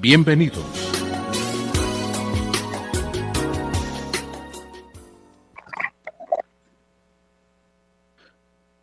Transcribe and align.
Bienvenidos. 0.00 0.64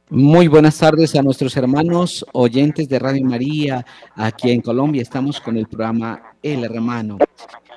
Muy 0.09 0.47
buenas 0.47 0.77
tardes 0.77 1.15
a 1.15 1.23
nuestros 1.23 1.57
hermanos 1.57 2.23
oyentes 2.33 2.87
de 2.87 2.99
Radio 2.99 3.25
María. 3.25 3.83
Aquí 4.15 4.51
en 4.51 4.61
Colombia 4.61 5.01
estamos 5.01 5.41
con 5.41 5.57
el 5.57 5.65
programa 5.65 6.21
El 6.43 6.63
Hermano. 6.63 7.17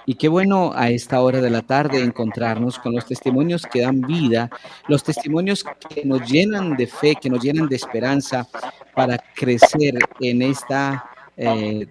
Y 0.04 0.16
qué 0.16 0.29
bueno 0.29 0.72
a 0.75 0.91
esta 0.91 1.22
hora 1.22 1.41
de 1.41 1.48
la 1.48 1.62
tarde 1.62 2.02
encontrarnos 2.02 2.79
con 2.79 2.95
los 2.95 3.07
testimonios 3.07 3.62
que 3.64 3.80
dan 3.80 4.02
vida, 4.02 4.50
los 4.86 5.02
testimonios 5.02 5.64
que 5.88 6.04
nos 6.04 6.30
llenan 6.30 6.77
de 6.77 6.86
fe, 6.86 7.14
que 7.14 7.30
nos 7.30 7.43
llenan 7.43 7.68
de 7.68 7.77
esperanza 7.77 8.46
para 8.95 9.16
crecer 9.34 9.98
en 10.20 10.43
esta, 10.43 11.07
eh, 11.38 11.86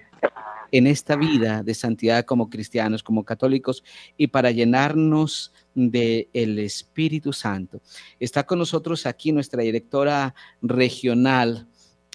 en 0.72 0.88
esta 0.88 1.16
vida 1.16 1.64
de 1.64 1.74
santidad 1.74 2.26
como 2.26 2.50
cristianos, 2.50 3.04
como 3.04 3.24
católicos, 3.24 3.84
y 4.18 4.28
para 4.28 4.52
llenarnos 4.52 5.54
del 5.76 6.28
el 6.34 6.60
Espíritu 6.60 7.34
Santo. 7.34 7.82
Está 8.20 8.44
con 8.44 8.60
nosotros 8.60 9.06
aquí 9.06 9.32
nuestra 9.32 9.62
directora 9.64 10.34
regional, 10.62 11.68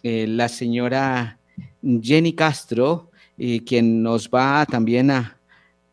eh, 0.03 0.27
la 0.27 0.49
señora 0.49 1.39
Jenny 1.83 2.35
Castro, 2.35 3.11
y 3.37 3.61
quien 3.61 4.03
nos 4.03 4.29
va 4.29 4.65
también 4.67 5.11
a, 5.11 5.41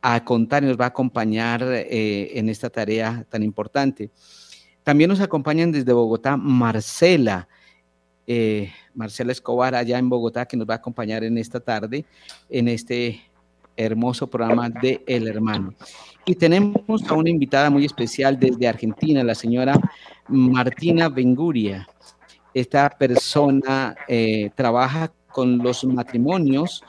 a 0.01 0.23
contar 0.23 0.63
y 0.63 0.67
nos 0.67 0.79
va 0.79 0.85
a 0.85 0.89
acompañar 0.89 1.63
eh, 1.63 2.37
en 2.37 2.49
esta 2.49 2.69
tarea 2.69 3.25
tan 3.29 3.43
importante. 3.43 4.11
También 4.83 5.09
nos 5.09 5.21
acompañan 5.21 5.71
desde 5.71 5.93
Bogotá 5.93 6.37
Marcela, 6.37 7.47
eh, 8.25 8.71
Marcela 8.95 9.31
Escobar 9.31 9.75
allá 9.75 9.97
en 9.97 10.09
Bogotá, 10.09 10.45
que 10.45 10.57
nos 10.57 10.69
va 10.69 10.75
a 10.75 10.77
acompañar 10.77 11.23
en 11.23 11.37
esta 11.37 11.59
tarde, 11.59 12.05
en 12.49 12.67
este 12.67 13.21
hermoso 13.75 14.27
programa 14.27 14.69
de 14.69 15.03
El 15.07 15.27
Hermano. 15.27 15.73
Y 16.25 16.35
tenemos 16.35 17.09
a 17.09 17.13
una 17.13 17.29
invitada 17.29 17.69
muy 17.69 17.85
especial 17.85 18.39
desde 18.39 18.67
Argentina, 18.67 19.23
la 19.23 19.35
señora 19.35 19.79
Martina 20.27 21.09
Benguria. 21.09 21.87
Esta 22.53 22.89
persona 22.89 23.95
eh, 24.07 24.51
trabaja 24.55 25.11
con 25.31 25.57
los 25.59 25.83
matrimonios, 25.85 26.83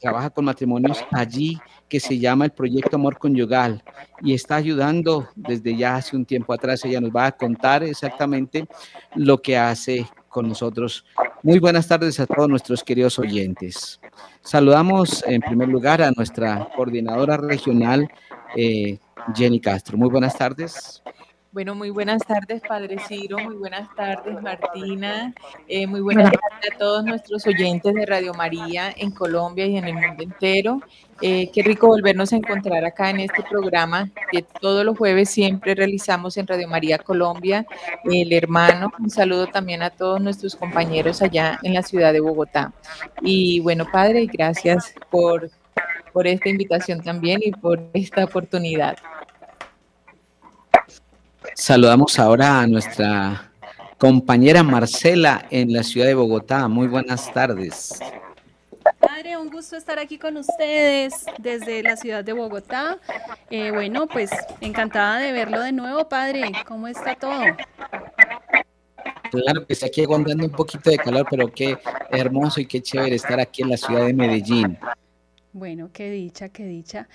trabaja 0.00 0.28
con 0.30 0.44
matrimonios 0.44 1.02
allí 1.10 1.58
que 1.88 1.98
se 1.98 2.18
llama 2.18 2.44
el 2.44 2.50
Proyecto 2.50 2.96
Amor 2.96 3.18
Conyugal 3.18 3.82
y 4.20 4.34
está 4.34 4.56
ayudando 4.56 5.28
desde 5.34 5.76
ya 5.76 5.96
hace 5.96 6.16
un 6.16 6.26
tiempo 6.26 6.52
atrás. 6.52 6.84
Ella 6.84 7.00
nos 7.00 7.10
va 7.10 7.26
a 7.26 7.32
contar 7.32 7.82
exactamente 7.84 8.66
lo 9.14 9.40
que 9.40 9.56
hace 9.56 10.06
con 10.34 10.48
nosotros. 10.48 11.04
Muy 11.44 11.60
buenas 11.60 11.86
tardes 11.86 12.18
a 12.18 12.26
todos 12.26 12.48
nuestros 12.48 12.82
queridos 12.82 13.20
oyentes. 13.20 14.00
Saludamos 14.42 15.22
en 15.28 15.40
primer 15.40 15.68
lugar 15.68 16.02
a 16.02 16.10
nuestra 16.10 16.68
coordinadora 16.74 17.36
regional, 17.36 18.08
eh, 18.56 18.98
Jenny 19.32 19.60
Castro. 19.60 19.96
Muy 19.96 20.10
buenas 20.10 20.36
tardes. 20.36 21.04
Bueno, 21.54 21.76
muy 21.76 21.90
buenas 21.90 22.20
tardes, 22.26 22.62
Padre 22.66 22.96
Ciro, 23.06 23.38
muy 23.38 23.54
buenas 23.54 23.88
tardes, 23.94 24.42
Martina, 24.42 25.32
eh, 25.68 25.86
muy 25.86 26.00
buenas 26.00 26.32
tardes 26.32 26.72
a 26.72 26.78
todos 26.78 27.04
nuestros 27.04 27.46
oyentes 27.46 27.94
de 27.94 28.04
Radio 28.04 28.34
María 28.34 28.92
en 28.96 29.12
Colombia 29.12 29.64
y 29.64 29.76
en 29.76 29.84
el 29.84 29.94
mundo 29.94 30.24
entero. 30.24 30.80
Eh, 31.20 31.52
qué 31.52 31.62
rico 31.62 31.86
volvernos 31.86 32.32
a 32.32 32.36
encontrar 32.38 32.84
acá 32.84 33.08
en 33.10 33.20
este 33.20 33.44
programa 33.48 34.10
que 34.32 34.42
todos 34.42 34.84
los 34.84 34.98
jueves 34.98 35.30
siempre 35.30 35.76
realizamos 35.76 36.36
en 36.38 36.48
Radio 36.48 36.66
María 36.66 36.98
Colombia. 36.98 37.64
El 38.02 38.32
hermano, 38.32 38.92
un 38.98 39.08
saludo 39.08 39.46
también 39.46 39.84
a 39.84 39.90
todos 39.90 40.20
nuestros 40.20 40.56
compañeros 40.56 41.22
allá 41.22 41.60
en 41.62 41.74
la 41.74 41.82
ciudad 41.84 42.12
de 42.12 42.18
Bogotá. 42.18 42.72
Y 43.22 43.60
bueno, 43.60 43.86
Padre, 43.92 44.26
gracias 44.26 44.92
por, 45.08 45.48
por 46.12 46.26
esta 46.26 46.48
invitación 46.48 47.00
también 47.00 47.38
y 47.44 47.52
por 47.52 47.80
esta 47.92 48.24
oportunidad. 48.24 48.96
Saludamos 51.54 52.18
ahora 52.18 52.60
a 52.60 52.66
nuestra 52.66 53.50
compañera 53.96 54.62
Marcela 54.62 55.46
en 55.50 55.72
la 55.72 55.82
ciudad 55.84 56.08
de 56.08 56.14
Bogotá. 56.14 56.66
Muy 56.66 56.88
buenas 56.88 57.32
tardes. 57.32 58.00
Padre, 58.98 59.36
un 59.36 59.50
gusto 59.50 59.76
estar 59.76 59.98
aquí 59.98 60.18
con 60.18 60.36
ustedes 60.36 61.26
desde 61.38 61.82
la 61.82 61.96
ciudad 61.96 62.24
de 62.24 62.32
Bogotá. 62.32 62.98
Eh, 63.50 63.70
bueno, 63.70 64.08
pues 64.08 64.30
encantada 64.60 65.18
de 65.18 65.32
verlo 65.32 65.60
de 65.60 65.72
nuevo, 65.72 66.08
Padre. 66.08 66.50
¿Cómo 66.66 66.88
está 66.88 67.14
todo? 67.14 67.40
Claro 69.30 69.66
que 69.66 69.72
está 69.72 69.86
aquí 69.86 70.02
aguantando 70.02 70.44
un 70.44 70.52
poquito 70.52 70.90
de 70.90 70.98
calor, 70.98 71.26
pero 71.30 71.50
qué 71.52 71.78
hermoso 72.10 72.60
y 72.60 72.66
qué 72.66 72.82
chévere 72.82 73.14
estar 73.14 73.38
aquí 73.38 73.62
en 73.62 73.70
la 73.70 73.76
ciudad 73.76 74.06
de 74.06 74.12
Medellín. 74.12 74.76
Bueno, 75.52 75.90
qué 75.92 76.10
dicha, 76.10 76.48
qué 76.48 76.64
dicha. 76.64 77.08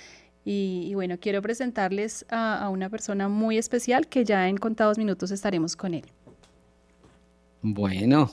Y, 0.52 0.96
bueno, 0.96 1.20
quiero 1.20 1.44
presentarles 1.44 2.26
a, 2.28 2.70
una 2.70 2.90
persona 2.90 3.30
muy 3.30 3.60
especial 3.60 4.08
que 4.08 4.26
ya 4.26 4.50
en 4.50 4.58
contados 4.58 4.98
minutos 4.98 5.30
estaremos 5.30 5.76
con 5.76 5.94
él. 5.94 6.06
Bueno, 7.62 8.32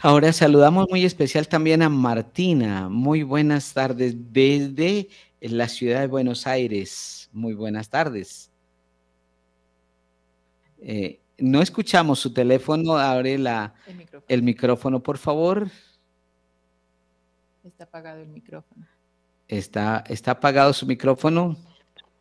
ahora 0.00 0.30
saludamos 0.34 0.86
muy 0.90 1.06
especial 1.06 1.48
también 1.48 1.80
a 1.80 1.88
Martina. 1.88 2.90
Muy 2.90 3.22
buenas 3.22 3.72
tardes 3.72 4.14
desde 4.30 5.08
la 5.40 5.68
ciudad 5.68 6.00
de 6.00 6.06
Buenos 6.06 6.46
Aires. 6.46 7.30
Muy 7.32 7.54
buenas 7.54 7.88
tardes. 7.88 8.50
Eh, 10.82 11.18
no 11.38 11.62
escuchamos 11.62 12.18
su 12.18 12.34
teléfono. 12.34 12.98
Abre 12.98 13.38
la, 13.38 13.72
el 14.28 14.42
micrófono, 14.42 15.02
por 15.02 15.16
favor. 15.16 15.70
Está 17.64 17.84
apagado 17.84 18.20
el 18.20 18.28
micrófono. 18.28 18.86
Está, 19.48 20.02
está 20.08 20.32
apagado 20.32 20.72
su 20.72 20.86
micrófono. 20.86 21.56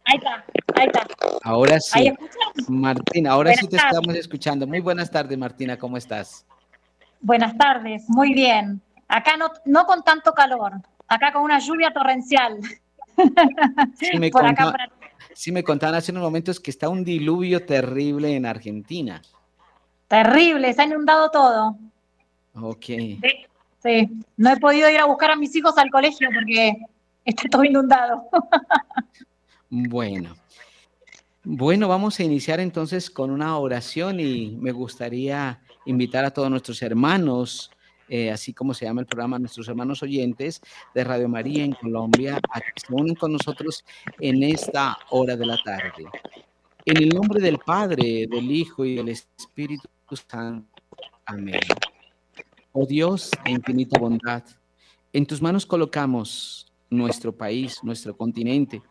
Ahí 0.06 0.18
está, 0.18 0.46
ahí 0.76 0.88
está. 0.88 1.08
Ahora 1.44 1.80
sí. 1.80 2.14
Martina, 2.68 3.32
ahora 3.32 3.54
sí 3.54 3.68
te 3.68 3.78
estamos 3.78 4.16
escuchando. 4.16 4.68
Muy 4.68 4.80
buenas 4.80 5.10
tardes, 5.10 5.38
Martina, 5.38 5.78
¿cómo 5.78 5.98
estás? 5.98 6.46
Buenas 7.22 7.58
tardes, 7.58 8.04
muy 8.08 8.34
bien. 8.34 8.82
Acá 9.08 9.38
no, 9.38 9.50
no 9.66 9.86
con 9.86 10.04
tanto 10.04 10.34
calor, 10.34 10.74
acá 11.08 11.34
con 11.34 11.42
una 11.42 11.60
lluvia 11.60 11.92
torrencial. 11.92 12.60
Sí 13.96 14.18
me, 14.20 14.32
sí, 15.34 15.52
me 15.52 15.64
contaban 15.64 15.96
hace 15.96 16.12
unos 16.12 16.24
momentos 16.24 16.60
que 16.60 16.70
está 16.70 16.90
un 16.90 17.04
diluvio 17.04 17.66
terrible 17.66 18.36
en 18.36 18.46
Argentina. 18.46 19.22
Terrible, 20.08 20.72
se 20.74 20.82
ha 20.82 20.86
inundado 20.86 21.32
todo. 21.32 21.78
Ok. 22.54 22.86
sí, 22.86 24.10
no 24.38 24.52
he 24.52 24.58
podido 24.58 24.90
ir 24.90 25.00
a 25.00 25.06
buscar 25.06 25.32
a 25.32 25.36
mis 25.36 25.56
hijos 25.56 25.78
al 25.78 25.90
colegio 25.90 26.30
porque 26.34 26.78
está 27.26 27.50
todo 27.50 27.64
inundado. 27.64 28.24
bueno. 29.70 30.36
Bueno, 31.44 31.88
vamos 31.88 32.20
a 32.20 32.24
iniciar 32.24 32.60
entonces 32.60 33.12
con 33.12 33.30
una 33.30 33.58
oración 33.60 34.20
y 34.20 34.58
me 34.60 34.72
gustaría 34.72 35.62
invitar 35.86 36.26
a 36.26 36.32
todos 36.32 36.50
nuestros 36.50 36.82
hermanos, 36.82 37.70
eh, 38.10 38.32
así 38.32 38.52
como 38.52 38.74
se 38.74 38.86
llama 38.86 39.02
el 39.02 39.08
programa, 39.08 39.38
nuestros 39.38 39.68
hermanos 39.68 40.02
oyentes 40.02 40.60
de 40.96 41.04
Radio 41.04 41.30
María 41.30 41.64
en 41.64 41.74
Colombia, 41.74 42.40
a 42.52 42.62
que 42.62 42.72
se 42.76 42.92
unan 42.92 43.14
con 43.14 43.34
nosotros 43.34 43.86
en 44.20 44.42
esta 44.42 44.98
hora 45.12 45.36
de 45.36 45.46
la 45.46 45.58
tarde. 45.64 46.06
En 46.84 46.98
el 46.98 47.10
nombre 47.10 47.40
del 47.40 47.60
Padre, 47.60 48.26
del 48.28 48.52
Hijo 48.52 48.84
y 48.84 48.96
del 48.96 49.10
Espíritu 49.10 49.88
Santo. 50.28 50.82
Amén. 51.28 51.60
Oh 52.72 52.88
Dios 52.88 53.30
de 53.44 53.52
infinita 53.52 54.00
bondad, 54.00 54.44
en 55.14 55.26
tus 55.26 55.42
manos 55.42 55.66
colocamos 55.66 56.65
nuestro 56.90 57.32
país, 57.32 57.80
nuestro 57.84 58.16
continente, 58.16 58.82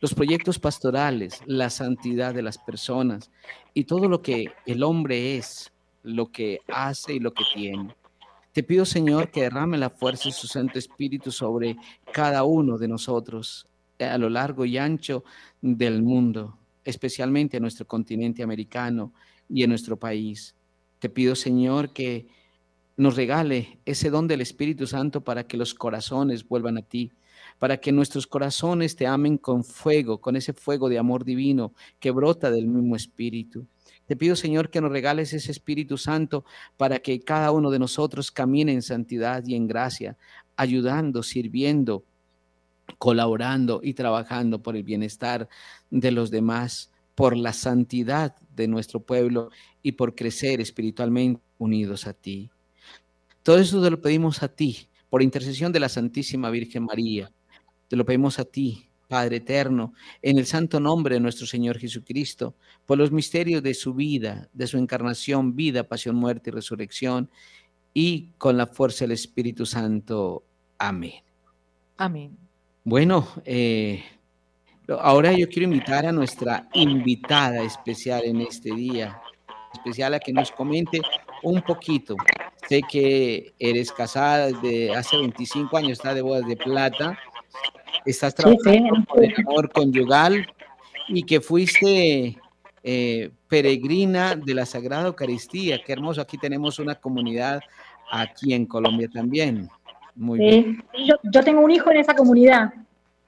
los 0.00 0.14
proyectos 0.14 0.58
pastorales, 0.58 1.40
la 1.46 1.70
santidad 1.70 2.34
de 2.34 2.42
las 2.42 2.58
personas 2.58 3.30
y 3.72 3.84
todo 3.84 4.08
lo 4.08 4.20
que 4.22 4.52
el 4.66 4.82
hombre 4.82 5.36
es, 5.36 5.72
lo 6.02 6.30
que 6.30 6.60
hace 6.68 7.14
y 7.14 7.20
lo 7.20 7.32
que 7.32 7.44
tiene. 7.54 7.94
Te 8.52 8.62
pido, 8.62 8.84
Señor, 8.84 9.30
que 9.30 9.42
derrame 9.42 9.78
la 9.78 9.90
fuerza 9.90 10.28
de 10.28 10.32
su 10.32 10.46
Santo 10.46 10.78
Espíritu 10.78 11.32
sobre 11.32 11.76
cada 12.12 12.44
uno 12.44 12.78
de 12.78 12.86
nosotros 12.86 13.66
a 13.98 14.18
lo 14.18 14.28
largo 14.28 14.64
y 14.64 14.78
ancho 14.78 15.24
del 15.60 16.02
mundo, 16.02 16.56
especialmente 16.84 17.56
en 17.56 17.62
nuestro 17.62 17.86
continente 17.86 18.42
americano 18.42 19.12
y 19.48 19.62
en 19.62 19.70
nuestro 19.70 19.96
país. 19.96 20.54
Te 20.98 21.08
pido, 21.08 21.34
Señor, 21.34 21.90
que 21.90 22.26
nos 22.96 23.16
regale 23.16 23.78
ese 23.84 24.10
don 24.10 24.28
del 24.28 24.40
Espíritu 24.40 24.86
Santo 24.86 25.22
para 25.22 25.46
que 25.46 25.56
los 25.56 25.74
corazones 25.74 26.46
vuelvan 26.46 26.78
a 26.78 26.82
ti, 26.82 27.10
para 27.64 27.78
que 27.78 27.92
nuestros 27.92 28.26
corazones 28.26 28.94
te 28.94 29.06
amen 29.06 29.38
con 29.38 29.64
fuego, 29.64 30.20
con 30.20 30.36
ese 30.36 30.52
fuego 30.52 30.90
de 30.90 30.98
amor 30.98 31.24
divino 31.24 31.72
que 31.98 32.10
brota 32.10 32.50
del 32.50 32.66
mismo 32.66 32.94
Espíritu. 32.94 33.66
Te 34.04 34.16
pido, 34.16 34.36
Señor, 34.36 34.68
que 34.68 34.82
nos 34.82 34.92
regales 34.92 35.32
ese 35.32 35.50
Espíritu 35.50 35.96
Santo 35.96 36.44
para 36.76 36.98
que 36.98 37.20
cada 37.20 37.52
uno 37.52 37.70
de 37.70 37.78
nosotros 37.78 38.30
camine 38.30 38.74
en 38.74 38.82
santidad 38.82 39.42
y 39.46 39.54
en 39.54 39.66
gracia, 39.66 40.18
ayudando, 40.56 41.22
sirviendo, 41.22 42.04
colaborando 42.98 43.80
y 43.82 43.94
trabajando 43.94 44.62
por 44.62 44.76
el 44.76 44.82
bienestar 44.82 45.48
de 45.88 46.10
los 46.10 46.30
demás, 46.30 46.90
por 47.14 47.34
la 47.34 47.54
santidad 47.54 48.36
de 48.54 48.68
nuestro 48.68 49.00
pueblo 49.00 49.48
y 49.82 49.92
por 49.92 50.14
crecer 50.14 50.60
espiritualmente 50.60 51.40
unidos 51.56 52.06
a 52.06 52.12
ti. 52.12 52.50
Todo 53.42 53.56
eso 53.56 53.82
te 53.82 53.90
lo 53.90 54.02
pedimos 54.02 54.42
a 54.42 54.48
ti, 54.48 54.90
por 55.08 55.22
intercesión 55.22 55.72
de 55.72 55.80
la 55.80 55.88
Santísima 55.88 56.50
Virgen 56.50 56.84
María. 56.84 57.32
Te 57.94 57.98
lo 57.98 58.04
pedimos 58.04 58.40
a 58.40 58.44
ti, 58.44 58.88
Padre 59.06 59.36
eterno, 59.36 59.94
en 60.20 60.36
el 60.38 60.46
santo 60.46 60.80
nombre 60.80 61.14
de 61.14 61.20
nuestro 61.20 61.46
Señor 61.46 61.78
Jesucristo, 61.78 62.56
por 62.86 62.98
los 62.98 63.12
misterios 63.12 63.62
de 63.62 63.72
su 63.72 63.94
vida, 63.94 64.48
de 64.52 64.66
su 64.66 64.78
encarnación, 64.78 65.54
vida, 65.54 65.84
pasión, 65.84 66.16
muerte 66.16 66.50
y 66.50 66.54
resurrección, 66.54 67.30
y 67.92 68.30
con 68.36 68.56
la 68.56 68.66
fuerza 68.66 69.04
del 69.04 69.12
Espíritu 69.12 69.64
Santo. 69.64 70.42
Amén. 70.76 71.22
Amén. 71.96 72.36
Bueno, 72.82 73.28
eh, 73.44 74.02
ahora 74.88 75.32
yo 75.32 75.48
quiero 75.48 75.68
invitar 75.68 76.04
a 76.04 76.10
nuestra 76.10 76.68
invitada 76.72 77.62
especial 77.62 78.24
en 78.24 78.40
este 78.40 78.74
día, 78.74 79.22
especial 79.72 80.14
a 80.14 80.18
que 80.18 80.32
nos 80.32 80.50
comente 80.50 81.00
un 81.44 81.62
poquito. 81.62 82.16
Sé 82.68 82.80
que 82.90 83.54
eres 83.56 83.92
casada 83.92 84.46
desde 84.48 84.96
hace 84.96 85.16
25 85.16 85.76
años, 85.76 85.92
está 85.92 86.12
de 86.12 86.22
bodas 86.22 86.44
de 86.48 86.56
plata 86.56 87.16
estás 88.04 88.34
trabajando 88.34 89.04
por 89.08 89.24
el 89.24 89.34
amor 89.38 89.70
conyugal 89.70 90.46
y 91.08 91.22
que 91.22 91.40
fuiste 91.40 92.38
eh, 92.82 93.30
peregrina 93.48 94.36
de 94.36 94.54
la 94.54 94.66
Sagrada 94.66 95.06
Eucaristía. 95.06 95.82
Qué 95.84 95.92
hermoso, 95.92 96.20
aquí 96.20 96.38
tenemos 96.38 96.78
una 96.78 96.94
comunidad 96.94 97.60
aquí 98.10 98.52
en 98.54 98.66
Colombia 98.66 99.08
también. 99.12 99.68
Muy 100.14 100.38
bien. 100.38 100.84
Yo, 101.24 101.42
tengo 101.42 101.60
un 101.60 101.70
hijo 101.70 101.90
en 101.90 101.98
esa 101.98 102.14
comunidad. 102.14 102.72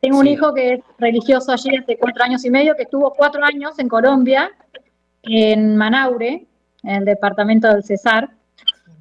Tengo 0.00 0.18
un 0.18 0.26
hijo 0.26 0.54
que 0.54 0.74
es 0.74 0.80
religioso 0.98 1.52
allí 1.52 1.74
hace 1.76 1.96
cuatro 1.96 2.22
años 2.22 2.44
y 2.44 2.50
medio, 2.50 2.76
que 2.76 2.82
estuvo 2.82 3.12
cuatro 3.12 3.42
años 3.44 3.78
en 3.78 3.88
Colombia, 3.88 4.52
en 5.22 5.76
Manaure, 5.76 6.46
en 6.82 6.96
el 6.96 7.04
departamento 7.04 7.69
del 7.69 7.82
Cesar, 7.82 8.30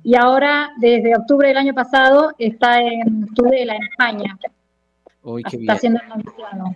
y 0.06 0.16
ahora, 0.16 0.72
desde 0.78 1.16
octubre 1.16 1.48
del 1.48 1.58
año 1.58 1.74
pasado, 1.74 2.32
está 2.38 2.80
en 2.80 3.26
Tudela, 3.34 3.76
en 3.76 3.84
España. 3.84 4.38
Está 5.26 5.74
haciendo 5.74 6.00
el 6.16 6.76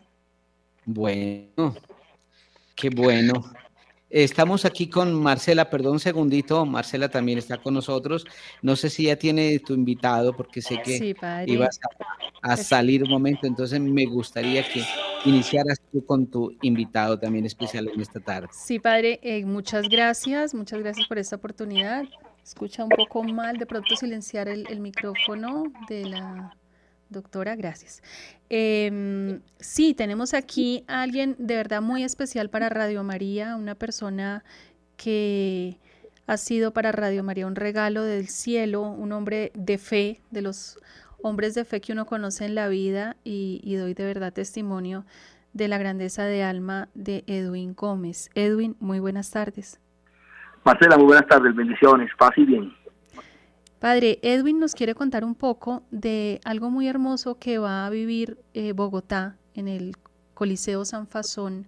Bueno, 0.85 1.75
qué 2.75 2.89
bueno. 2.89 3.33
Estamos 4.09 4.65
aquí 4.65 4.89
con 4.89 5.13
Marcela, 5.13 5.69
perdón 5.69 5.93
un 5.93 5.99
segundito, 5.99 6.65
Marcela 6.65 7.09
también 7.09 7.37
está 7.37 7.61
con 7.61 7.75
nosotros. 7.75 8.25
No 8.63 8.75
sé 8.75 8.89
si 8.89 9.03
ya 9.03 9.17
tiene 9.17 9.59
tu 9.59 9.75
invitado, 9.75 10.35
porque 10.35 10.63
sé 10.63 10.81
que 10.83 11.15
ibas 11.45 11.79
a, 12.41 12.57
salir 12.57 13.03
un 13.03 13.11
momento, 13.11 13.45
entonces 13.45 13.79
me 13.79 14.07
gustaría 14.07 14.63
que 14.67 14.83
iniciaras 15.25 15.79
tú 15.91 16.03
con 16.03 16.25
tu 16.25 16.51
invitado 16.63 17.19
también 17.19 17.45
especial 17.45 17.87
en 17.93 18.01
esta 18.01 18.19
tarde. 18.19 18.47
Sí, 18.51 18.79
padre, 18.79 19.19
eh, 19.21 19.45
muchas 19.45 19.87
gracias, 19.87 20.55
muchas 20.55 20.79
gracias 20.79 21.07
por 21.07 21.19
esta 21.19 21.35
oportunidad. 21.35 22.05
Escucha 22.43 22.83
un 22.83 22.89
poco 22.89 23.21
mal, 23.23 23.57
de 23.57 23.67
pronto 23.67 23.95
silenciar 23.95 24.47
el 24.47 24.79
micrófono 24.79 25.65
de 25.87 26.05
la 26.05 26.58
Doctora, 27.09 27.55
gracias. 27.55 28.03
Em, 28.49 29.41
sí, 29.59 29.93
tenemos 29.93 30.33
aquí 30.33 30.83
a 30.87 31.01
alguien 31.01 31.35
de 31.39 31.55
verdad 31.55 31.81
muy 31.81 32.03
especial 32.03 32.49
para 32.49 32.69
Radio 32.69 33.03
María, 33.03 33.55
una 33.55 33.75
persona 33.75 34.43
que 34.95 35.79
ha 36.27 36.37
sido 36.37 36.71
para 36.71 36.91
Radio 36.91 37.23
María 37.23 37.47
un 37.47 37.55
regalo 37.55 38.03
del 38.03 38.27
cielo, 38.27 38.83
un 38.83 39.11
hombre 39.11 39.51
de 39.55 39.79
fe, 39.79 40.21
de 40.29 40.43
los 40.43 40.77
hombres 41.23 41.55
de 41.55 41.65
fe 41.65 41.81
que 41.81 41.93
uno 41.93 42.05
conoce 42.05 42.45
en 42.45 42.53
la 42.53 42.67
vida 42.67 43.17
y, 43.23 43.75
doy 43.75 43.95
de 43.95 44.05
verdad 44.05 44.31
testimonio 44.31 45.05
de 45.53 45.67
la 45.67 45.79
grandeza 45.79 46.25
de 46.25 46.43
alma 46.43 46.89
de 46.93 47.23
Edwin 47.25 47.73
Gómez. 47.73 48.29
Edwin, 48.35 48.75
muy 48.79 48.99
buenas 48.99 49.31
tardes. 49.31 49.79
Marcela, 50.63 50.97
muy 50.97 51.07
buenas 51.07 51.27
tardes, 51.27 51.55
bendiciones, 51.55 52.11
paz 52.17 52.31
y 52.37 52.45
bien. 52.45 52.71
Padre, 53.79 54.19
Edwin 54.23 54.59
nos 54.59 54.75
quiere 54.75 54.93
contar 54.93 55.23
un 55.23 55.35
poco 55.35 55.83
de 55.89 56.41
algo 56.43 56.69
muy 56.69 56.89
hermoso 56.89 57.39
que 57.39 57.59
va 57.59 57.85
a 57.85 57.89
vivir 57.89 58.37
eh, 58.53 58.73
Bogotá 58.73 59.37
en 59.55 59.69
el 59.69 59.95
Coliseo 60.33 60.83
San 60.83 61.07
Fasón 61.07 61.65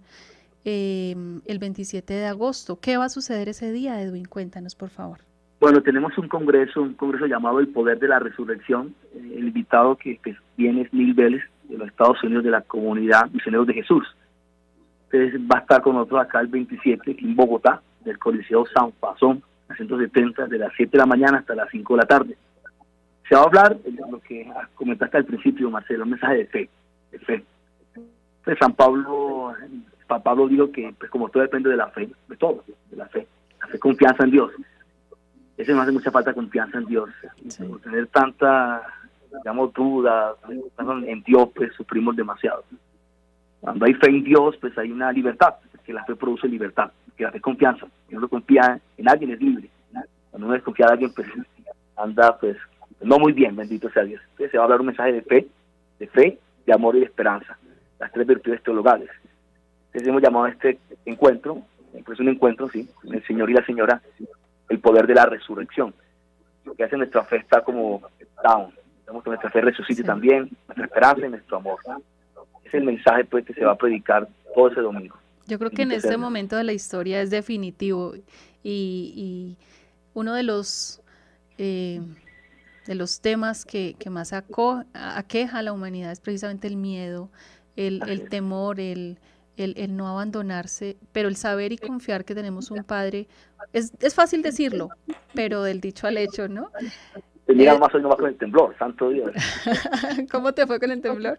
em, 0.64 1.40
el 1.46 1.58
27 1.58 2.12
de 2.12 2.26
agosto. 2.26 2.78
¿Qué 2.80 2.98
va 2.98 3.06
a 3.06 3.08
suceder 3.08 3.48
ese 3.48 3.72
día, 3.72 4.02
Edwin? 4.02 4.26
Cuéntanos, 4.26 4.74
por 4.74 4.90
favor. 4.90 5.20
Bueno, 5.58 5.82
tenemos 5.82 6.16
un 6.18 6.28
congreso, 6.28 6.82
un 6.82 6.94
congreso 6.94 7.24
llamado 7.26 7.60
El 7.60 7.68
Poder 7.68 7.98
de 7.98 8.08
la 8.08 8.18
Resurrección. 8.18 8.94
Eh, 9.14 9.36
el 9.38 9.46
invitado 9.46 9.96
que, 9.96 10.20
viene 10.58 10.82
es 10.82 10.92
Neil 10.92 11.14
Vélez, 11.14 11.42
de 11.70 11.78
los 11.78 11.88
Estados 11.88 12.22
Unidos, 12.22 12.44
de 12.44 12.50
la 12.50 12.60
comunidad 12.60 13.30
Misioneros 13.30 13.66
de 13.66 13.74
Jesús. 13.74 14.04
Entonces 15.10 15.40
va 15.50 15.58
a 15.58 15.60
estar 15.62 15.80
con 15.80 15.94
nosotros 15.94 16.20
acá 16.20 16.40
el 16.40 16.48
27 16.48 17.16
en 17.18 17.34
Bogotá, 17.34 17.80
del 18.04 18.18
Coliseo 18.18 18.66
San 18.74 18.92
Fasón 19.00 19.42
170 19.76 20.46
de 20.46 20.58
las 20.58 20.72
7 20.76 20.90
de 20.92 20.98
la 20.98 21.06
mañana 21.06 21.38
hasta 21.38 21.54
las 21.54 21.70
5 21.70 21.94
de 21.94 21.98
la 21.98 22.06
tarde. 22.06 22.36
Se 23.28 23.34
va 23.34 23.42
a 23.42 23.44
hablar 23.44 23.78
de 23.78 23.92
lo 24.10 24.20
que 24.20 24.50
comentaste 24.74 25.16
al 25.16 25.24
principio, 25.24 25.70
Marcelo, 25.70 26.04
un 26.04 26.10
mensaje 26.10 26.36
de 26.36 26.46
fe, 26.46 26.70
de 27.10 27.18
fe. 27.20 27.44
Pues 28.44 28.58
San 28.58 28.74
Pablo, 28.74 29.54
San 30.08 30.22
Pablo 30.22 30.48
dijo 30.48 30.70
que 30.70 30.94
pues 30.98 31.10
como 31.10 31.28
todo 31.28 31.42
depende 31.42 31.70
de 31.70 31.76
la 31.76 31.88
fe, 31.88 32.10
de 32.28 32.36
todo, 32.36 32.64
de 32.90 32.96
la 32.96 33.06
fe, 33.06 33.26
la 33.60 33.68
fe, 33.68 33.78
confianza 33.78 34.24
en 34.24 34.30
Dios. 34.32 34.52
Ese 35.56 35.74
me 35.74 35.80
hace 35.80 35.92
mucha 35.92 36.10
falta 36.10 36.34
confianza 36.34 36.78
en 36.78 36.86
Dios. 36.86 37.10
tener 37.84 38.06
tanta, 38.08 38.82
digamos, 39.38 39.72
duda 39.72 40.34
en 41.06 41.22
Dios, 41.22 41.50
pues 41.54 41.72
sufrimos 41.74 42.16
demasiado. 42.16 42.64
Cuando 43.60 43.86
hay 43.86 43.94
fe 43.94 44.08
en 44.10 44.24
Dios, 44.24 44.56
pues 44.60 44.76
hay 44.76 44.90
una 44.90 45.12
libertad, 45.12 45.54
que 45.84 45.92
la 45.92 46.04
fe 46.04 46.14
produce 46.16 46.48
libertad 46.48 46.90
que 47.16 47.26
hace 47.26 47.40
confianza. 47.40 47.86
Si 48.08 48.16
uno 48.16 48.28
confía 48.28 48.80
en 48.96 49.08
alguien 49.08 49.32
es 49.32 49.40
libre. 49.40 49.68
Cuando 50.30 50.46
uno 50.46 50.54
desconfía 50.54 50.86
de 50.86 50.92
alguien, 50.92 51.12
pues 51.12 51.28
anda 51.96 52.38
pues 52.38 52.56
no 53.00 53.18
muy 53.18 53.32
bien, 53.32 53.54
bendito 53.54 53.90
sea 53.90 54.04
Dios. 54.04 54.20
Entonces 54.30 54.50
se 54.50 54.56
va 54.56 54.62
a 54.62 54.66
hablar 54.66 54.80
un 54.80 54.86
mensaje 54.86 55.12
de 55.12 55.22
fe, 55.22 55.46
de 55.98 56.06
fe, 56.06 56.38
de 56.64 56.72
amor 56.72 56.96
y 56.96 57.00
de 57.00 57.06
esperanza, 57.06 57.58
las 57.98 58.12
tres 58.12 58.26
virtudes 58.26 58.62
teologales. 58.62 59.10
Entonces 59.86 60.08
hemos 60.08 60.22
llamado 60.22 60.46
a 60.46 60.50
este 60.50 60.78
encuentro, 61.04 61.62
pues 62.04 62.18
un 62.20 62.28
encuentro, 62.28 62.68
sí, 62.68 62.88
el 63.04 63.22
Señor 63.26 63.50
y 63.50 63.54
la 63.54 63.66
Señora, 63.66 64.00
el 64.68 64.78
poder 64.78 65.06
de 65.06 65.14
la 65.14 65.26
resurrección. 65.26 65.92
Lo 66.64 66.74
que 66.74 66.84
hace 66.84 66.96
nuestra 66.96 67.24
fe 67.24 67.36
está 67.36 67.62
como 67.62 68.02
down, 68.42 68.72
que 69.04 69.28
nuestra 69.28 69.50
fe 69.50 69.60
resucite 69.60 70.02
también, 70.02 70.48
nuestra 70.66 70.86
esperanza 70.86 71.26
y 71.26 71.30
nuestro 71.30 71.58
amor. 71.58 71.78
Es 72.64 72.72
el 72.72 72.84
mensaje 72.84 73.24
pues 73.24 73.44
que 73.44 73.52
se 73.52 73.64
va 73.64 73.72
a 73.72 73.76
predicar 73.76 74.26
todo 74.54 74.68
ese 74.68 74.80
domingo. 74.80 75.16
Yo 75.52 75.58
creo 75.58 75.70
que 75.70 75.82
en 75.82 75.92
este 75.92 76.16
momento 76.16 76.56
de 76.56 76.64
la 76.64 76.72
historia 76.72 77.20
es 77.20 77.28
definitivo 77.28 78.14
y, 78.64 79.58
uno 80.14 80.32
de 80.32 80.42
los, 80.42 81.02
eh, 81.58 82.00
de 82.86 82.94
los 82.94 83.20
temas 83.20 83.66
que, 83.66 83.94
más 84.08 84.32
aqueja 84.32 85.58
a 85.58 85.62
la 85.62 85.74
humanidad 85.74 86.10
es 86.10 86.20
precisamente 86.20 86.68
el 86.68 86.78
miedo, 86.78 87.28
el, 87.76 88.30
temor, 88.30 88.80
el, 88.80 89.18
el, 89.58 89.94
no 89.94 90.08
abandonarse, 90.08 90.96
pero 91.12 91.28
el 91.28 91.36
saber 91.36 91.72
y 91.72 91.76
confiar 91.76 92.24
que 92.24 92.34
tenemos 92.34 92.70
un 92.70 92.82
Padre, 92.82 93.28
es, 93.74 93.92
es 94.00 94.14
fácil 94.14 94.40
decirlo, 94.40 94.88
pero 95.34 95.64
del 95.64 95.82
dicho 95.82 96.06
al 96.06 96.16
hecho, 96.16 96.48
¿no? 96.48 96.70
Te 97.44 97.54
más 97.54 97.94
hoy 97.94 98.00
no 98.00 98.08
con 98.08 98.26
el 98.26 98.38
temblor, 98.38 98.74
santo 98.78 99.10
Dios. 99.10 99.32
¿Cómo 100.32 100.54
te 100.54 100.66
fue 100.66 100.80
con 100.80 100.92
el 100.92 101.02
temblor? 101.02 101.38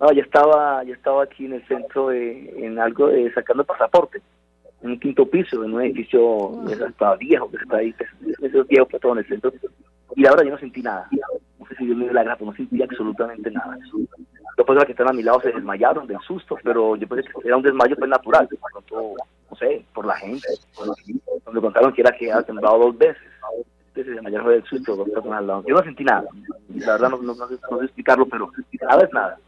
No, 0.00 0.12
yo 0.12 0.22
estaba, 0.22 0.84
yo 0.84 0.94
estaba 0.94 1.24
aquí 1.24 1.46
en 1.46 1.54
el 1.54 1.66
centro 1.66 2.08
de, 2.08 2.54
en 2.56 2.78
algo 2.78 3.08
de 3.08 3.32
sacando 3.32 3.64
pasaporte, 3.64 4.22
en 4.82 4.90
un 4.90 5.00
quinto 5.00 5.26
piso, 5.26 5.64
en 5.64 5.74
un 5.74 5.82
edificio 5.82 6.52
estaba 6.70 7.16
viejo 7.16 7.50
que 7.50 7.56
está 7.56 7.78
ahí, 7.78 7.94
ese 8.40 8.62
viejo 8.62 8.86
que 8.86 8.98
todo 9.00 9.12
en 9.12 9.18
el 9.18 9.26
centro. 9.26 9.52
Y 10.14 10.22
la 10.22 10.30
verdad 10.30 10.44
yo 10.44 10.50
no 10.52 10.58
sentí 10.58 10.82
nada. 10.82 11.08
No 11.58 11.66
sé 11.66 11.74
si 11.76 11.86
Dios 11.86 11.96
me 11.96 12.04
dio 12.04 12.12
la 12.12 12.22
gracia, 12.22 12.46
no 12.46 12.54
sentí 12.54 12.80
absolutamente 12.82 13.50
nada. 13.50 13.76
Los 14.56 14.66
personas 14.66 14.86
que 14.86 14.92
estaban 14.92 15.14
a 15.14 15.16
mi 15.16 15.22
lado 15.22 15.40
se 15.40 15.52
desmayaron 15.52 16.06
del 16.06 16.20
susto, 16.20 16.56
pero 16.62 16.96
yo 16.96 17.08
pensé 17.08 17.28
que 17.28 17.48
era 17.48 17.56
un 17.56 17.62
desmayo 17.62 17.96
pues 17.96 18.10
natural, 18.10 18.48
no 18.90 19.56
sé, 19.56 19.84
por 19.92 20.06
la 20.06 20.16
gente. 20.16 20.46
Me 21.52 21.60
contaron 21.60 21.92
que 21.92 22.02
era 22.02 22.12
que 22.12 22.30
había 22.30 22.46
temblado 22.46 22.78
dos 22.78 22.98
veces. 22.98 23.22
Entonces 23.88 24.04
se 24.04 24.10
desmayaron 24.10 24.48
del 24.48 24.64
susto, 24.64 25.06
Yo 25.06 25.74
no 25.74 25.82
sentí 25.82 26.04
nada. 26.04 26.24
La 26.74 26.92
verdad 26.92 27.10
no, 27.10 27.18
no, 27.18 27.34
no, 27.34 27.48
sé, 27.48 27.56
no 27.70 27.78
sé 27.78 27.84
explicarlo, 27.86 28.26
pero 28.26 28.50
nada 28.80 29.04
es 29.04 29.12
nada. 29.12 29.38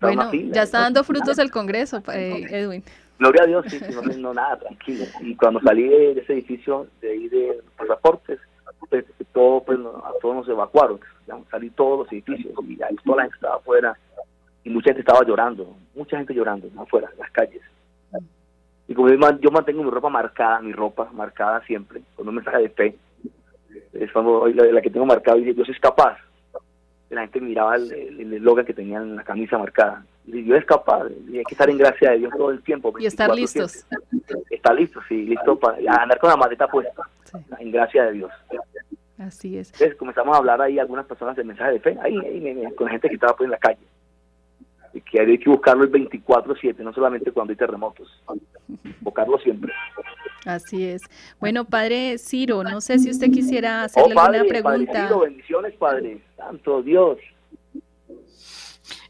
Bueno, 0.00 0.30
ya 0.32 0.62
está 0.62 0.80
dando 0.80 1.04
frutos 1.04 1.38
el 1.38 1.50
Congreso, 1.50 2.02
eh, 2.12 2.46
Edwin. 2.50 2.82
Gloria 3.18 3.42
a 3.42 3.46
Dios, 3.46 3.66
sí, 3.68 3.78
no, 3.92 4.00
no, 4.00 4.34
nada, 4.34 4.58
tranquilo. 4.58 5.04
Y 5.20 5.36
cuando 5.36 5.60
salí 5.60 5.86
de, 5.86 6.12
ese 6.12 6.32
edificio, 6.32 6.86
de 7.02 7.10
ahí 7.10 7.28
de 7.28 7.60
pasaportes, 7.76 8.40
pues, 8.88 9.04
todo, 9.32 9.62
pues, 9.62 9.78
a 9.78 10.12
todos 10.22 10.36
nos 10.36 10.48
evacuaron. 10.48 11.00
Salí 11.50 11.68
todos 11.70 12.00
los 12.00 12.12
edificios 12.12 12.54
y 12.66 12.82
ahí 12.82 12.96
toda 13.04 13.18
la 13.18 13.22
gente 13.24 13.36
estaba 13.36 13.56
afuera 13.56 13.98
y 14.64 14.70
mucha 14.70 14.86
gente 14.86 15.00
estaba 15.00 15.24
llorando, 15.24 15.76
mucha 15.94 16.16
gente 16.16 16.34
llorando 16.34 16.68
afuera, 16.80 17.10
en 17.12 17.18
las 17.18 17.30
calles. 17.30 17.62
Y 18.88 18.94
como 18.94 19.08
yo 19.08 19.50
mantengo 19.50 19.84
mi 19.84 19.90
ropa 19.90 20.08
marcada, 20.08 20.60
mi 20.60 20.72
ropa 20.72 21.08
marcada 21.12 21.62
siempre, 21.66 22.00
con 22.16 22.26
un 22.26 22.34
mensaje 22.36 22.62
de 22.62 22.68
fe, 22.70 22.96
es 23.92 24.10
cuando 24.12 24.48
la, 24.48 24.64
la 24.64 24.80
que 24.80 24.90
tengo 24.90 25.06
marcada 25.06 25.36
dice, 25.36 25.52
Dios 25.52 25.68
es 25.68 25.78
capaz 25.78 26.18
la 27.10 27.22
gente 27.22 27.40
miraba 27.40 27.76
el 27.76 28.32
eslogan 28.32 28.64
que 28.64 28.74
tenían 28.74 29.02
en 29.02 29.16
la 29.16 29.24
camisa 29.24 29.58
marcada. 29.58 30.04
Y 30.26 30.44
yo 30.44 30.54
es 30.54 30.64
capaz, 30.64 31.08
y 31.28 31.38
hay 31.38 31.44
que 31.44 31.54
estar 31.54 31.68
en 31.68 31.78
gracia 31.78 32.10
de 32.10 32.18
Dios 32.18 32.32
todo 32.36 32.50
el 32.50 32.62
tiempo. 32.62 32.92
Y 32.98 33.06
estar 33.06 33.34
listos. 33.34 33.86
Está 34.48 34.72
listo, 34.72 35.00
sí, 35.08 35.24
listo 35.24 35.58
para 35.58 35.76
andar 36.02 36.18
con 36.18 36.30
la 36.30 36.36
maleta 36.36 36.68
puesta, 36.68 37.02
en 37.58 37.72
gracia 37.72 38.04
de 38.04 38.12
Dios. 38.12 38.32
Así 39.18 39.58
es. 39.58 39.72
Entonces 39.72 39.96
comenzamos 39.96 40.34
a 40.34 40.38
hablar 40.38 40.62
ahí 40.62 40.78
algunas 40.78 41.04
personas 41.06 41.36
de 41.36 41.44
mensaje 41.44 41.72
de 41.72 41.80
fe, 41.80 41.98
ahí, 42.00 42.16
ahí 42.16 42.64
con 42.74 42.88
gente 42.88 43.08
que 43.08 43.14
estaba 43.14 43.34
pues, 43.36 43.46
en 43.46 43.50
la 43.50 43.58
calle. 43.58 43.80
Y 44.92 45.00
que 45.02 45.20
hay 45.20 45.38
que 45.38 45.50
buscarlo 45.50 45.84
el 45.84 45.92
24-7, 45.92 46.78
no 46.78 46.92
solamente 46.92 47.30
cuando 47.30 47.52
hay 47.52 47.56
terremotos, 47.56 48.22
buscarlo 49.00 49.38
siempre. 49.38 49.72
Así 50.46 50.84
es. 50.84 51.02
Bueno, 51.38 51.64
padre 51.64 52.18
Ciro, 52.18 52.64
no 52.64 52.80
sé 52.80 52.98
si 52.98 53.10
usted 53.10 53.30
quisiera 53.30 53.84
hacerle 53.84 54.14
oh, 54.14 54.20
alguna 54.20 54.44
pregunta. 54.44 54.92
Padre 54.92 55.06
Ciro, 55.06 55.20
bendiciones, 55.20 55.74
padre. 55.74 56.20
Santo 56.50 56.82
Dios. 56.82 57.18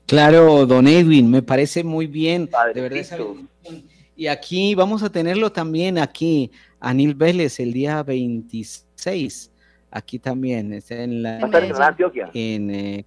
Claro, 0.06 0.66
don 0.66 0.86
Edwin, 0.86 1.30
me 1.30 1.40
parece 1.40 1.82
muy 1.84 2.06
bien. 2.06 2.50
de 2.74 2.80
verdad, 2.80 3.26
y 4.14 4.26
aquí 4.26 4.74
vamos 4.74 5.02
a 5.02 5.10
tenerlo 5.10 5.50
también 5.50 5.96
aquí, 5.96 6.50
Anil 6.78 7.14
Vélez, 7.14 7.58
el 7.58 7.72
día 7.72 8.02
26. 8.02 9.50
Aquí 9.90 10.18
también, 10.18 10.74
está 10.74 11.02
en 11.02 11.22
la... 11.22 11.38
en 11.38 11.82
Antioquia? 11.82 12.30
En, 12.34 12.70
eh, 12.70 13.06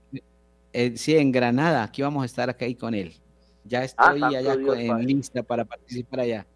eh, 0.73 0.93
sí, 0.95 1.15
en 1.15 1.31
Granada. 1.31 1.83
Aquí 1.83 2.01
vamos 2.01 2.23
a 2.23 2.25
estar 2.25 2.49
acá 2.49 2.65
ahí 2.65 2.73
con 2.73 2.95
él. 2.95 3.13
Ya 3.63 3.81
ah, 3.81 3.83
estoy 3.83 4.23
allá 4.23 4.53
en 4.53 5.05
lista 5.05 5.43
para 5.43 5.63
participar 5.63 6.21
allá. 6.21 6.47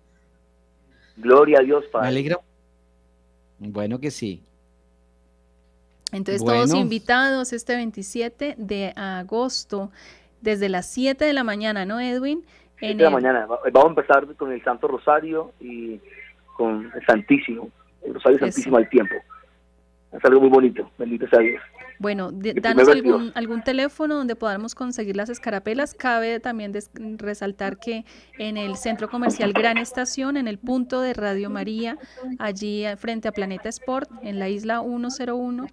Gloria 1.16 1.60
a 1.60 1.62
Dios, 1.62 1.86
Padre. 1.92 2.06
Me 2.06 2.10
alegro. 2.10 2.42
Bueno 3.60 4.00
que 4.00 4.10
sí. 4.10 4.44
Entonces, 6.12 6.44
todos 6.44 6.74
invitados 6.74 7.52
este 7.52 7.76
27 7.76 8.56
de 8.58 8.94
agosto, 8.96 9.92
desde 10.42 10.70
las 10.70 10.88
7 10.88 11.26
de 11.26 11.34
la 11.34 11.44
mañana, 11.44 11.86
¿no, 11.86 12.00
Edwin? 12.00 12.46
7 12.80 12.96
de 12.96 13.04
la 13.04 13.10
mañana. 13.10 13.46
Vamos 13.46 13.86
a 13.86 13.88
empezar 13.90 14.36
con 14.36 14.52
el 14.52 14.64
Santo 14.64 14.88
Rosario 14.88 15.52
y 15.60 16.00
con 16.56 16.92
el 16.94 17.06
Santísimo, 17.06 17.70
el 18.04 18.14
Rosario 18.14 18.40
Santísimo 18.40 18.78
al 18.78 18.88
tiempo. 18.90 19.16
Es 20.14 20.24
algo 20.24 20.40
muy 20.40 20.50
bonito, 20.50 20.90
bendito 20.98 21.28
sea 21.28 21.40
Dios. 21.40 21.62
Bueno, 22.00 22.30
danos 22.32 22.88
algún, 22.88 23.32
algún 23.36 23.64
teléfono 23.64 24.16
donde 24.16 24.36
podamos 24.36 24.76
conseguir 24.76 25.16
las 25.16 25.30
escarapelas. 25.30 25.94
Cabe 25.94 26.40
también 26.40 26.74
resaltar 27.18 27.78
que 27.78 28.06
en 28.38 28.58
el 28.58 28.76
centro 28.76 29.10
comercial 29.10 29.54
Gran 29.54 29.78
Estación, 29.78 30.38
en 30.38 30.48
el 30.48 30.58
punto 30.58 31.02
de 31.02 31.14
Radio 31.14 31.50
María, 31.50 31.98
allí 32.40 32.86
frente 32.98 33.28
a 33.28 33.32
Planeta 33.32 33.70
Sport, 33.70 34.10
en 34.22 34.40
la 34.40 34.50
isla 34.50 34.82
101, 34.82 35.68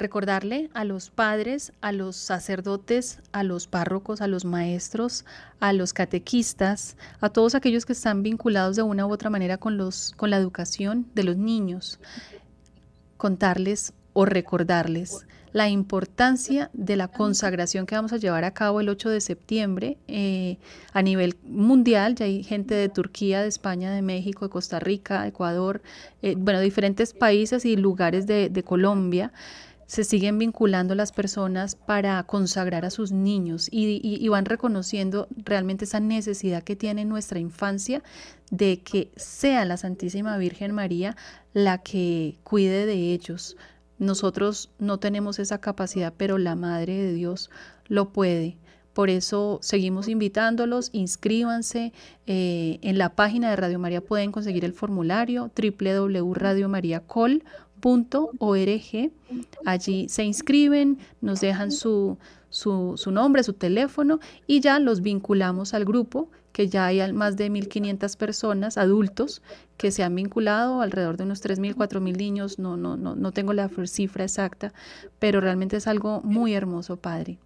recordarle 0.00 0.70
a 0.74 0.84
los 0.84 1.10
padres, 1.10 1.72
a 1.80 1.92
los 1.92 2.16
sacerdotes, 2.16 3.20
a 3.32 3.44
los 3.44 3.68
párrocos, 3.68 4.20
a 4.20 4.26
los 4.26 4.44
maestros, 4.44 5.24
a 5.60 5.72
los 5.72 5.92
catequistas, 5.92 6.96
a 7.20 7.28
todos 7.28 7.54
aquellos 7.54 7.86
que 7.86 7.92
están 7.92 8.22
vinculados 8.22 8.76
de 8.76 8.82
una 8.82 9.06
u 9.06 9.12
otra 9.12 9.30
manera 9.30 9.58
con, 9.58 9.76
los, 9.76 10.12
con 10.16 10.30
la 10.30 10.38
educación 10.38 11.06
de 11.14 11.24
los 11.24 11.36
niños, 11.36 12.00
contarles 13.16 13.92
o 14.12 14.24
recordarles 14.24 15.26
la 15.52 15.68
importancia 15.68 16.70
de 16.72 16.96
la 16.96 17.08
consagración 17.08 17.84
que 17.84 17.96
vamos 17.96 18.12
a 18.12 18.18
llevar 18.18 18.44
a 18.44 18.52
cabo 18.52 18.80
el 18.80 18.88
8 18.88 19.10
de 19.10 19.20
septiembre 19.20 19.98
eh, 20.06 20.58
a 20.92 21.02
nivel 21.02 21.36
mundial. 21.42 22.14
Ya 22.14 22.26
hay 22.26 22.44
gente 22.44 22.74
de 22.74 22.88
Turquía, 22.88 23.42
de 23.42 23.48
España, 23.48 23.92
de 23.92 24.00
México, 24.00 24.44
de 24.46 24.50
Costa 24.50 24.78
Rica, 24.78 25.26
Ecuador, 25.26 25.82
eh, 26.22 26.36
bueno, 26.38 26.60
diferentes 26.60 27.12
países 27.12 27.64
y 27.64 27.76
lugares 27.76 28.26
de, 28.26 28.48
de 28.48 28.62
Colombia 28.62 29.32
se 29.90 30.04
siguen 30.04 30.38
vinculando 30.38 30.94
las 30.94 31.10
personas 31.10 31.74
para 31.74 32.22
consagrar 32.22 32.84
a 32.84 32.90
sus 32.90 33.10
niños 33.10 33.66
y, 33.72 34.28
van 34.28 34.44
reconociendo 34.44 35.26
realmente 35.36 35.84
esa 35.84 35.98
necesidad 35.98 36.62
que 36.62 36.76
tiene 36.76 37.04
nuestra 37.04 37.40
infancia 37.40 38.00
de 38.52 38.82
que 38.82 39.10
sea 39.16 39.64
la 39.64 39.76
Santísima 39.76 40.38
Virgen 40.38 40.70
María 40.70 41.16
la 41.54 41.78
que 41.78 42.38
cuide 42.44 42.86
de 42.86 43.12
ellos. 43.12 43.56
Nosotros 43.98 44.70
no 44.78 45.00
tenemos 45.00 45.40
esa 45.40 45.58
capacidad, 45.58 46.14
pero 46.16 46.38
la 46.38 46.54
Madre 46.54 46.96
de 46.96 47.12
Dios 47.12 47.50
lo 47.88 48.12
puede. 48.12 48.58
Por 48.92 49.10
eso 49.10 49.58
seguimos 49.60 50.06
invitándolos, 50.06 50.90
inscríbanse. 50.92 51.92
Eh, 52.28 52.78
en 52.82 52.96
la 52.96 53.16
página 53.16 53.50
de 53.50 53.56
Radio 53.56 53.80
María 53.80 54.02
pueden 54.02 54.30
conseguir 54.30 54.64
el 54.64 54.72
formulario 54.72 55.50
www.radiomariacol.com 55.56 57.40
.org. 57.80 59.10
Allí 59.64 60.08
se 60.08 60.24
inscriben, 60.24 60.98
nos 61.20 61.40
dejan 61.40 61.70
su, 61.70 62.18
su, 62.48 62.94
su, 62.96 63.10
nombre, 63.10 63.42
su 63.42 63.52
teléfono 63.52 64.20
y 64.46 64.60
ya 64.60 64.78
los 64.78 65.00
vinculamos 65.00 65.74
al 65.74 65.84
grupo, 65.84 66.28
que 66.52 66.68
ya 66.68 66.86
hay 66.86 67.12
más 67.12 67.36
de 67.36 67.50
1.500 67.50 68.16
personas, 68.16 68.76
adultos, 68.76 69.42
que 69.76 69.90
se 69.90 70.02
han 70.02 70.14
vinculado, 70.14 70.80
alrededor 70.80 71.16
de 71.16 71.24
unos 71.24 71.42
3.000, 71.42 71.74
4.000 71.74 72.16
niños, 72.16 72.58
no, 72.58 72.76
no, 72.76 72.96
no, 72.96 73.14
no 73.14 73.32
tengo 73.32 73.52
la 73.52 73.70
cifra 73.86 74.24
exacta, 74.24 74.72
pero 75.18 75.40
realmente 75.40 75.76
es 75.76 75.86
algo 75.86 76.20
muy 76.22 76.54
hermoso, 76.54 76.96
Padre. 76.96 77.38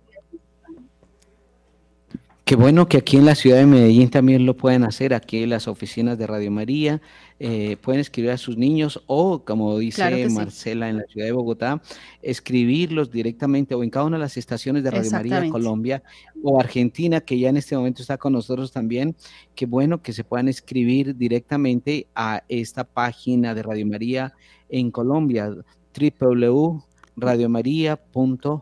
Qué 2.44 2.56
bueno 2.56 2.88
que 2.88 2.98
aquí 2.98 3.16
en 3.16 3.24
la 3.24 3.34
ciudad 3.34 3.56
de 3.56 3.64
Medellín 3.64 4.10
también 4.10 4.44
lo 4.44 4.54
pueden 4.54 4.84
hacer, 4.84 5.14
aquí 5.14 5.44
en 5.44 5.50
las 5.50 5.66
oficinas 5.66 6.18
de 6.18 6.26
Radio 6.26 6.50
María, 6.50 7.00
eh, 7.40 7.76
pueden 7.80 8.00
escribir 8.00 8.30
a 8.30 8.38
sus 8.38 8.56
niños 8.56 9.02
o, 9.06 9.44
como 9.44 9.78
dice 9.78 10.28
Marcela 10.28 10.88
en 10.88 10.98
la 10.98 11.04
ciudad 11.04 11.26
de 11.26 11.32
Bogotá, 11.32 11.82
escribirlos 12.22 13.10
directamente 13.10 13.74
o 13.74 13.82
en 13.82 13.90
cada 13.90 14.06
una 14.06 14.16
de 14.16 14.22
las 14.22 14.36
estaciones 14.36 14.84
de 14.84 14.90
Radio 14.90 15.10
María 15.10 15.48
Colombia 15.50 16.02
o 16.42 16.60
Argentina, 16.60 17.20
que 17.20 17.38
ya 17.38 17.48
en 17.48 17.56
este 17.56 17.76
momento 17.76 18.02
está 18.02 18.18
con 18.18 18.32
nosotros 18.32 18.72
también. 18.72 19.16
Qué 19.54 19.66
bueno 19.66 20.02
que 20.02 20.12
se 20.12 20.24
puedan 20.24 20.48
escribir 20.48 21.16
directamente 21.16 22.06
a 22.14 22.44
esta 22.48 22.84
página 22.84 23.54
de 23.54 23.62
Radio 23.62 23.86
María 23.86 24.34
en 24.68 24.90
Colombia, 24.90 25.54
www 25.98 26.84
Radio 27.16 27.48
María. 27.48 27.98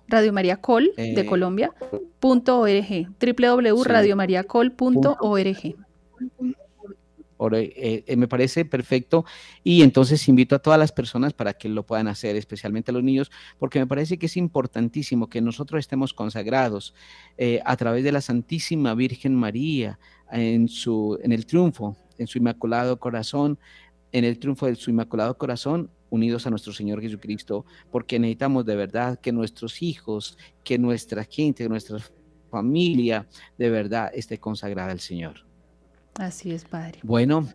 Radio 0.09 0.33
María 0.33 0.57
Col 0.59 0.93
de 0.97 1.21
eh, 1.21 1.27
Colombia 1.27 1.73
punto 2.21 2.61
org 2.61 3.09
www.radiomariacol.org 3.19 5.67
eh, 5.67 5.75
eh, 7.53 8.05
me 8.17 8.29
parece 8.29 8.65
perfecto 8.65 9.25
y 9.65 9.83
entonces 9.83 10.29
invito 10.29 10.57
a 10.57 10.59
todas 10.59 10.79
las 10.79 10.93
personas 10.93 11.33
para 11.33 11.55
que 11.55 11.69
lo 11.69 11.85
puedan 11.85 12.09
hacer, 12.09 12.37
especialmente 12.37 12.91
a 12.91 12.95
los 12.95 13.03
niños, 13.03 13.31
porque 13.59 13.79
me 13.79 13.87
parece 13.87 14.19
que 14.19 14.27
es 14.27 14.37
importantísimo 14.37 15.29
que 15.29 15.41
nosotros 15.41 15.81
estemos 15.81 16.15
consagrados 16.15 16.95
a 17.65 17.77
través 17.77 18.05
de 18.05 18.13
la 18.13 18.21
Santísima 18.21 18.95
Virgen 18.95 19.35
María 19.35 19.99
en, 20.31 20.69
su, 20.69 21.19
en 21.23 21.33
el 21.33 21.47
triunfo, 21.47 21.97
en 22.19 22.27
su 22.27 22.39
Inmaculado 22.39 22.99
Corazón, 22.99 23.59
en 24.13 24.25
el 24.25 24.39
triunfo 24.39 24.67
de 24.67 24.75
su 24.75 24.91
Inmaculado 24.91 25.37
Corazón 25.37 25.91
unidos 26.11 26.47
a 26.47 26.51
nuestro 26.51 26.75
Señor 26.75 27.01
Jesucristo, 27.01 27.65
porque 27.91 28.19
necesitamos 28.19 28.67
de 28.67 28.77
verdad 28.77 29.19
que 29.19 29.33
nuestros 29.33 29.81
hijos, 29.81 30.37
que 30.63 30.79
nuestra 30.79 31.25
gente, 31.25 31.67
nuestra 31.69 31.99
familia 32.51 33.27
de 33.57 33.71
verdad 33.71 34.11
esté 34.15 34.39
consagrada 34.39 34.93
al 34.93 35.01
Señor. 35.01 35.52
Así 36.19 36.53
es, 36.53 36.65
Padre. 36.65 36.99
Bueno, 37.03 37.49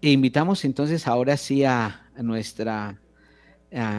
invitamos 0.00 0.64
entonces 0.64 1.06
ahora 1.06 1.36
sí 1.36 1.64
a, 1.64 2.00
nuestra 2.16 3.00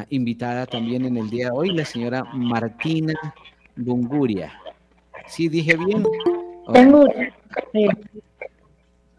invitada 0.10 0.66
también 0.66 1.06
en 1.06 1.18
el 1.18 1.30
día 1.30 1.48
de 1.48 1.52
hoy, 1.52 1.72
la 1.74 1.84
señora 1.84 2.24
Martina 2.24 3.14
Bunguria. 3.76 4.54
¿Sí 5.28 5.50
dije 5.50 5.76
bien? 5.76 6.04
Bunguria, 6.68 7.34
sí. 7.74 7.88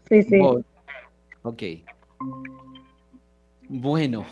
Sí, 0.09 0.23
sí. 0.23 0.39
Ok. 1.43 1.63
Bueno, 3.69 4.25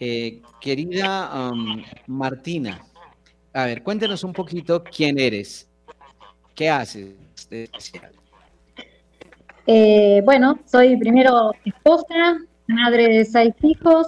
eh, 0.00 0.42
querida 0.60 1.52
Martina, 2.06 2.84
a 3.52 3.66
ver, 3.66 3.82
cuéntenos 3.82 4.24
un 4.24 4.32
poquito 4.32 4.82
quién 4.82 5.18
eres, 5.18 5.68
qué 6.54 6.70
haces 6.70 7.14
de 7.50 7.64
especial. 7.64 8.17
Eh, 9.70 10.22
bueno, 10.24 10.58
soy 10.64 10.96
primero 10.96 11.52
esposa, 11.62 12.38
madre 12.68 13.18
de 13.18 13.24
seis 13.26 13.54
hijos. 13.60 14.06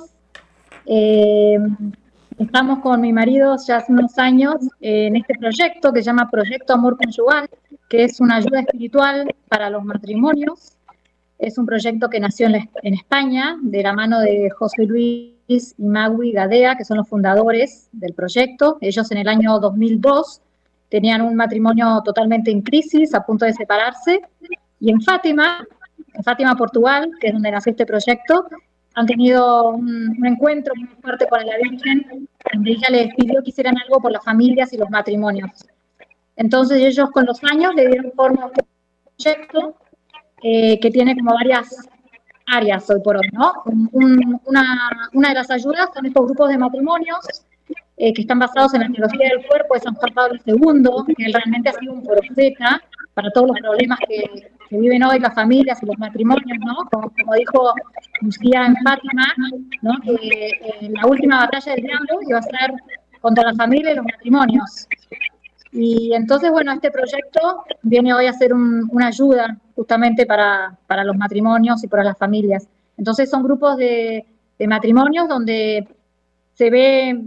Eh, 0.87 1.59
estamos 2.39 2.79
con 2.79 3.03
mi 3.03 3.13
marido 3.13 3.57
ya 3.69 3.77
hace 3.77 3.93
unos 3.93 4.19
años 4.19 4.55
en 4.81 5.17
este 5.17 5.35
proyecto 5.39 5.93
que 5.93 6.01
se 6.01 6.07
llama 6.07 6.31
Proyecto 6.31 6.73
Amor 6.73 6.97
Conyugal, 6.97 7.51
que 7.91 8.05
es 8.05 8.21
una 8.21 8.37
ayuda 8.37 8.61
espiritual 8.61 9.35
para 9.49 9.69
los 9.69 9.85
matrimonios. 9.85 10.79
Es 11.39 11.59
un 11.59 11.67
proyecto 11.67 12.09
que 12.09 12.21
nació 12.21 12.47
en, 12.47 12.95
España 12.95 13.59
de 13.61 13.83
la 13.83 13.93
mano 13.93 14.21
de 14.21 14.49
José 14.49 14.87
Luis 14.87 15.35
y 15.47 15.61
Magui 15.77 16.33
Gadea, 16.33 16.75
que 16.77 16.87
son 16.87 16.97
los 16.97 17.09
fundadores 17.09 17.91
del 17.93 18.15
proyecto. 18.15 18.79
Ellos 18.81 19.11
en 19.11 19.19
el 19.19 19.29
año 19.29 19.61
2002 19.61 20.41
tenían 20.89 21.21
un 21.21 21.35
matrimonio 21.35 22.01
totalmente 22.03 22.51
en 22.51 22.63
crisis, 22.63 23.13
a 23.13 23.27
punto 23.27 23.45
de 23.45 23.53
separarse, 23.53 24.23
y 24.81 24.91
en 24.91 25.01
Fátima, 25.03 25.65
en 26.15 26.25
Fátima, 26.25 26.57
Portugal, 26.57 27.11
que 27.21 27.29
es 27.29 27.33
donde 27.33 27.51
nació 27.51 27.71
este 27.71 27.87
proyecto, 27.87 28.47
han 28.95 29.07
tenido 29.07 29.71
un, 29.71 30.27
encuentro 30.27 30.75
muy 30.75 30.89
fuerte 31.01 31.27
con 31.29 31.45
la 31.45 31.57
Virgen, 31.59 32.29
donde 32.53 32.71
ella 32.73 32.89
les 32.91 33.15
pidió 33.15 33.43
que 33.43 33.51
hicieran 33.51 33.77
algo 33.79 34.01
por 34.01 34.11
las 34.11 34.25
familias 34.25 34.73
y 34.73 34.79
los 34.79 34.91
matrimonios. 34.91 35.51
Entonces 36.37 36.79
ellos 36.79 37.11
con 37.11 37.27
los 37.27 37.43
años 37.45 37.75
le 37.75 37.87
dieron 37.87 38.13
forma 38.13 38.43
a 38.43 38.47
un 38.47 38.53
proyecto 39.17 39.77
eh, 40.43 40.81
que 40.81 40.91
tiene 40.91 41.15
como 41.15 41.35
varias 41.35 41.89
áreas 42.47 42.89
hoy 42.91 43.01
por 43.05 43.17
hoy, 43.17 43.29
¿no? 43.33 43.53
una, 43.93 44.91
una, 45.13 45.29
de 45.29 45.35
las 45.35 45.51
ayudas 45.51 45.91
son 45.95 46.07
estos 46.07 46.25
grupos 46.25 46.49
de 46.49 46.59
matrimonios 46.59 47.45
eh, 47.97 48.13
que 48.13 48.23
están 48.23 48.41
basados 48.41 48.75
en 48.75 48.81
la 48.81 48.89
teología 48.89 49.29
del 49.29 49.47
cuerpo 49.47 49.75
de 49.75 49.81
San 49.81 49.95
Juan 49.95 50.15
Pablo 50.15 50.41
II, 50.47 51.15
que 51.15 51.27
él 51.27 51.33
realmente 51.33 51.69
ha 51.69 51.75
sido 51.75 51.93
un 51.93 52.03
profeta 52.03 52.83
para 53.15 53.31
todos 53.31 53.49
los 53.49 53.61
problemas 53.61 53.99
que, 54.09 54.51
viven 54.79 55.03
hoy 55.03 55.19
las 55.19 55.35
familias 55.35 55.83
y 55.83 55.87
los 55.87 55.99
matrimonios, 55.99 56.59
¿no? 56.65 56.77
Como, 56.91 57.35
dijo 57.35 57.75
Lucía 58.21 58.67
en 58.67 58.77
Fátima, 58.85 59.27
¿no? 59.83 59.93
Que 60.03 60.49
eh, 60.49 60.91
la 60.91 61.07
última 61.07 61.41
batalla 61.41 61.73
del 61.73 61.85
diablo 61.85 62.21
iba 62.29 62.39
a 62.39 62.43
ser 62.43 62.73
contra 63.21 63.45
la 63.45 63.55
familia 63.55 63.93
y 63.93 63.97
los 63.97 64.05
matrimonios. 64.05 64.89
Y 65.73 66.13
entonces, 66.15 66.51
bueno, 66.51 66.73
este 66.73 66.91
proyecto 66.91 67.65
viene 67.83 68.13
hoy 68.15 68.27
a 68.27 68.33
ser 68.33 68.53
una 68.53 69.09
ayuda 69.09 69.57
justamente 69.75 70.27
para, 70.27 70.77
para, 70.87 71.05
los 71.05 71.17
matrimonios 71.17 71.83
y 71.85 71.89
para 71.89 72.03
las 72.03 72.19
familias. 72.19 72.69
Entonces 72.97 73.31
son 73.31 73.43
grupos 73.43 73.77
de, 73.77 74.27
de 74.59 74.67
matrimonios 74.67 75.29
donde 75.29 75.87
se 76.55 76.71
ve, 76.71 77.23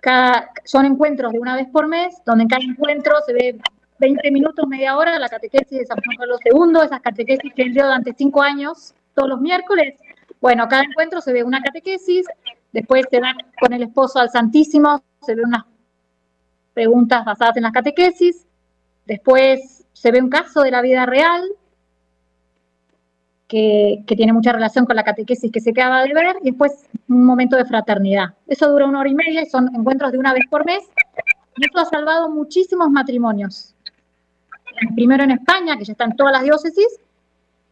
cada, 0.00 0.50
son 0.64 0.86
encuentros 0.86 1.32
de 1.32 1.40
una 1.40 1.56
vez 1.56 1.66
por 1.68 1.88
mes, 1.88 2.16
donde 2.24 2.44
en 2.44 2.48
cada 2.48 2.64
encuentro 2.64 3.14
se 3.26 3.32
ve 3.32 3.58
20 3.98 4.30
minutos, 4.30 4.66
media 4.68 4.96
hora, 4.96 5.18
la 5.18 5.28
catequesis 5.28 5.78
de 5.78 5.86
San 5.86 5.98
Juan 6.04 6.16
Pablo 6.18 6.36
II, 6.44 6.84
esas 6.84 7.00
catequesis 7.00 7.52
que 7.54 7.62
él 7.62 7.72
dio 7.72 7.84
durante 7.84 8.14
cinco 8.16 8.42
años, 8.42 8.94
todos 9.14 9.28
los 9.28 9.40
miércoles. 9.40 9.94
Bueno, 10.40 10.68
cada 10.68 10.82
encuentro 10.82 11.20
se 11.20 11.32
ve 11.32 11.42
una 11.42 11.62
catequesis, 11.62 12.26
después 12.72 13.06
se 13.10 13.20
va 13.20 13.34
con 13.60 13.72
el 13.72 13.82
esposo 13.82 14.18
al 14.18 14.30
Santísimo, 14.30 15.02
se 15.22 15.34
ve 15.34 15.42
unas 15.42 15.64
preguntas 16.74 17.24
basadas 17.24 17.56
en 17.56 17.62
las 17.62 17.72
catequesis, 17.72 18.46
después 19.06 19.86
se 19.92 20.10
ve 20.10 20.20
un 20.20 20.28
caso 20.28 20.62
de 20.62 20.70
la 20.70 20.82
vida 20.82 21.06
real, 21.06 21.42
que, 23.48 24.02
tiene 24.08 24.32
mucha 24.32 24.52
relación 24.52 24.84
con 24.84 24.96
la 24.96 25.04
catequesis 25.04 25.50
que 25.52 25.60
se 25.60 25.70
acaba 25.70 26.02
de 26.02 26.12
ver, 26.12 26.36
y 26.42 26.50
después 26.50 26.86
un 27.08 27.24
momento 27.24 27.56
de 27.56 27.64
fraternidad. 27.64 28.34
Eso 28.46 28.70
dura 28.70 28.86
una 28.86 29.00
hora 29.00 29.08
y 29.08 29.14
media 29.14 29.46
son 29.46 29.74
encuentros 29.74 30.12
de 30.12 30.18
una 30.18 30.34
vez 30.34 30.44
por 30.50 30.66
mes, 30.66 30.82
y 31.56 31.64
eso 31.64 31.78
ha 31.78 31.86
salvado 31.86 32.28
muchísimos 32.28 32.90
matrimonios 32.90 33.75
primero 34.94 35.24
en 35.24 35.32
España, 35.32 35.76
que 35.76 35.84
ya 35.84 35.92
están 35.92 36.16
todas 36.16 36.32
las 36.32 36.42
diócesis. 36.42 36.86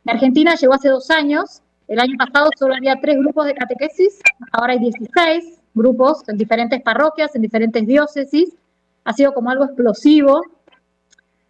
En 0.05 0.15
Argentina 0.15 0.55
llegó 0.55 0.75
hace 0.75 0.89
dos 0.89 1.11
años. 1.11 1.63
El 1.89 2.01
año 2.01 2.17
pasado 2.19 2.51
solo 2.59 2.75
había 2.75 3.01
tres 3.01 3.17
grupos 3.19 3.47
de 3.47 3.55
catequesis, 3.55 4.21
ahora 4.53 4.73
hay 4.73 4.79
16 4.79 5.61
grupos 5.75 6.27
en 6.29 6.39
diferentes 6.39 6.81
parroquias, 6.83 7.35
en 7.35 7.43
diferentes 7.43 7.87
diócesis. 7.87 8.55
Ha 9.05 9.13
sido 9.13 9.35
como 9.35 9.51
algo 9.51 9.65
explosivo. 9.65 10.43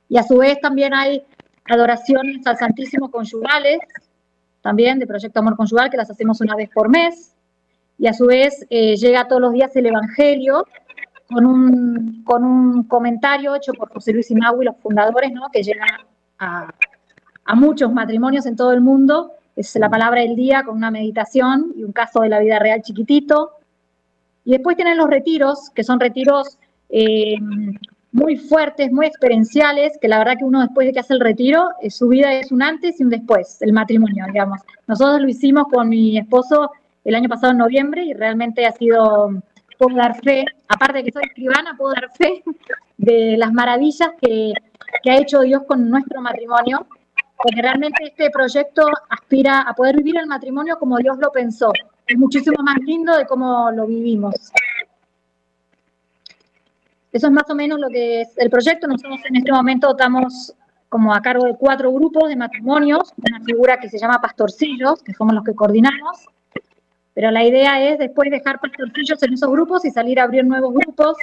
Y 0.09 0.19
a 0.19 0.23
su 0.23 0.39
vez 0.39 0.61
también 0.61 0.93
hay 0.93 1.25
adoraciones 1.67 2.47
al 2.47 2.57
Santísimo 2.57 3.11
Conyugales, 3.11 3.79
también 4.61 4.99
de 4.99 5.07
Proyecto 5.07 5.41
Amor 5.41 5.57
Conyugal, 5.57 5.91
que 5.91 5.97
las 5.97 6.11
hacemos 6.11 6.41
una 6.41 6.57
vez 6.57 6.71
por 6.71 6.89
mes. 6.89 7.35
Y 7.99 8.07
a 8.07 8.13
su 8.13 8.27
vez 8.27 8.67
eh, 8.71 8.97
llega 8.97 9.29
todos 9.29 9.41
los 9.41 9.53
días 9.53 9.75
el 9.77 9.87
Evangelio, 9.87 10.67
con 11.29 11.47
un, 11.47 12.23
con 12.25 12.45
un 12.45 12.85
comentario 12.85 13.55
hecho 13.55 13.73
por 13.73 13.93
José 13.93 14.13
Luis 14.13 14.31
y 14.31 14.35
los 14.35 14.77
fundadores, 14.83 15.33
¿no? 15.33 15.49
que 15.53 15.63
llega 15.63 15.87
a, 16.39 16.73
a 17.45 17.55
muchos 17.55 17.93
matrimonios 17.93 18.47
en 18.47 18.57
todo 18.57 18.73
el 18.73 18.81
mundo. 18.81 19.33
Es 19.57 19.75
la 19.77 19.89
palabra 19.89 20.23
del 20.23 20.37
día 20.37 20.65
con 20.65 20.77
una 20.77 20.91
meditación 20.91 21.73
y 21.77 21.85
un 21.85 21.93
caso 21.93 22.21
de 22.21 22.29
la 22.29 22.41
vida 22.41 22.59
real 22.59 22.83
chiquitito. 22.83 23.53
Y 24.45 24.53
después 24.53 24.77
tienen 24.77 24.99
los 24.99 25.09
retiros, 25.09 25.71
que 25.71 25.85
son 25.85 26.01
retiros 26.01 26.59
eh, 26.91 27.37
muy 28.13 28.37
fuertes, 28.37 28.93
muy 28.93 29.07
experienciales, 29.07 29.99
que 30.01 30.09
la 30.09 30.19
verdad 30.19 30.37
que 30.39 30.45
uno 30.45 30.61
después 30.61 30.87
de 30.87 30.93
que 30.93 31.01
hace 31.01 31.15
el 31.15 31.21
retiro, 31.21 31.71
eh, 31.81 31.91
su 31.91 32.09
vida 32.09 32.33
es 32.33 32.53
un 32.53 32.63
antes 32.63 33.01
y 33.01 33.03
un 33.03 33.11
después, 33.11 33.61
el 33.61 33.73
matrimonio, 33.73 34.25
digamos. 34.27 34.61
Nosotros 34.87 35.21
lo 35.21 35.29
hicimos 35.29 35.67
con 35.69 35.89
mi 35.89 36.17
esposo 36.17 36.71
el 37.05 37.15
año 37.17 37.29
pasado 37.29 37.53
en 37.53 37.59
noviembre 37.59 38.05
y 38.05 38.13
realmente 38.13 38.67
ha 38.67 38.73
sido 38.73 39.43
puedo 39.79 39.97
dar 39.97 40.21
fe, 40.23 40.45
aparte 40.69 40.99
de 40.99 41.05
que 41.05 41.13
soy 41.13 41.23
escribana, 41.25 41.77
puedo 41.77 41.93
dar 41.95 42.11
fe 42.17 42.43
de 42.97 43.37
las 43.37 43.53
maravillas 43.53 44.11
que, 44.21 44.53
ha 45.11 45.17
hecho 45.17 45.41
Dios 45.41 45.65
con 45.67 45.91
nuestro 45.91 46.21
matrimonio, 46.21 46.87
porque 47.37 47.61
realmente 47.61 48.05
este 48.05 48.31
proyecto 48.31 48.87
aspira 49.11 49.61
a 49.63 49.75
poder 49.75 49.97
vivir 49.97 50.17
el 50.19 50.27
matrimonio 50.27 50.79
como 50.79 50.97
Dios 50.99 51.19
lo 51.19 51.31
pensó. 51.31 51.73
Es 52.07 52.17
muchísimo 52.17 52.63
más 52.63 52.77
lindo 52.79 53.17
de 53.17 53.27
cómo 53.27 53.71
lo 53.71 53.87
vivimos. 53.87 54.35
Eso 57.13 57.27
es 57.27 57.33
más 57.33 57.49
o 57.51 57.55
menos 57.55 57.79
lo 57.79 57.89
que 57.89 58.23
es 58.23 58.29
el 58.39 58.51
proyecto. 58.51 58.87
Nosotros 58.87 59.21
en 59.29 59.37
este 59.37 59.53
momento 59.53 59.91
estamos 59.91 60.55
como 60.89 61.13
a 61.13 61.21
cargo 61.21 61.45
de 61.45 61.57
cuatro 61.57 61.93
grupos 61.93 62.29
de 62.29 62.37
matrimonios, 62.37 63.13
una 63.17 63.41
figura 63.45 63.79
que 63.79 63.89
se 63.89 63.99
llama 63.99 64.21
pastorcillos, 64.21 65.03
que 65.03 65.13
somos 65.13 65.35
los 65.35 65.45
que 65.45 65.55
coordinamos, 65.55 66.27
pero 67.15 67.31
la 67.31 67.45
idea 67.45 67.83
es 67.89 67.99
después 67.99 68.31
dejar 68.31 68.61
pastorcillos 68.61 69.23
en 69.23 69.35
esos 69.35 69.51
grupos 69.51 69.85
y 69.85 69.91
salir 69.91 70.21
a 70.21 70.25
abrir 70.25 70.45
nuevos 70.45 70.75
grupos, 70.75 71.17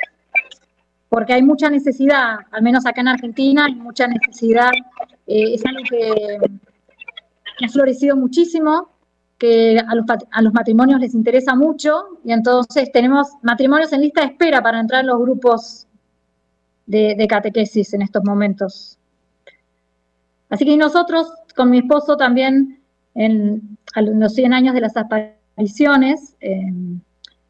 porque 1.10 1.34
hay 1.34 1.43
mucha 1.43 1.69
necesidad, 1.69 2.39
al 2.51 2.62
menos 2.62 2.86
acá 2.86 3.01
en 3.01 3.10
Argentina, 3.10 3.65
hay 3.65 3.75
mucha 3.75 4.08
necesidad. 4.08 4.71
Eh, 5.27 5.56
es 5.56 5.65
algo 5.65 5.84
que, 5.89 6.38
ha 7.63 7.69
florecido 7.69 8.15
muchísimo, 8.15 8.89
que 9.38 9.77
a 9.80 10.41
los, 10.41 10.54
matrimonios 10.54 10.99
les 10.99 11.13
interesa 11.13 11.56
mucho, 11.56 12.19
y 12.23 12.32
entonces 12.32 12.91
tenemos 12.91 13.27
matrimonios 13.41 13.91
en 13.91 14.01
lista 14.01 14.21
de 14.21 14.27
espera 14.27 14.63
para 14.63 14.80
entrar 14.80 15.01
en 15.01 15.08
los 15.08 15.19
grupos 15.19 15.88
de, 16.86 17.15
de 17.15 17.27
catequesis 17.27 17.93
en 17.93 18.04
estos 18.04 18.23
momentos. 18.23 18.97
Así 20.49 20.65
que 20.65 20.77
nosotros, 20.77 21.32
con 21.56 21.69
mi 21.69 21.80
esposo 21.80 22.17
también, 22.17 22.82
en, 23.15 23.77
los 23.95 24.34
100 24.34 24.54
años 24.54 24.73
de 24.73 24.82
las 24.82 24.95
apariciones 25.53 26.35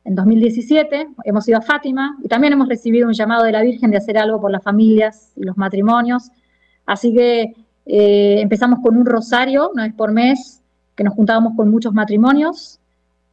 en 0.04 0.16
2017, 0.16 1.10
hemos 1.26 1.48
ido 1.48 1.60
a 1.60 1.62
Fátima 1.62 2.18
y 2.24 2.28
también 2.28 2.54
hemos 2.54 2.68
recibido 2.68 3.08
un 3.08 3.14
llamado 3.14 3.44
de 3.44 3.52
la 3.52 3.62
Virgen 3.62 3.92
de 3.92 3.98
hacer 3.98 4.18
algo 4.18 4.42
por 4.42 4.52
las 4.52 4.64
familias 4.64 5.32
y 5.36 5.44
los 5.44 5.58
matrimonios. 5.58 6.32
Así 6.86 7.14
que 7.14 7.54
eh, 7.86 8.42
empezamos 8.42 8.80
con 8.82 8.98
un 8.98 9.06
rosario 9.06 9.70
una 9.72 9.84
vez 9.84 9.94
por 9.94 10.12
mes, 10.12 10.62
que 10.96 11.04
nos 11.04 11.14
juntábamos 11.14 11.54
con 11.56 11.70
muchos 11.70 11.94
matrimonios, 11.94 12.80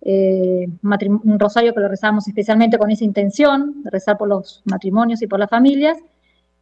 eh, 0.03 0.69
un 0.83 1.39
rosario 1.39 1.75
que 1.75 1.81
lo 1.81 1.89
rezábamos 1.89 2.29
especialmente 2.29 2.79
con 2.79 2.91
esa 2.91 3.05
intención, 3.05 3.83
de 3.83 3.91
rezar 3.91 4.19
por 4.19 4.29
los 4.29 4.63
matrimonios 4.65 5.23
y 5.23 5.27
por 5.27 5.39
las 5.39 5.51
familias. 5.51 5.99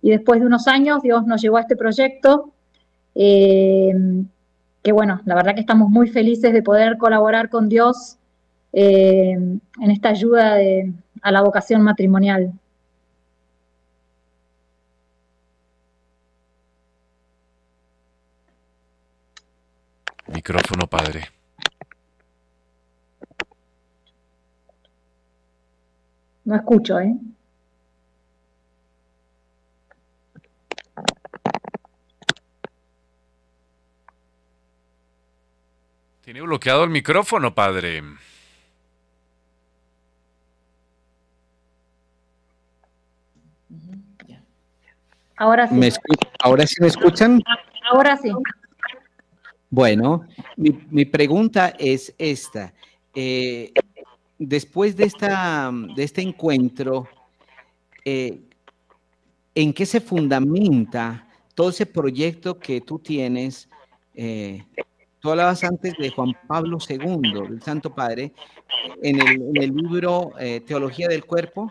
Y 0.02 0.10
después 0.10 0.40
de 0.40 0.46
unos 0.46 0.68
años 0.68 1.02
Dios 1.02 1.26
nos 1.26 1.42
llevó 1.42 1.56
a 1.56 1.62
este 1.62 1.74
proyecto 1.74 2.52
eh, 3.14 3.92
que 4.86 4.92
bueno, 4.92 5.20
la 5.24 5.34
verdad 5.34 5.56
que 5.56 5.62
estamos 5.62 5.90
muy 5.90 6.06
felices 6.06 6.52
de 6.52 6.62
poder 6.62 6.96
colaborar 6.96 7.50
con 7.50 7.68
Dios 7.68 8.18
eh, 8.72 9.32
en 9.32 9.90
esta 9.90 10.10
ayuda 10.10 10.58
a 11.22 11.32
la 11.32 11.42
vocación 11.42 11.82
matrimonial. 11.82 12.52
Micrófono, 20.28 20.86
padre. 20.86 21.22
No 26.44 26.54
escucho, 26.54 27.00
¿eh? 27.00 27.16
Tiene 36.26 36.42
bloqueado 36.56 36.84
el 36.84 36.90
micrófono, 36.90 37.54
padre. 37.54 38.02
Ahora 45.36 45.68
sí. 45.68 45.78
¿Ahora 46.38 46.66
sí 46.66 46.76
me 46.80 46.86
escuchan? 46.86 47.42
Ahora 47.92 48.16
sí. 48.16 48.30
Bueno, 49.68 50.26
mi, 50.56 51.04
pregunta 51.04 51.74
es 51.78 52.14
esta. 52.16 52.72
Eh, 53.14 53.74
después 54.38 54.96
de, 54.96 55.04
esta, 55.04 55.70
de 55.94 56.04
este 56.04 56.22
encuentro, 56.22 57.06
eh, 58.02 58.40
¿en 59.54 59.74
qué 59.74 59.84
se 59.84 60.00
fundamenta 60.00 61.28
todo 61.54 61.68
ese 61.68 61.84
proyecto 61.84 62.58
que 62.58 62.80
tú 62.80 62.98
tienes? 62.98 63.68
Eh, 64.14 64.64
hablabas 65.30 65.64
antes 65.64 65.94
de 65.98 66.10
Juan 66.10 66.32
Pablo 66.46 66.78
II, 66.88 67.32
del 67.48 67.62
Santo 67.62 67.94
Padre, 67.94 68.32
en 69.02 69.20
el, 69.20 69.74
libro 69.74 70.32
Teología 70.66 71.08
del 71.08 71.24
Cuerpo, 71.24 71.70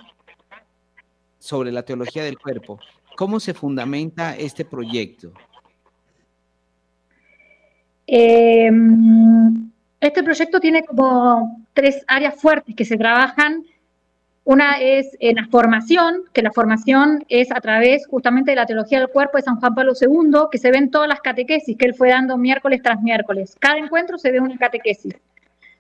sobre 1.40 1.72
la 1.72 1.84
teología 1.84 2.24
del 2.24 2.40
cuerpo. 2.40 2.80
¿Cómo 3.16 3.40
se 3.40 3.54
fundamenta 3.54 4.36
este 4.36 4.66
proyecto? 4.66 5.32
Em, 8.08 9.72
este 10.00 10.24
proyecto 10.24 10.60
tiene 10.60 10.84
como 10.84 11.66
tres 11.74 12.04
áreas 12.08 12.36
fuertes 12.36 12.76
que 12.76 12.86
se 12.86 12.98
trabajan. 12.98 13.64
Una 14.46 14.74
es 14.80 15.18
en 15.20 15.38
la 15.38 15.48
formación, 15.48 16.22
que 16.32 16.44
la 16.44 16.52
formación 16.52 17.26
es 17.30 17.52
a 17.52 17.60
través 17.60 18.06
justamente 18.06 18.52
de 18.52 18.56
la 18.56 18.68
teología 18.68 19.00
del 19.00 19.10
cuerpo 19.10 19.38
de 19.38 19.44
San 19.44 19.60
Juan 19.60 19.74
Pablo 19.74 19.94
II, 20.00 20.50
que 20.52 20.60
se 20.60 20.70
ven 20.70 20.92
todas 20.92 21.10
las 21.10 21.20
catequesis 21.20 21.76
que 21.76 21.86
él 21.86 21.96
fue 21.96 22.10
dando 22.10 22.38
miércoles 22.38 22.82
tras 22.84 23.02
miércoles. 23.02 23.58
Cada 23.60 23.80
encuentro 23.80 24.20
se 24.20 24.32
ve 24.32 24.40
una 24.40 24.56
catequesis. 24.58 25.16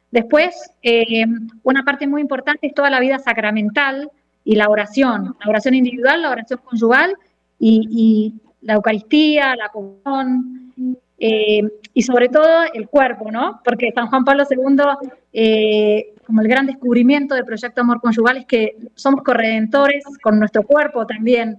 Después, 0.10 0.72
em, 0.82 1.48
una 1.62 1.84
parte 1.84 2.08
muy 2.08 2.22
importante 2.22 2.66
es 2.66 2.74
toda 2.74 2.90
la 2.90 3.00
vida 3.00 3.20
sacramental 3.20 4.10
y 4.44 4.56
la 4.56 4.68
oración, 4.68 5.36
la 5.44 5.50
oración 5.50 5.76
individual, 5.76 6.24
la 6.24 6.32
oración 6.32 6.60
conyugal 6.64 7.16
y, 7.60 8.34
la 8.62 8.74
Eucaristía, 8.74 9.56
la 9.56 9.70
comunión, 9.70 10.72
eh, 11.18 11.62
y 11.94 12.02
sobre 12.02 12.30
todo 12.30 12.64
el 12.74 12.88
cuerpo, 12.88 13.32
¿no? 13.32 13.62
Porque 13.64 13.92
San 13.94 14.08
Juan 14.08 14.26
Pablo 14.26 14.44
II, 14.50 15.10
eh, 15.34 16.14
como 16.26 16.42
el 16.42 16.48
gran 16.48 16.66
descubrimiento 16.66 17.36
del 17.36 17.46
proyecto 17.46 17.82
Amor 17.82 18.02
Conyugal, 18.02 18.38
es 18.38 18.46
que 18.46 18.78
somos 18.96 19.24
corredentores 19.24 20.04
con 20.22 20.40
nuestro 20.40 20.64
cuerpo 20.64 21.06
también. 21.06 21.58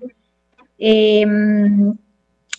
Eh, 0.79 1.25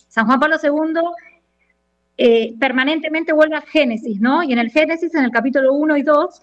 San 0.07 0.25
Juan 0.25 0.39
Pablo 0.39 0.57
II 0.61 2.55
permanentemente 2.59 3.31
vuelve 3.31 3.57
a 3.57 3.61
Génesis, 3.61 4.19
¿no? 4.19 4.41
Y 4.41 4.53
en 4.53 4.59
el 4.59 4.71
Génesis, 4.71 5.13
en 5.13 5.25
el 5.25 5.31
capítulo 5.31 5.73
1 5.73 5.97
y 5.97 6.01
2, 6.01 6.41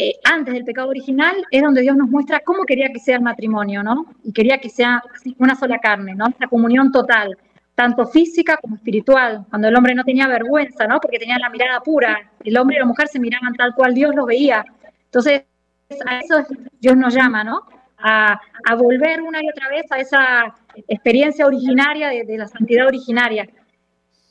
eh, 0.00 0.14
antes 0.22 0.54
del 0.54 0.64
pecado 0.64 0.90
original, 0.90 1.34
es 1.50 1.60
donde 1.60 1.80
Dios 1.80 1.96
nos 1.96 2.08
muestra 2.08 2.38
cómo 2.38 2.62
quería 2.62 2.88
que 2.92 3.00
sea 3.00 3.16
el 3.16 3.22
matrimonio, 3.22 3.82
¿no? 3.82 4.06
Y 4.22 4.32
quería 4.32 4.58
que 4.58 4.68
sea 4.68 5.02
una 5.38 5.56
sola 5.56 5.80
carne, 5.80 6.14
¿no? 6.14 6.28
Esta 6.28 6.46
comunión 6.46 6.92
total, 6.92 7.36
tanto 7.78 8.08
física 8.08 8.56
como 8.60 8.74
espiritual, 8.74 9.46
cuando 9.48 9.68
el 9.68 9.76
hombre 9.76 9.94
no 9.94 10.02
tenía 10.02 10.26
vergüenza, 10.26 10.88
¿no? 10.88 10.98
Porque 10.98 11.16
tenía 11.16 11.38
la 11.38 11.48
mirada 11.48 11.78
pura, 11.78 12.28
el 12.42 12.58
hombre 12.58 12.74
y 12.74 12.80
la 12.80 12.86
mujer 12.86 13.06
se 13.06 13.20
miraban 13.20 13.54
tal 13.54 13.72
cual 13.76 13.94
Dios 13.94 14.16
los 14.16 14.26
veía. 14.26 14.64
Entonces, 15.04 15.44
a 16.04 16.18
eso 16.18 16.44
Dios 16.80 16.96
nos 16.96 17.14
llama, 17.14 17.44
¿no? 17.44 17.62
A, 17.98 18.40
volver 18.76 19.22
una 19.22 19.40
y 19.40 19.48
otra 19.48 19.68
vez 19.68 19.86
a 19.92 19.98
esa 19.98 20.54
experiencia 20.88 21.46
originaria 21.46 22.08
de, 22.08 22.24
de 22.24 22.38
la 22.38 22.48
santidad 22.48 22.88
originaria. 22.88 23.48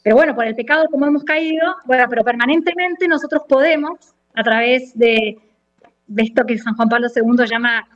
Pero 0.04 0.18
bueno, 0.18 0.36
por 0.36 0.46
el 0.46 0.54
pecado 0.54 0.90
como 0.92 1.06
hemos 1.06 1.24
caído, 1.24 1.74
bueno, 1.86 2.04
pero 2.10 2.26
permanentemente 2.26 3.08
nosotros 3.08 3.44
podemos, 3.48 3.98
a 4.36 4.44
través 4.44 4.94
de, 4.94 5.38
de 6.06 6.24
esto 6.24 6.46
que 6.46 6.58
San 6.58 6.76
Juan 6.76 6.90
Pablo 6.90 7.08
II 7.16 7.46
llama 7.50 7.88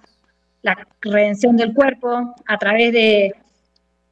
la 0.62 0.88
redención 1.02 1.58
del 1.58 1.74
cuerpo, 1.74 2.36
a 2.48 2.58
través 2.58 2.94
de, 2.94 3.34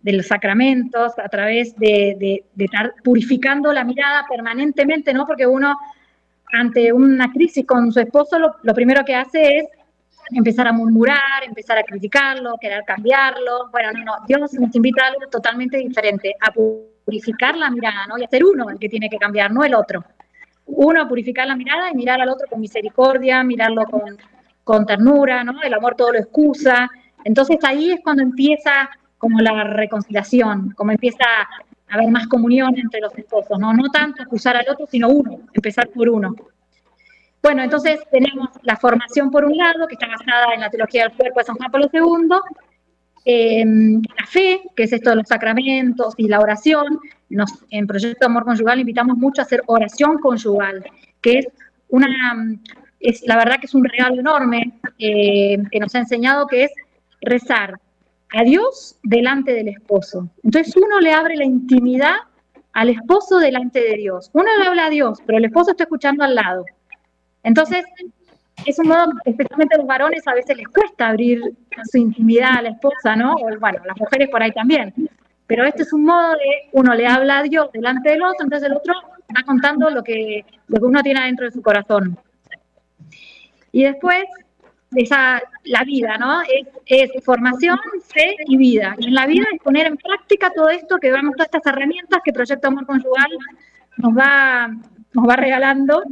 los 0.03 0.27
sacramentos, 0.27 1.17
a 1.19 1.27
través 1.29 1.75
de, 1.75 2.43
estar 2.57 2.93
purificando 3.03 3.71
la 3.73 3.83
mirada 3.83 4.25
permanentemente, 4.29 5.13
¿no? 5.13 5.25
Porque 5.25 5.45
uno, 5.45 5.77
ante 6.53 6.93
una 6.93 7.31
crisis 7.31 7.65
con 7.65 7.91
su 7.91 7.99
esposo, 7.99 8.39
lo, 8.39 8.73
primero 8.73 9.03
que 9.03 9.15
hace 9.15 9.57
es 9.57 9.65
empezar 10.31 10.67
a 10.67 10.71
murmurar, 10.71 11.43
empezar 11.45 11.77
a 11.77 11.83
criticarlo, 11.83 12.55
querer 12.59 12.83
cambiarlo. 12.85 13.69
Bueno, 13.71 13.91
no, 13.93 14.03
no, 14.05 14.13
Dios 14.27 14.53
nos 14.53 14.75
invita 14.75 15.03
a 15.03 15.07
algo 15.07 15.27
totalmente 15.29 15.77
diferente, 15.77 16.35
a 16.39 16.51
purificar 16.51 17.57
la 17.57 17.69
mirada, 17.69 18.07
¿no? 18.07 18.17
Y 18.17 18.23
a 18.23 18.27
ser 18.27 18.43
uno 18.45 18.69
el 18.69 18.79
que 18.79 18.89
tiene 18.89 19.09
que 19.09 19.17
cambiar, 19.17 19.51
no 19.51 19.63
el 19.63 19.75
otro 19.75 20.03
uno, 20.69 21.07
purificar 21.07 21.47
la 21.47 21.55
mirada 21.55 21.89
y 21.91 21.95
mirar 21.95 22.21
al 22.21 22.29
otro 22.29 22.47
con 22.47 22.61
misericordia, 22.61 23.43
mirarlo 23.43 23.83
con, 24.63 24.85
ternura, 24.85 25.43
¿no? 25.43 25.61
El 25.63 25.73
amor 25.73 25.95
todo 25.95 26.13
lo 26.13 26.19
excusa. 26.19 26.89
Entonces 27.23 27.57
ahí 27.63 27.91
es 27.91 28.01
cuando 28.03 28.21
empieza 28.21 28.89
como 29.19 29.39
la 29.39 29.63
reconciliación, 29.63 30.71
como 30.71 30.91
empieza 30.91 31.23
a 31.87 31.93
haber 31.93 32.09
más 32.09 32.25
comunión 32.27 32.75
entre 32.75 33.01
los 33.01 33.15
esposos, 33.15 33.59
¿no? 33.59 33.71
No 33.73 33.89
tanto 33.91 34.23
acusar 34.23 34.57
al 34.57 34.65
otro, 34.67 34.87
sino 34.87 35.09
uno, 35.09 35.41
empezar 35.53 35.89
por 35.89 36.09
uno. 36.09 36.35
Bueno, 37.43 37.61
entonces 37.61 37.99
tenemos 38.11 38.49
la 38.63 38.75
formación 38.75 39.29
por 39.29 39.45
un 39.45 39.55
lado, 39.55 39.87
que 39.87 39.93
está 39.93 40.07
basada 40.07 40.55
en 40.55 40.61
la 40.61 40.71
teología 40.71 41.03
del 41.03 41.13
cuerpo 41.13 41.39
de 41.39 41.45
San 41.45 41.55
Juan 41.55 41.71
Pablo 41.71 41.89
II, 41.93 42.39
Em, 43.25 44.01
la 44.17 44.25
fe, 44.25 44.61
que 44.75 44.83
es 44.83 44.93
esto 44.93 45.11
de 45.11 45.17
los 45.17 45.27
sacramentos 45.27 46.13
y 46.17 46.27
la 46.27 46.39
oración. 46.39 46.99
Nos, 47.29 47.63
en 47.69 47.85
Proyecto 47.85 48.25
Amor 48.25 48.45
Conyugal 48.45 48.79
invitamos 48.79 49.17
mucho 49.17 49.41
a 49.41 49.45
hacer 49.45 49.61
oración 49.67 50.17
conyugal, 50.17 50.83
que 51.21 51.39
es 51.39 51.47
una, 51.89 52.07
es 52.99 53.21
la 53.27 53.35
verdad 53.35 53.59
que 53.59 53.67
es 53.67 53.75
un 53.75 53.83
regalo 53.83 54.19
enorme 54.19 54.79
eh, 54.97 55.57
que 55.71 55.79
nos 55.79 55.93
ha 55.93 55.99
enseñado 55.99 56.47
que 56.47 56.63
es 56.65 56.71
rezar 57.21 57.79
a 58.31 58.43
Dios 58.43 58.97
delante 59.03 59.53
del 59.53 59.69
esposo. 59.69 60.29
Entonces 60.43 60.75
uno 60.75 60.99
le 60.99 61.13
abre 61.13 61.35
la 61.35 61.45
intimidad 61.45 62.15
al 62.73 62.89
esposo 62.89 63.39
delante 63.39 63.81
de 63.81 63.95
Dios. 63.95 64.29
Uno 64.33 64.45
le 64.61 64.67
habla 64.67 64.85
a 64.85 64.89
Dios, 64.89 65.19
pero 65.25 65.37
el 65.37 65.45
esposo 65.45 65.71
está 65.71 65.83
escuchando 65.83 66.23
al 66.23 66.35
lado. 66.35 66.65
Entonces, 67.43 67.83
es 68.65 68.77
un 68.79 68.87
modo, 68.87 69.11
especialmente 69.25 69.75
a 69.75 69.77
los 69.79 69.87
varones, 69.87 70.27
a 70.27 70.33
veces 70.33 70.57
les 70.57 70.67
cuesta 70.67 71.09
abrir 71.09 71.41
su 71.89 71.97
intimidad 71.97 72.57
a 72.57 72.61
la 72.61 72.69
esposa, 72.69 73.15
¿no? 73.15 73.35
O, 73.35 73.59
bueno, 73.59 73.79
las 73.85 73.97
mujeres 73.97 74.29
por 74.29 74.43
ahí 74.43 74.51
también. 74.51 74.93
Pero 75.47 75.65
este 75.65 75.83
es 75.83 75.93
un 75.93 76.05
modo 76.05 76.33
de 76.33 76.69
uno 76.73 76.93
le 76.93 77.07
habla 77.07 77.39
a 77.39 77.43
Dios 77.43 77.71
delante 77.71 78.09
del 78.09 78.21
otro, 78.21 78.43
entonces 78.43 78.69
el 78.69 78.77
otro 78.77 78.93
está 79.27 79.43
contando 79.43 79.89
lo 79.89 80.03
que, 80.03 80.45
lo 80.67 80.79
que 80.79 80.85
uno 80.85 81.01
tiene 81.01 81.23
dentro 81.25 81.45
de 81.45 81.51
su 81.51 81.61
corazón. 81.61 82.19
Y 83.71 83.83
después, 83.83 84.25
esa, 84.95 85.41
la 85.65 85.83
vida, 85.83 86.17
¿no? 86.17 86.41
Es, 86.41 86.67
es, 86.85 87.23
formación, 87.23 87.77
fe 88.07 88.35
y 88.47 88.57
vida. 88.57 88.95
Y 88.97 89.07
en 89.07 89.13
la 89.13 89.27
vida 89.27 89.45
es 89.53 89.61
poner 89.61 89.87
en 89.87 89.97
práctica 89.97 90.51
todo 90.55 90.69
esto 90.69 90.97
que 90.97 91.11
vemos, 91.11 91.35
todas 91.35 91.49
estas 91.53 91.65
herramientas 91.73 92.21
que 92.23 92.33
Proyecto 92.33 92.67
Amor 92.67 92.85
Conyugal 92.85 93.29
nos 93.97 94.17
va, 94.17 94.67
nos 95.13 95.27
va 95.27 95.35
regalando 95.35 96.03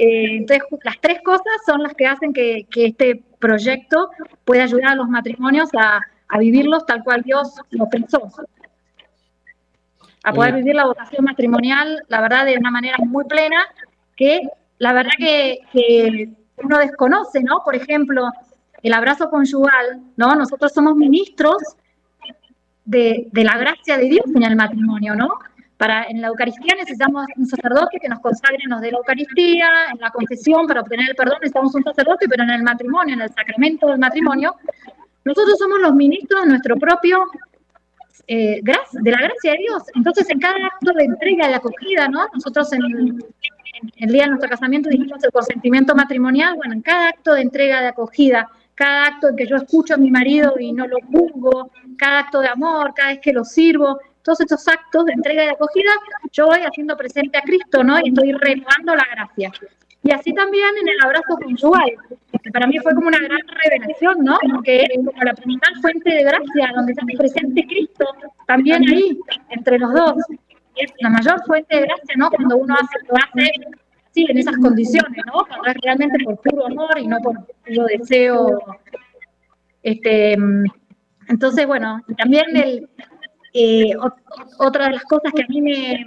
eh, 0.00 0.36
entonces, 0.36 0.62
las 0.84 1.00
tres 1.00 1.20
cosas 1.24 1.52
son 1.66 1.82
las 1.82 1.92
que 1.94 2.06
hacen 2.06 2.32
que, 2.32 2.68
este 2.72 3.20
proyecto 3.40 4.10
pueda 4.44 4.62
ayudar 4.62 4.92
a 4.92 4.94
los 4.94 5.08
matrimonios 5.08 5.70
a, 5.76 6.00
vivirlos 6.38 6.86
tal 6.86 7.02
cual 7.02 7.22
Dios 7.22 7.60
lo 7.70 7.88
pensó. 7.88 8.30
A 10.22 10.32
poder 10.32 10.54
vivir 10.54 10.76
la 10.76 10.86
vocación 10.86 11.24
matrimonial, 11.24 12.04
la 12.06 12.20
verdad, 12.20 12.46
de 12.46 12.58
una 12.58 12.70
manera 12.70 12.96
muy 12.98 13.24
plena, 13.24 13.66
que 14.14 14.42
la 14.78 14.92
verdad 14.92 15.10
que, 15.18 16.30
uno 16.62 16.78
desconoce, 16.78 17.42
¿no? 17.42 17.62
Por 17.64 17.74
ejemplo, 17.74 18.30
el 18.82 18.92
abrazo 18.92 19.30
conyugal, 19.30 20.02
¿no? 20.16 20.34
Nosotros 20.34 20.72
somos 20.72 20.96
ministros 20.96 21.56
de, 22.84 23.28
de, 23.32 23.44
la 23.44 23.56
gracia 23.58 23.98
de 23.98 24.04
Dios 24.04 24.24
en 24.34 24.42
el 24.42 24.56
matrimonio, 24.56 25.14
¿no? 25.14 25.38
Para, 25.76 26.04
en 26.04 26.20
la 26.20 26.28
Eucaristía 26.28 26.74
necesitamos 26.74 27.26
un 27.36 27.46
sacerdote 27.46 27.98
que 28.00 28.08
nos 28.08 28.18
consagre, 28.20 28.58
nos 28.66 28.80
dé 28.80 28.90
la 28.90 28.98
Eucaristía, 28.98 29.68
en 29.92 30.00
la 30.00 30.10
confesión 30.10 30.66
para 30.66 30.80
obtener 30.80 31.10
el 31.10 31.14
perdón 31.14 31.36
necesitamos 31.40 31.74
un 31.74 31.84
sacerdote, 31.84 32.26
pero 32.28 32.42
en 32.42 32.50
el 32.50 32.62
matrimonio, 32.62 33.14
en 33.14 33.20
el 33.20 33.32
sacramento 33.32 33.86
del 33.86 33.98
matrimonio, 33.98 34.56
nosotros 35.24 35.58
somos 35.58 35.78
los 35.80 35.94
ministros 35.94 36.42
de 36.42 36.48
nuestro 36.48 36.76
propio, 36.76 37.26
eh, 38.26 38.60
de 38.62 39.10
la 39.10 39.18
gracia 39.18 39.52
de 39.52 39.58
Dios. 39.58 39.82
Entonces, 39.94 40.28
en 40.30 40.40
cada 40.40 40.56
acto 40.66 40.92
de 40.92 41.04
entrega 41.04 41.46
y 41.46 41.48
de 41.48 41.54
acogida, 41.54 42.08
¿no? 42.08 42.26
Nosotros 42.34 42.72
en, 42.72 43.18
el 43.96 44.12
día 44.12 44.24
de 44.24 44.28
nuestro 44.30 44.50
casamiento 44.50 44.88
dijimos 44.88 45.22
el 45.24 45.30
consentimiento 45.30 45.94
matrimonial, 45.94 46.56
bueno, 46.56 46.74
en 46.74 46.82
cada 46.82 47.08
acto 47.08 47.34
de 47.34 47.42
entrega, 47.42 47.80
de 47.80 47.88
acogida, 47.88 48.48
cada 48.74 49.06
acto 49.06 49.28
en 49.28 49.36
que 49.36 49.46
yo 49.46 49.56
escucho 49.56 49.94
a 49.94 49.96
mi 49.96 50.10
marido 50.10 50.54
y 50.58 50.72
no 50.72 50.86
lo 50.86 50.98
juzgo, 51.10 51.70
cada 51.96 52.20
acto 52.20 52.40
de 52.40 52.48
amor, 52.48 52.92
cada 52.94 53.10
vez 53.10 53.20
que 53.20 53.32
lo 53.32 53.44
sirvo, 53.44 53.98
todos 54.22 54.40
estos 54.40 54.68
actos 54.68 55.04
de 55.06 55.12
entrega 55.12 55.42
y 55.42 55.46
de 55.46 55.52
acogida, 55.52 55.90
yo 56.32 56.46
voy 56.46 56.60
haciendo 56.60 56.96
presente 56.96 57.38
a 57.38 57.42
Cristo, 57.42 57.82
¿no? 57.82 57.98
Y 57.98 58.08
estoy 58.08 58.32
renovando 58.32 58.94
la 58.94 59.06
gracia. 59.10 59.50
Y 60.04 60.12
así 60.12 60.32
también 60.32 60.70
en 60.80 60.88
el 60.88 60.96
abrazo 61.02 61.36
conyugal, 61.40 61.90
que 62.42 62.50
para 62.50 62.66
mí 62.66 62.78
fue 62.78 62.94
como 62.94 63.08
una 63.08 63.18
gran 63.18 63.40
revelación, 63.46 64.24
¿no? 64.24 64.38
Porque 64.52 64.82
es 64.82 65.04
como 65.04 65.22
la 65.22 65.34
principal 65.34 65.74
fuente 65.80 66.10
de 66.14 66.22
gracia, 66.22 66.72
donde 66.74 66.92
está 66.92 67.04
presente 67.16 67.66
Cristo, 67.66 68.04
también 68.46 68.88
ahí, 68.88 69.18
entre 69.50 69.78
los 69.78 69.92
dos. 69.92 70.14
Es 70.78 70.92
la 71.00 71.10
mayor 71.10 71.42
fuente 71.44 71.76
de 71.76 71.82
gracia, 71.82 72.14
¿no? 72.16 72.30
Cuando 72.30 72.56
uno 72.56 72.74
hace, 72.74 72.96
lo 73.08 73.16
hace 73.16 73.50
sí, 74.12 74.26
en 74.28 74.38
esas 74.38 74.56
condiciones, 74.56 75.24
¿no? 75.26 75.44
Cuando 75.46 75.66
es 75.68 75.76
realmente 75.82 76.24
por 76.24 76.36
puro 76.40 76.66
amor 76.66 76.98
y 76.98 77.06
no 77.06 77.18
por 77.18 77.34
puro 77.66 77.86
deseo. 77.86 78.60
Este, 79.82 80.36
entonces, 81.28 81.66
bueno, 81.66 82.00
también 82.16 82.56
el, 82.56 82.88
eh, 83.54 83.92
otra 84.58 84.86
de 84.86 84.92
las 84.92 85.04
cosas 85.04 85.32
que 85.34 85.42
a 85.42 85.46
mí 85.48 85.60
me, 85.60 86.04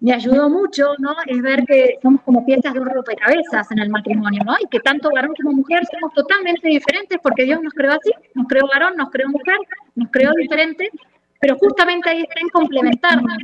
me 0.00 0.12
ayudó 0.12 0.50
mucho, 0.50 0.88
¿no? 0.98 1.14
Es 1.26 1.40
ver 1.40 1.64
que 1.64 1.98
somos 2.02 2.20
como 2.22 2.44
piezas 2.44 2.74
de 2.74 2.80
un 2.80 2.90
rompecabezas 2.90 3.70
en 3.70 3.78
el 3.78 3.88
matrimonio, 3.88 4.42
¿no? 4.44 4.54
Y 4.60 4.68
que 4.68 4.80
tanto 4.80 5.10
varón 5.10 5.34
como 5.40 5.56
mujer 5.56 5.82
somos 5.90 6.12
totalmente 6.12 6.68
diferentes 6.68 7.18
porque 7.22 7.44
Dios 7.44 7.62
nos 7.62 7.72
creó 7.72 7.92
así, 7.92 8.10
nos 8.34 8.46
creó 8.46 8.66
varón, 8.66 8.96
nos 8.96 9.10
creó 9.10 9.28
mujer, 9.28 9.56
nos 9.94 10.10
creó 10.10 10.32
diferentes, 10.32 10.90
pero 11.44 11.58
justamente 11.58 12.08
ahí 12.08 12.22
está 12.22 12.40
en 12.40 12.48
complementarnos. 12.48 13.36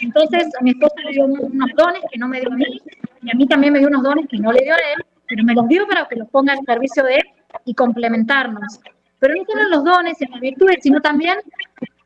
Entonces, 0.00 0.48
a 0.58 0.62
mi 0.64 0.70
esposa 0.70 0.94
le 1.04 1.12
dio 1.12 1.24
unos 1.24 1.70
dones 1.76 2.02
que 2.10 2.18
no 2.18 2.26
me 2.26 2.40
dio 2.40 2.50
a 2.50 2.56
mí, 2.56 2.82
y 3.22 3.30
a 3.30 3.34
mí 3.34 3.46
también 3.46 3.72
me 3.72 3.78
dio 3.78 3.86
unos 3.86 4.02
dones 4.02 4.26
que 4.28 4.38
no 4.38 4.50
le 4.50 4.60
dio 4.64 4.74
a 4.74 4.76
él, 4.76 5.04
pero 5.28 5.44
me 5.44 5.54
los 5.54 5.68
dio 5.68 5.86
para 5.86 6.08
que 6.08 6.16
los 6.16 6.28
ponga 6.30 6.52
al 6.52 6.58
servicio 6.66 7.04
de 7.04 7.14
él 7.14 7.22
y 7.64 7.74
complementarnos. 7.74 8.80
Pero 9.20 9.36
no 9.36 9.44
solo 9.44 9.62
en 9.62 9.70
los 9.70 9.84
dones, 9.84 10.20
en 10.20 10.32
las 10.32 10.40
virtudes, 10.40 10.78
sino 10.82 11.00
también 11.00 11.36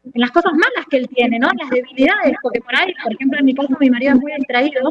en 0.04 0.20
las 0.20 0.30
cosas 0.32 0.52
malas 0.52 0.84
que 0.90 0.98
él 0.98 1.08
tiene, 1.08 1.38
¿no? 1.38 1.48
En 1.50 1.56
las 1.56 1.70
debilidades, 1.70 2.37
porque 2.42 2.61
por 2.61 2.76
ahí, 2.76 2.92
por 3.02 3.14
ejemplo, 3.14 3.38
en 3.38 3.46
mi 3.46 3.54
caso, 3.54 3.74
mi 3.80 3.88
marido 3.88 4.12
es 4.16 4.20
muy 4.20 4.32
distraído, 4.34 4.90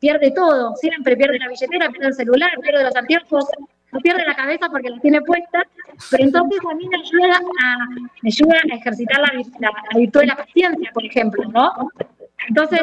pierde 0.00 0.30
todo, 0.30 0.74
siempre 0.76 1.18
pierde 1.18 1.38
la 1.38 1.48
billetera, 1.48 1.90
pierde 1.90 2.08
el 2.08 2.14
celular, 2.14 2.50
pierde 2.62 2.82
los 2.82 2.96
anteojos, 2.96 3.44
no 3.92 4.00
pierde 4.00 4.24
la 4.26 4.34
cabeza 4.34 4.68
porque 4.70 4.90
la 4.90 4.98
tiene 5.00 5.20
puesta, 5.20 5.62
pero 6.10 6.24
entonces 6.24 6.60
a 6.68 6.74
mí 6.74 6.88
me 6.88 6.96
ayuda 6.96 8.56
a, 8.64 8.76
ejercitar 8.76 9.20
la, 9.20 9.32
la, 9.60 9.98
virtud 9.98 10.20
de 10.20 10.26
la 10.26 10.36
paciencia, 10.36 10.90
por 10.92 11.04
ejemplo, 11.04 11.44
¿no? 11.44 11.90
Entonces, 12.48 12.80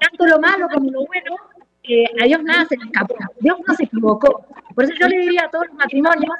tanto 0.00 0.26
lo 0.26 0.38
malo 0.40 0.68
como 0.72 0.90
lo 0.90 1.06
bueno, 1.06 1.36
eh, 1.84 2.04
a 2.20 2.26
Dios 2.26 2.42
nada 2.42 2.66
se 2.66 2.76
le 2.76 2.84
escapó, 2.84 3.14
Dios 3.40 3.56
no 3.66 3.74
se 3.74 3.84
equivocó. 3.84 4.46
Por 4.74 4.84
eso 4.84 4.94
yo 5.00 5.08
le 5.08 5.18
diría 5.18 5.44
a 5.44 5.50
todos 5.50 5.66
los 5.68 5.76
matrimonios 5.76 6.30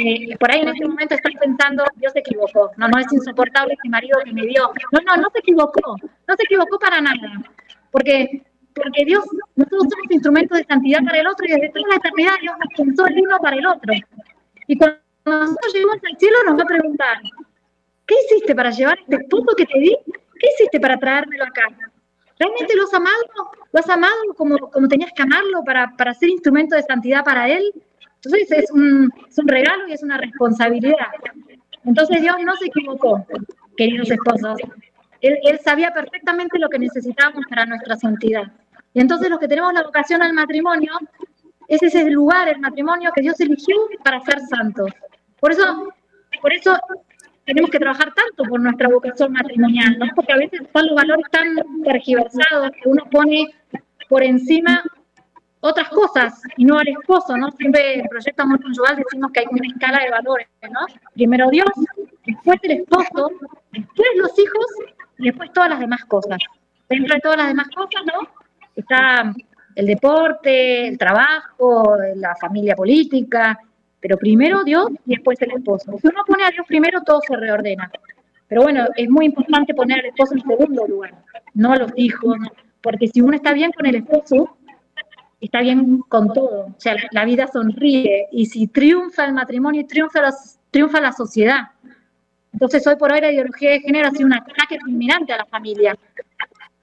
eh, 0.00 0.36
por 0.38 0.50
ahí 0.50 0.60
en 0.60 0.68
este 0.68 0.86
momento 0.86 1.14
están 1.14 1.32
pensando, 1.40 1.84
Dios 1.96 2.12
se 2.12 2.20
equivocó, 2.20 2.70
no, 2.76 2.88
no 2.88 2.98
es 3.00 3.12
insoportable 3.12 3.74
este 3.74 3.88
marido 3.88 4.18
que 4.24 4.32
me 4.32 4.46
dio. 4.46 4.70
No, 4.92 5.00
no, 5.00 5.22
no 5.22 5.28
se 5.32 5.40
equivocó, 5.40 5.96
no 6.28 6.36
se 6.36 6.42
equivocó 6.44 6.78
para 6.78 7.00
nada. 7.00 7.42
Porque, 7.90 8.42
porque 8.82 9.04
Dios, 9.04 9.24
nosotros 9.56 9.82
somos 9.90 10.10
instrumentos 10.10 10.58
de 10.58 10.64
santidad 10.64 11.04
para 11.04 11.20
el 11.20 11.26
otro 11.26 11.46
y 11.46 11.52
desde 11.52 11.68
toda 11.70 11.88
la 11.88 11.96
eternidad 11.96 12.32
Dios 12.40 12.56
nos 12.58 12.74
pensó 12.76 13.06
el 13.06 13.20
uno 13.20 13.38
para 13.38 13.56
el 13.56 13.66
otro. 13.66 13.92
Y 14.66 14.76
cuando 14.76 14.98
nosotros 15.24 15.74
llegamos 15.74 15.96
al 16.10 16.18
cielo 16.18 16.36
nos 16.46 16.58
va 16.58 16.62
a 16.62 16.66
preguntar, 16.66 17.18
¿qué 18.06 18.14
hiciste 18.24 18.54
para 18.54 18.70
llevar 18.70 18.98
este 18.98 19.16
esposo 19.16 19.56
que 19.56 19.66
te 19.66 19.78
di? 19.78 19.96
¿Qué 20.06 20.48
hiciste 20.54 20.80
para 20.80 20.98
traérmelo 20.98 21.44
acá? 21.44 21.68
¿Realmente 22.38 22.76
lo 22.76 22.84
has 22.84 22.94
amado? 22.94 23.22
¿Lo 23.72 23.80
has 23.80 23.88
amado 23.88 24.14
como, 24.36 24.56
como 24.70 24.88
tenías 24.88 25.12
que 25.14 25.22
amarlo 25.22 25.64
para, 25.64 25.94
para 25.96 26.14
ser 26.14 26.28
instrumento 26.28 26.76
de 26.76 26.82
santidad 26.82 27.24
para 27.24 27.48
él? 27.48 27.72
Entonces 28.22 28.50
es 28.50 28.70
un, 28.70 29.12
es 29.28 29.38
un 29.38 29.48
regalo 29.48 29.88
y 29.88 29.92
es 29.92 30.02
una 30.02 30.18
responsabilidad. 30.18 31.08
Entonces 31.84 32.20
Dios 32.20 32.36
no 32.44 32.56
se 32.56 32.66
equivocó, 32.66 33.26
queridos 33.76 34.10
esposos. 34.10 34.58
Él, 35.20 35.38
él, 35.42 35.58
sabía 35.64 35.92
perfectamente 35.92 36.58
lo 36.58 36.68
que 36.68 36.78
necesitábamos 36.78 37.44
para 37.48 37.66
nuestra 37.66 37.96
santidad. 37.96 38.52
Y 38.94 39.00
entonces 39.00 39.30
los 39.30 39.38
que 39.38 39.48
tenemos 39.48 39.72
la 39.72 39.82
vocación 39.82 40.22
al 40.22 40.32
matrimonio, 40.32 40.92
ese 41.68 41.86
es 41.86 41.94
el 41.94 42.12
lugar, 42.12 42.48
el 42.48 42.60
matrimonio 42.60 43.10
que 43.14 43.22
Dios 43.22 43.38
eligió 43.40 43.76
para 44.02 44.20
ser 44.22 44.40
santos. 44.40 44.90
Por 45.40 45.52
eso, 45.52 45.88
por 46.40 46.52
eso 46.52 46.78
tenemos 47.44 47.70
que 47.70 47.78
trabajar 47.78 48.12
tanto 48.14 48.44
por 48.44 48.60
nuestra 48.60 48.88
vocación 48.88 49.32
matrimonial, 49.32 49.98
¿no? 49.98 50.06
porque 50.14 50.32
a 50.32 50.36
veces 50.36 50.60
están 50.60 50.86
los 50.86 50.96
valores 50.96 51.24
tan 51.30 51.82
tergiversados 51.82 52.70
que 52.72 52.88
uno 52.88 53.04
pone 53.10 53.54
por 54.08 54.22
encima 54.22 54.82
otras 55.60 55.88
cosas 55.88 56.40
y 56.56 56.64
no 56.64 56.78
al 56.78 56.88
esposo, 56.88 57.36
¿no? 57.36 57.50
Siempre 57.52 57.94
en 57.94 58.00
el 58.02 58.08
proyecto 58.08 58.42
Amor 58.42 58.62
Conyugal 58.62 58.96
decimos 58.96 59.32
que 59.32 59.40
hay 59.40 59.46
una 59.50 59.66
escala 59.66 60.04
de 60.04 60.10
valores, 60.10 60.48
¿no? 60.70 60.80
Primero 61.14 61.50
Dios, 61.50 61.68
después 62.24 62.58
el 62.62 62.72
esposo, 62.72 63.30
después 63.72 64.08
los 64.16 64.38
hijos 64.38 64.66
y 65.18 65.24
después 65.24 65.52
todas 65.52 65.70
las 65.70 65.80
demás 65.80 66.04
cosas. 66.04 66.38
Dentro 66.88 67.14
de 67.14 67.20
todas 67.20 67.38
las 67.38 67.48
demás 67.48 67.68
cosas, 67.74 68.02
¿no? 68.06 68.28
Está 68.78 69.34
el 69.74 69.86
deporte, 69.86 70.88
el 70.88 70.98
trabajo, 70.98 71.96
la 72.14 72.34
familia 72.36 72.74
política, 72.74 73.58
pero 74.00 74.16
primero 74.16 74.62
Dios 74.62 74.88
y 75.04 75.16
después 75.16 75.40
el 75.42 75.52
esposo. 75.52 75.98
Si 76.00 76.06
uno 76.06 76.22
pone 76.26 76.44
a 76.44 76.50
Dios 76.50 76.64
primero, 76.66 77.02
todo 77.02 77.20
se 77.26 77.36
reordena. 77.36 77.90
Pero 78.46 78.62
bueno, 78.62 78.86
es 78.96 79.10
muy 79.10 79.26
importante 79.26 79.74
poner 79.74 79.98
al 79.98 80.06
esposo 80.06 80.34
en 80.34 80.40
segundo 80.40 80.86
lugar, 80.86 81.12
no 81.54 81.72
a 81.72 81.76
los 81.76 81.92
hijos, 81.96 82.36
porque 82.80 83.08
si 83.08 83.20
uno 83.20 83.34
está 83.34 83.52
bien 83.52 83.72
con 83.72 83.84
el 83.86 83.96
esposo, 83.96 84.56
está 85.40 85.60
bien 85.60 85.98
con 86.08 86.32
todo, 86.32 86.66
o 86.66 86.74
sea, 86.78 86.96
la 87.10 87.24
vida 87.24 87.46
sonríe 87.46 88.28
y 88.32 88.46
si 88.46 88.68
triunfa 88.68 89.24
el 89.26 89.32
matrimonio, 89.32 89.86
triunfa 89.86 90.22
la, 90.22 90.34
triunfa 90.70 91.00
la 91.00 91.12
sociedad. 91.12 91.68
Entonces 92.52 92.86
hoy 92.86 92.96
por 92.96 93.12
hoy 93.12 93.20
la 93.20 93.32
ideología 93.32 93.70
de 93.72 93.80
género 93.80 94.08
ha 94.08 94.10
sido 94.12 94.26
un 94.26 94.34
ataque 94.34 94.78
fulminante 94.80 95.32
a 95.32 95.38
la 95.38 95.46
familia. 95.46 95.96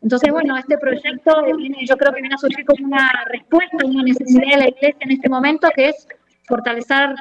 Entonces, 0.06 0.32
bueno, 0.32 0.56
este 0.56 0.78
proyecto 0.78 1.34
yo 1.82 1.98
creo 1.98 2.14
que 2.14 2.22
viene 2.22 2.36
a 2.36 2.38
surgir 2.38 2.64
como 2.64 2.86
una 2.86 3.10
respuesta 3.26 3.84
una 3.84 4.04
necesidad 4.04 4.52
de 4.52 4.58
la 4.58 4.68
iglesia 4.68 4.98
en 5.00 5.12
este 5.14 5.28
momento, 5.28 5.68
que 5.76 5.90
es 5.90 6.08
fortalecer 6.48 7.16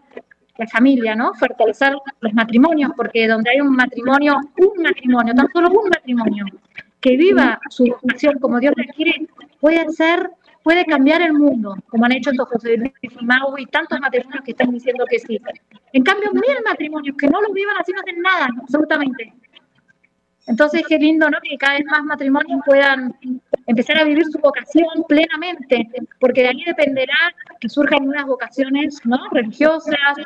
la 0.58 0.66
familia, 0.66 1.16
¿no? 1.16 1.32
Fortalecer 1.32 1.94
los 2.20 2.34
matrimonios, 2.34 2.92
porque 2.94 3.26
donde 3.26 3.52
hay 3.52 3.62
un 3.62 3.74
matrimonio, 3.74 4.36
un 4.58 4.82
matrimonio, 4.82 5.32
tan 5.32 5.48
solo 5.54 5.70
un 5.70 5.88
matrimonio, 5.88 6.44
que 7.00 7.16
viva 7.16 7.58
su 7.70 7.86
vocación 7.86 8.38
como 8.38 8.60
Dios 8.60 8.74
quiere, 8.94 9.28
puede 9.60 9.88
ser 9.88 10.30
puede 10.62 10.84
cambiar 10.84 11.22
el 11.22 11.32
mundo, 11.32 11.76
como 11.88 12.04
han 12.04 12.12
hecho 12.12 12.32
estos 12.32 12.48
José 12.48 12.76
Luis 12.76 12.92
y 13.00 13.24
Mau 13.24 13.56
y 13.56 13.66
tantos 13.66 13.98
matrimonios 14.00 14.44
que 14.44 14.50
están 14.50 14.70
diciendo 14.70 15.04
que 15.08 15.18
sí. 15.18 15.40
En 15.92 16.02
cambio, 16.02 16.32
mil 16.32 16.56
matrimonios 16.64 17.16
que 17.16 17.28
no 17.28 17.40
lo 17.40 17.50
vivan 17.52 17.76
así 17.78 17.92
no 17.92 18.00
hacen 18.00 18.20
nada, 18.20 18.48
absolutamente. 18.60 19.32
Entonces, 20.46 20.82
qué 20.86 20.98
lindo, 20.98 21.30
¿no? 21.30 21.38
Que 21.42 21.56
cada 21.56 21.74
vez 21.74 21.86
más 21.86 22.04
matrimonios 22.04 22.60
puedan 22.66 23.14
empezar 23.66 23.98
a 23.98 24.04
vivir 24.04 24.24
su 24.26 24.38
vocación 24.38 25.04
plenamente, 25.08 25.88
porque 26.20 26.42
de 26.42 26.48
ahí 26.48 26.64
dependerá 26.66 27.16
que 27.60 27.68
surjan 27.68 28.06
unas 28.06 28.26
vocaciones 28.26 29.00
¿no? 29.04 29.18
religiosas, 29.30 30.16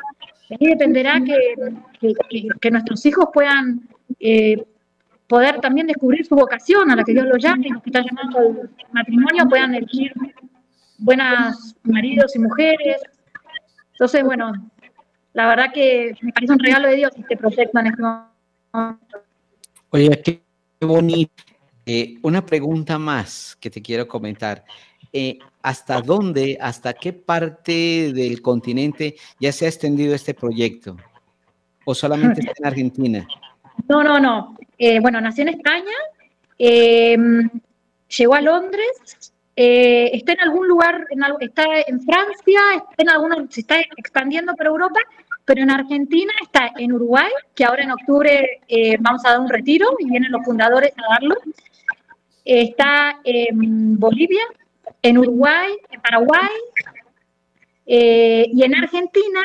de 0.49 0.57
ahí 0.59 0.67
dependerá 0.67 1.21
que, 1.21 2.69
nuestros 2.69 3.05
hijos 3.05 3.29
puedan 3.33 3.87
eh, 4.19 4.65
poder 5.27 5.61
también 5.61 5.87
descubrir 5.87 6.25
su 6.25 6.35
vocación 6.35 6.91
a 6.91 6.95
la 6.95 7.03
que 7.03 7.13
Dios 7.13 7.25
los 7.27 7.41
llame, 7.41 7.67
los 7.69 7.81
que 7.81 7.89
están 7.89 8.03
llamando 8.03 8.39
al 8.39 8.69
matrimonio 8.91 9.47
puedan 9.47 9.75
elegir 9.75 10.11
buenos 10.97 11.75
maridos 11.83 12.35
y 12.35 12.39
mujeres. 12.39 12.97
Entonces, 13.93 14.23
bueno, 14.23 14.51
la 15.33 15.47
verdad 15.47 15.71
que 15.73 16.15
me 16.21 16.33
parece 16.33 16.53
un 16.53 16.59
regalo 16.59 16.89
de 16.89 16.95
Dios 16.95 17.11
este 17.15 17.37
proyecto 17.37 17.79
en 17.79 17.87
este 17.87 18.01
momento. 18.01 19.28
Oye, 19.91 20.21
qué 20.23 20.41
bonito. 20.81 21.43
Eh, 21.85 22.19
una 22.21 22.45
pregunta 22.45 22.99
más 22.99 23.57
que 23.59 23.71
te 23.71 23.81
quiero 23.81 24.07
comentar. 24.07 24.63
Eh, 25.11 25.39
¿Hasta 25.63 26.01
dónde, 26.01 26.57
hasta 26.61 26.93
qué 26.93 27.13
parte 27.13 28.13
del 28.13 28.41
continente 28.43 29.15
ya 29.39 29.51
se 29.51 29.65
ha 29.65 29.69
extendido 29.69 30.13
este 30.13 30.35
proyecto? 30.35 30.95
¿O 31.85 31.95
solamente 31.95 32.41
está 32.41 32.53
en 32.59 32.67
Argentina? 32.67 33.27
No, 33.87 34.03
no, 34.03 34.19
no. 34.19 34.55
Eh, 34.77 34.99
bueno, 34.99 35.19
nació 35.19 35.41
en 35.41 35.49
España, 35.49 35.95
em, 36.59 37.49
llegó 38.15 38.35
a 38.35 38.41
Londres, 38.41 39.33
está 39.55 40.33
en 40.33 40.39
algún 40.41 40.67
lugar, 40.67 41.07
está 41.41 41.65
en 41.87 41.99
Francia, 42.01 42.61
está 42.75 43.03
en 43.03 43.09
algunos, 43.09 43.53
se 43.53 43.61
está 43.61 43.79
expandiendo 43.97 44.55
por 44.55 44.67
Europa, 44.67 44.99
pero 45.49 45.63
en 45.63 45.71
Argentina 45.71 46.31
está 46.43 46.73
en 46.77 46.93
Uruguay, 46.93 47.31
que 47.55 47.65
ahora 47.65 47.81
en 47.81 47.89
octubre 47.89 48.61
eh, 48.67 48.97
vamos 48.99 49.25
a 49.25 49.31
dar 49.31 49.39
un 49.39 49.49
retiro 49.49 49.95
y 49.97 50.07
vienen 50.07 50.31
los 50.31 50.45
fundadores 50.45 50.93
a 50.95 51.13
darlo. 51.13 51.37
Está 52.45 53.19
en 53.23 53.99
Bolivia, 53.99 54.43
en 55.01 55.17
Uruguay, 55.17 55.71
en 55.89 56.01
Paraguay 56.01 56.49
y 57.83 58.63
en 58.63 58.75
Argentina. 58.75 59.41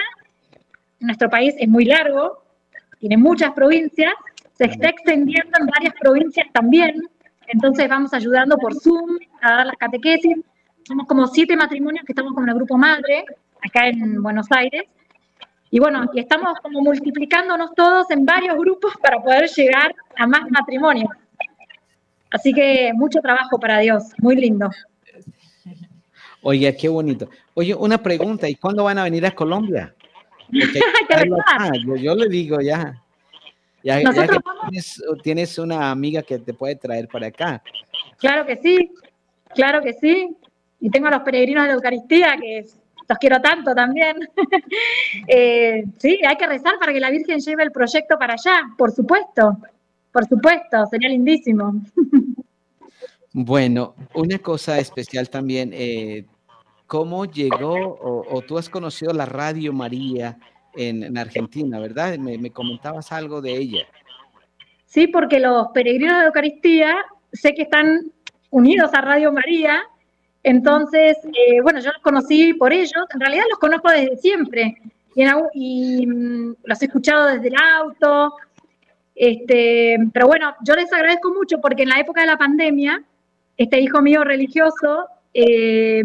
Nuestro 1.00 1.30
país 1.30 1.54
es 1.58 1.68
muy 1.70 1.86
largo, 1.86 2.44
tiene 2.98 3.16
muchas 3.16 3.54
provincias, 3.54 4.12
se 4.58 4.66
está 4.66 4.90
extendiendo 4.90 5.58
en 5.58 5.66
varias 5.68 5.94
provincias 5.98 6.48
también, 6.52 7.00
entonces 7.46 7.88
vamos 7.88 8.12
ayudando 8.12 8.58
por 8.58 8.74
Zoom 8.74 9.16
a 9.40 9.52
dar 9.52 9.66
las 9.68 9.76
catequesis. 9.76 10.36
Somos 10.86 11.06
como 11.06 11.26
siete 11.28 11.56
matrimonios 11.56 12.04
que 12.04 12.12
estamos 12.12 12.34
con 12.34 12.46
el 12.46 12.54
grupo 12.54 12.76
madre 12.76 13.24
acá 13.62 13.88
en 13.88 14.22
Buenos 14.22 14.48
Aires. 14.50 14.82
Y 15.74 15.80
bueno, 15.80 16.08
y 16.14 16.20
estamos 16.20 16.56
como 16.62 16.82
multiplicándonos 16.82 17.74
todos 17.74 18.08
en 18.12 18.24
varios 18.24 18.56
grupos 18.56 18.94
para 19.02 19.20
poder 19.20 19.48
llegar 19.48 19.92
a 20.14 20.24
más 20.24 20.48
matrimonios. 20.48 21.10
Así 22.30 22.52
que 22.52 22.92
mucho 22.94 23.18
trabajo 23.20 23.58
para 23.58 23.80
Dios, 23.80 24.04
muy 24.18 24.36
lindo. 24.36 24.70
Oiga, 26.42 26.70
qué 26.76 26.88
bonito. 26.88 27.28
Oye, 27.54 27.74
una 27.74 27.98
pregunta, 28.00 28.48
¿y 28.48 28.54
cuándo 28.54 28.84
van 28.84 28.98
a 28.98 29.02
venir 29.02 29.26
a 29.26 29.32
Colombia? 29.32 29.92
yo, 32.00 32.14
le 32.14 32.28
digo 32.28 32.60
ya. 32.60 33.02
Ya, 33.82 33.98
que 33.98 34.80
tienes, 35.24 35.58
una 35.58 35.90
amiga 35.90 36.22
que 36.22 36.38
te 36.38 36.54
puede 36.54 36.76
traer 36.76 37.08
para 37.08 37.26
acá. 37.26 37.60
Claro 38.18 38.46
que 38.46 38.58
sí, 38.58 38.92
claro 39.56 39.82
que 39.82 39.94
sí. 39.94 40.36
Y 40.78 40.88
tengo 40.88 41.08
a 41.08 41.10
los 41.10 41.22
peregrinos 41.22 41.64
de 41.64 41.70
la 41.70 41.74
Eucaristía, 41.74 42.36
que 42.40 42.64
los 43.08 43.18
quiero 43.18 43.40
tanto 43.40 43.74
también. 43.74 44.16
Eh, 45.28 45.84
sí, 45.98 46.18
hay 46.26 46.36
que 46.36 46.46
rezar 46.46 46.78
para 46.78 46.92
que 46.92 47.00
la 47.00 47.10
Virgen 47.10 47.38
lleve 47.38 47.62
el 47.62 47.70
proyecto 47.70 48.18
para 48.18 48.34
allá, 48.34 48.62
por 48.76 48.90
supuesto, 48.90 49.56
por 50.12 50.26
supuesto, 50.26 50.84
sería 50.90 51.08
lindísimo. 51.08 51.74
Bueno, 53.36 53.96
una 54.14 54.38
cosa 54.38 54.78
especial 54.78 55.28
también, 55.28 55.72
eh, 55.74 56.24
¿cómo 56.86 57.24
llegó 57.24 57.98
o, 58.00 58.42
tú 58.42 58.56
has 58.56 58.68
conocido 58.68 59.12
la 59.12 59.26
Radio 59.26 59.72
María 59.72 60.38
en, 60.76 61.18
Argentina, 61.18 61.80
verdad? 61.80 62.16
Me, 62.16 62.50
comentabas 62.52 63.10
algo 63.10 63.42
de 63.42 63.56
ella. 63.56 63.88
Sí, 64.86 65.08
porque 65.08 65.40
los 65.40 65.66
peregrinos 65.74 66.20
de 66.20 66.26
Eucaristía 66.26 66.96
sé 67.32 67.54
que 67.54 67.62
están 67.62 68.12
unidos 68.50 68.94
a 68.94 69.00
Radio 69.00 69.32
María, 69.32 69.82
entonces, 70.44 71.16
eh, 71.24 71.60
bueno, 71.62 71.80
yo 71.80 71.90
los 71.90 72.02
conocí 72.02 72.52
por 72.52 72.72
ellos, 72.72 73.06
en 73.12 73.20
realidad 73.20 73.44
los 73.50 73.58
conozco 73.58 73.90
desde 73.90 74.16
siempre 74.18 74.76
y, 75.54 76.06
mm, 76.06 76.54
los 76.64 76.82
he 76.82 76.84
escuchado 76.84 77.26
desde 77.26 77.48
el 77.48 77.54
auto, 77.56 78.34
este, 79.14 79.96
pero 80.12 80.26
bueno, 80.26 80.54
yo 80.62 80.74
les 80.74 80.92
agradezco 80.92 81.32
mucho 81.32 81.60
porque 81.60 81.84
en 81.84 81.88
la 81.88 82.00
época 82.00 82.20
de 82.20 82.26
la 82.26 82.36
pandemia, 82.36 83.02
este 83.56 83.80
hijo 83.80 84.02
mío 84.02 84.22
religioso 84.22 85.06
eh, 85.32 86.02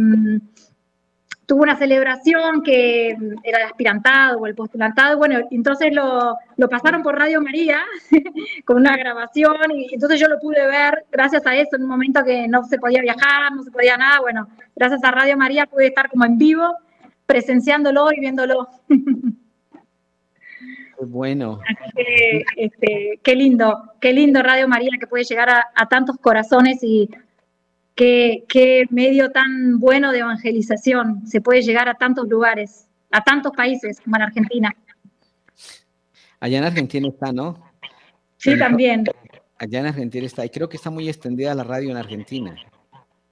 tuvo 1.49 1.63
una 1.63 1.77
celebración 1.77 2.61
que 2.61 3.07
era 3.43 3.57
el 3.57 3.65
aspirantado 3.65 4.37
o 4.37 4.45
el 4.45 4.53
postulantado, 4.53 5.17
bueno, 5.17 5.39
entonces 5.49 5.91
lo, 5.91 6.37
pasaron 6.69 7.01
por 7.01 7.17
Radio 7.17 7.41
María 7.41 7.81
con 8.65 8.77
una 8.77 8.95
grabación 8.95 9.55
y 9.73 9.91
entonces 9.91 10.19
yo 10.19 10.27
lo 10.27 10.39
pude 10.39 10.63
ver 10.67 11.05
gracias 11.11 11.47
a 11.47 11.55
eso 11.55 11.75
en 11.75 11.83
un 11.83 11.89
momento 11.89 12.23
que 12.23 12.47
no 12.47 12.63
se 12.65 12.77
podía 12.77 13.01
viajar, 13.01 13.51
no 13.55 13.63
se 13.63 13.71
podía 13.71 13.97
nada, 13.97 14.19
bueno, 14.19 14.47
gracias 14.75 15.03
a 15.03 15.09
Radio 15.09 15.35
María 15.37 15.65
pude 15.65 15.87
estar 15.87 16.07
como 16.11 16.23
en 16.23 16.37
vivo 16.37 16.71
presenciándolo 17.25 18.09
y 18.15 18.19
viéndolo. 18.19 18.69
Bueno. 21.01 21.59
Este, 22.55 23.19
qué 23.23 23.35
lindo, 23.35 23.83
qué 24.01 24.11
lindo 24.13 24.43
Radio 24.43 24.67
María 24.67 24.91
que 24.99 25.07
puede 25.07 25.23
llegar 25.23 25.49
a 25.49 25.87
tantos 25.87 26.17
corazones 26.17 26.83
y 26.83 27.09
qué, 27.99 28.85
medio 28.89 29.31
tan 29.31 29.79
bueno 29.79 30.11
de 30.11 30.19
evangelización. 30.19 31.27
Se 31.27 31.41
puede 31.41 31.61
llegar 31.61 31.89
a 31.89 31.95
tantos 31.95 32.27
lugares, 32.27 32.87
a 33.11 33.23
tantos 33.23 33.51
países 33.55 33.99
como 34.01 34.15
en 34.15 34.21
Argentina. 34.23 34.75
Allá 36.39 36.59
en 36.59 36.63
Argentina 36.63 37.09
está, 37.09 37.33
¿no? 37.33 37.61
Sí, 38.37 38.57
también. 38.57 39.03
Allá 39.57 39.79
en 39.79 39.87
Argentina 39.87 40.25
está, 40.25 40.45
y 40.45 40.49
creo 40.49 40.69
que 40.69 40.77
está 40.77 40.89
muy 40.89 41.09
extendida 41.09 41.53
la 41.53 41.65
radio 41.65 41.91
en 41.91 41.97
Argentina. 41.97 42.55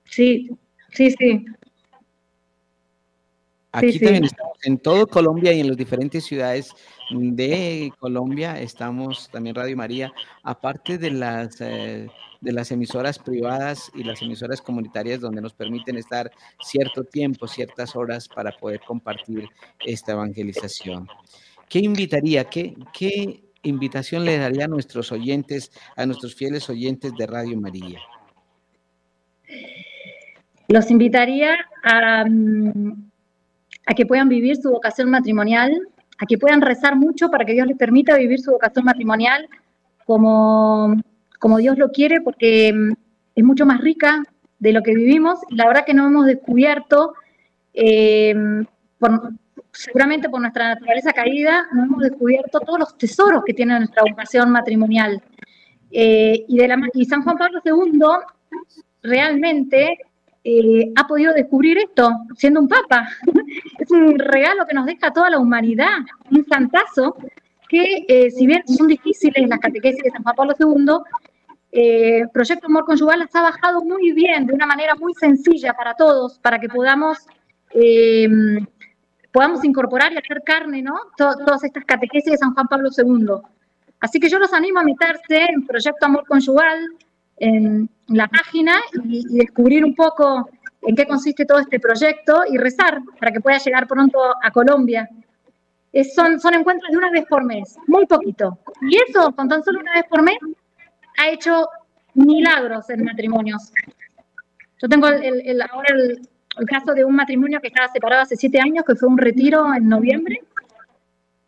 Sí, 0.04 0.50
sí, 0.92 1.12
sí. 1.12 1.46
Aquí 3.72 4.00
también 4.00 4.24
estamos 4.24 4.58
en 4.64 4.78
todo 4.78 5.08
Colombia 5.08 5.54
y 5.54 5.60
en 5.60 5.68
las 5.68 5.78
diferentes 5.78 6.26
ciudades 6.26 6.74
de 7.12 7.92
Colombia 8.00 8.60
estamos 8.60 9.30
también 9.30 9.56
Radio 9.56 9.78
María, 9.78 10.12
aparte 10.44 10.98
de 10.98 11.12
las 11.12 11.62
eh, 11.62 12.08
de 12.42 12.52
las 12.52 12.72
emisoras 12.72 13.20
privadas 13.20 13.92
y 13.96 14.04
las 14.04 14.22
emisoras 14.22 14.62
comunitarias 14.62 15.20
donde 15.20 15.42
nos 15.42 15.54
permiten 15.54 15.98
estar 15.98 16.32
cierto 16.62 17.04
tiempo, 17.04 17.48
ciertas 17.48 17.96
horas 17.96 18.28
para 18.28 18.52
poder 18.52 18.80
compartir 18.82 19.50
esta 19.86 20.14
evangelización. 20.14 21.08
¿Qué 21.70 21.80
invitaría, 21.80 22.46
qué, 22.46 22.76
qué 22.94 23.44
invitación 23.64 24.24
le 24.24 24.38
daría 24.38 24.66
a 24.66 24.68
nuestros 24.68 25.12
oyentes, 25.12 25.72
a 25.96 26.06
nuestros 26.06 26.36
fieles 26.36 26.70
oyentes 26.70 27.14
de 27.18 27.28
Radio 27.28 27.60
María? 27.60 28.00
Los 30.70 30.92
invitaría 30.92 31.56
a, 31.84 32.26
a 33.88 33.94
que 33.96 34.06
puedan 34.06 34.30
vivir 34.30 34.58
su 34.58 34.70
vocación 34.70 35.10
matrimonial, 35.10 35.72
a 36.20 36.26
que 36.26 36.38
puedan 36.38 36.62
rezar 36.62 36.96
mucho 36.96 37.30
para 37.30 37.46
que 37.46 37.54
Dios 37.54 37.68
les 37.68 37.78
permita 37.78 38.16
vivir 38.16 38.40
su 38.40 38.52
vocación 38.52 38.86
matrimonial 38.86 39.48
como 40.06 40.96
como 41.40 41.58
Dios 41.58 41.78
lo 41.78 41.92
quiere, 41.92 42.22
porque 42.22 42.74
mm, 42.74 42.94
es 43.36 43.44
mucho 43.44 43.66
más 43.66 43.82
rica 43.82 44.24
de 44.60 44.74
lo 44.74 44.82
que 44.82 44.96
vivimos. 44.96 45.40
La 45.50 45.68
verdad 45.68 45.86
que 45.86 45.94
no 45.94 46.08
hemos 46.08 46.26
descubierto, 46.26 47.14
eh, 47.74 48.36
seguramente 49.72 50.30
por 50.30 50.42
nuestra 50.42 50.70
naturaleza 50.70 51.14
caída, 51.14 51.68
no 51.74 51.84
hemos 51.84 52.02
descubierto 52.02 52.60
todos 52.60 52.80
los 52.80 52.98
tesoros 52.98 53.44
que 53.46 53.54
tiene 53.54 53.78
nuestra 53.78 54.04
vocación 54.04 54.50
matrimonial. 54.50 55.22
Eh, 55.92 56.46
y, 56.48 56.58
de 56.58 56.68
la, 56.68 56.80
y 56.94 57.06
San 57.06 57.24
Juan 57.24 57.38
Pablo 57.38 57.62
II 57.64 58.00
realmente 59.04 59.98
eh, 60.44 60.92
ha 60.96 61.08
podido 61.08 61.34
descubrir 61.34 61.78
esto 61.78 62.10
siendo 62.36 62.60
un 62.60 62.68
papa. 62.68 63.08
Es 63.88 63.92
un 63.92 64.20
regalo 64.20 64.66
que 64.68 64.76
nos 64.76 64.86
deja 64.86 65.12
toda 65.12 65.30
la 65.30 65.40
humanidad, 65.40 66.00
un 66.32 66.46
santazo 66.46 67.16
que 67.70 68.30
si 68.34 68.48
bien 68.48 68.64
son 68.66 68.88
difíciles 68.88 69.48
las 69.50 69.60
catequesis 69.60 70.02
de 70.02 70.12
San 70.12 70.24
Juan 70.24 70.36
Pablo 70.36 70.54
II, 70.58 71.04
eh, 71.72 72.24
Proyecto 72.32 72.68
Amor 72.68 72.86
Conyugal 72.86 73.20
las 73.20 73.36
ha 73.36 73.42
bajado 73.42 73.84
muy 73.84 74.12
bien, 74.14 74.48
de 74.48 74.54
una 74.54 74.66
manera 74.66 74.96
muy 74.96 75.14
sencilla 75.14 75.74
para 75.74 75.96
todos, 75.96 76.40
para 76.40 76.60
que 76.60 76.70
podamos, 76.70 77.18
eh, 77.72 78.28
podamos 79.32 79.64
incorporar 79.66 80.14
y 80.14 80.18
hacer 80.18 80.42
carne, 80.46 80.82
¿no? 80.82 80.96
todas 81.18 81.64
estas 81.64 81.84
catequesis 81.86 82.32
de 82.32 82.38
San 82.38 82.54
Juan 82.54 82.68
Pablo 82.68 82.90
II. 82.98 83.28
Así 84.00 84.20
que 84.20 84.30
yo 84.30 84.40
los 84.40 84.54
animo 84.54 84.80
a 84.80 84.84
meterse 84.84 85.46
en 85.50 85.66
Proyecto 85.66 86.06
Amor 86.06 86.26
Conyugal, 86.28 86.88
en 87.38 87.90
la 88.08 88.28
página, 88.28 88.80
y, 89.04 89.26
descubrir 89.38 89.84
un 89.84 89.94
poco 89.94 90.50
en 90.82 90.96
qué 90.96 91.06
consiste 91.06 91.46
todo 91.46 91.60
este 91.60 91.80
proyecto 91.80 92.44
y 92.50 92.58
rezar 92.58 93.02
para 93.20 93.32
que 93.32 93.42
pueda 93.42 93.58
llegar 93.58 93.88
pronto 93.88 94.20
a 94.42 94.52
Colombia. 94.52 95.10
son, 96.14 96.40
son 96.40 96.54
encuentros 96.54 96.92
de 96.92 96.98
una 96.98 97.12
vez 97.12 97.26
por 97.26 97.44
mes, 97.44 97.78
muy 97.88 98.06
poquito. 98.06 98.60
Y 98.82 98.98
eso, 98.98 99.32
con 99.34 99.50
tan 99.50 99.64
solo 99.64 99.80
una 99.80 99.94
vez 99.94 100.06
por 100.10 100.22
mes, 100.22 100.38
ha 101.18 101.30
hecho 101.30 101.68
milagros 102.14 102.90
en 102.90 103.04
matrimonios. 103.04 103.72
Yo 104.82 104.88
tengo 104.88 105.08
el, 105.08 105.62
ahora 105.62 105.96
el, 105.96 106.28
caso 106.68 106.94
de 106.94 107.06
un 107.06 107.16
matrimonio 107.16 107.60
que 107.62 107.68
estaba 107.68 107.92
separado 107.92 108.24
hace 108.24 108.36
siete 108.36 108.60
años, 108.60 108.84
que 108.86 108.96
fue 108.96 109.10
un 109.10 109.18
retiro 109.18 109.74
en 109.74 109.88
noviembre, 109.88 110.42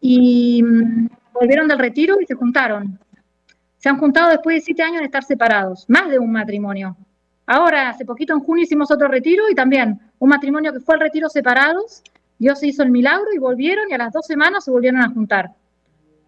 y 0.02 0.62
mm, 0.64 1.08
volvieron 1.34 1.68
del 1.68 1.80
retiro 1.80 2.22
y 2.22 2.26
se 2.26 2.36
juntaron. 2.36 3.00
Se 3.78 3.90
han 3.90 3.98
juntado 3.98 4.30
después 4.30 4.58
de 4.58 4.62
siete 4.62 4.84
años 4.84 5.00
de 5.00 5.06
estar 5.06 5.24
separados, 5.24 5.86
más 5.88 6.10
de 6.10 6.20
un 6.20 6.32
matrimonio. 6.32 6.96
Ahora, 7.52 7.90
hace 7.90 8.06
poquito 8.06 8.32
en 8.34 8.42
junio 8.42 8.64
hicimos 8.64 8.92
otro 8.92 9.08
retiro 9.08 9.50
y 9.50 9.56
también 9.56 10.00
un 10.20 10.30
matrimonio 10.30 10.72
que 10.72 10.82
fue 10.82 10.94
al 10.94 11.02
retiro 11.02 11.30
separados, 11.30 12.04
Dios 12.38 12.62
hizo 12.62 12.84
el 12.84 12.92
milagro 12.92 13.26
y 13.34 13.40
volvieron 13.40 13.90
y 13.90 13.94
a 13.94 13.98
las 13.98 14.14
dos 14.14 14.28
semanas 14.28 14.66
se 14.66 14.70
volvieron 14.70 15.02
a 15.02 15.10
juntar. 15.10 15.50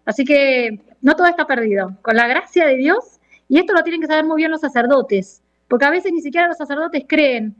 Así 0.04 0.24
que 0.24 0.80
no 1.00 1.14
todo 1.14 1.28
está 1.28 1.46
perdido. 1.46 1.96
Con 2.02 2.16
la 2.16 2.26
gracia 2.26 2.66
de 2.66 2.74
Dios 2.76 3.20
y 3.48 3.60
esto 3.60 3.72
lo 3.72 3.84
tienen 3.84 4.00
que 4.00 4.08
saber 4.08 4.24
muy 4.24 4.38
bien 4.38 4.50
los 4.50 4.62
sacerdotes, 4.62 5.42
porque 5.68 5.84
a 5.84 5.90
veces 5.90 6.10
ni 6.12 6.22
siquiera 6.22 6.48
los 6.48 6.56
sacerdotes 6.56 7.04
creen 7.06 7.54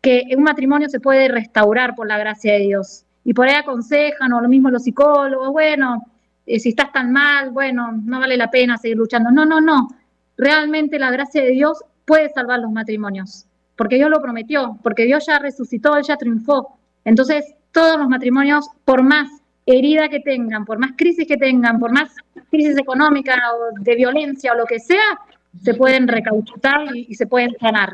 que 0.00 0.24
un 0.36 0.42
matrimonio 0.42 0.88
se 0.88 0.98
puede 0.98 1.28
restaurar 1.28 1.94
por 1.94 2.08
la 2.08 2.18
gracia 2.18 2.54
de 2.54 2.58
Dios. 2.58 3.04
Y 3.22 3.34
por 3.34 3.46
ahí 3.46 3.54
aconsejan, 3.54 4.32
o 4.32 4.40
lo 4.40 4.48
mismo 4.48 4.68
los 4.68 4.82
psicólogos, 4.82 5.52
bueno, 5.52 6.02
eh, 6.44 6.58
si 6.58 6.70
estás 6.70 6.90
tan 6.90 7.12
mal, 7.12 7.50
bueno, 7.50 7.92
no 7.92 8.18
vale 8.18 8.36
la 8.36 8.50
pena 8.50 8.78
seguir 8.78 8.96
luchando. 8.96 9.30
No, 9.30 9.46
no, 9.46 9.60
no. 9.60 9.90
Realmente 10.36 10.98
la 10.98 11.12
gracia 11.12 11.44
de 11.44 11.50
Dios 11.50 11.84
puede 12.06 12.30
salvar 12.32 12.60
los 12.60 12.72
matrimonios, 12.72 13.44
porque 13.76 13.96
Dios 13.96 14.08
lo 14.08 14.22
prometió, 14.22 14.78
porque 14.82 15.04
Dios 15.04 15.26
ya 15.26 15.38
resucitó, 15.38 15.96
Él 15.96 16.04
ya 16.04 16.16
triunfó. 16.16 16.78
Entonces, 17.04 17.44
todos 17.72 17.98
los 17.98 18.08
matrimonios, 18.08 18.66
por 18.86 19.02
más 19.02 19.28
herida 19.66 20.08
que 20.08 20.20
tengan, 20.20 20.64
por 20.64 20.78
más 20.78 20.92
crisis 20.96 21.26
que 21.26 21.36
tengan, 21.36 21.78
por 21.78 21.92
más 21.92 22.10
crisis 22.50 22.78
económica 22.78 23.34
o 23.52 23.78
de 23.80 23.94
violencia 23.96 24.52
o 24.52 24.56
lo 24.56 24.64
que 24.64 24.78
sea, 24.78 25.20
se 25.62 25.74
pueden 25.74 26.06
recauchutar 26.08 26.94
y, 26.94 27.14
se 27.14 27.26
pueden 27.26 27.54
sanar. 27.60 27.92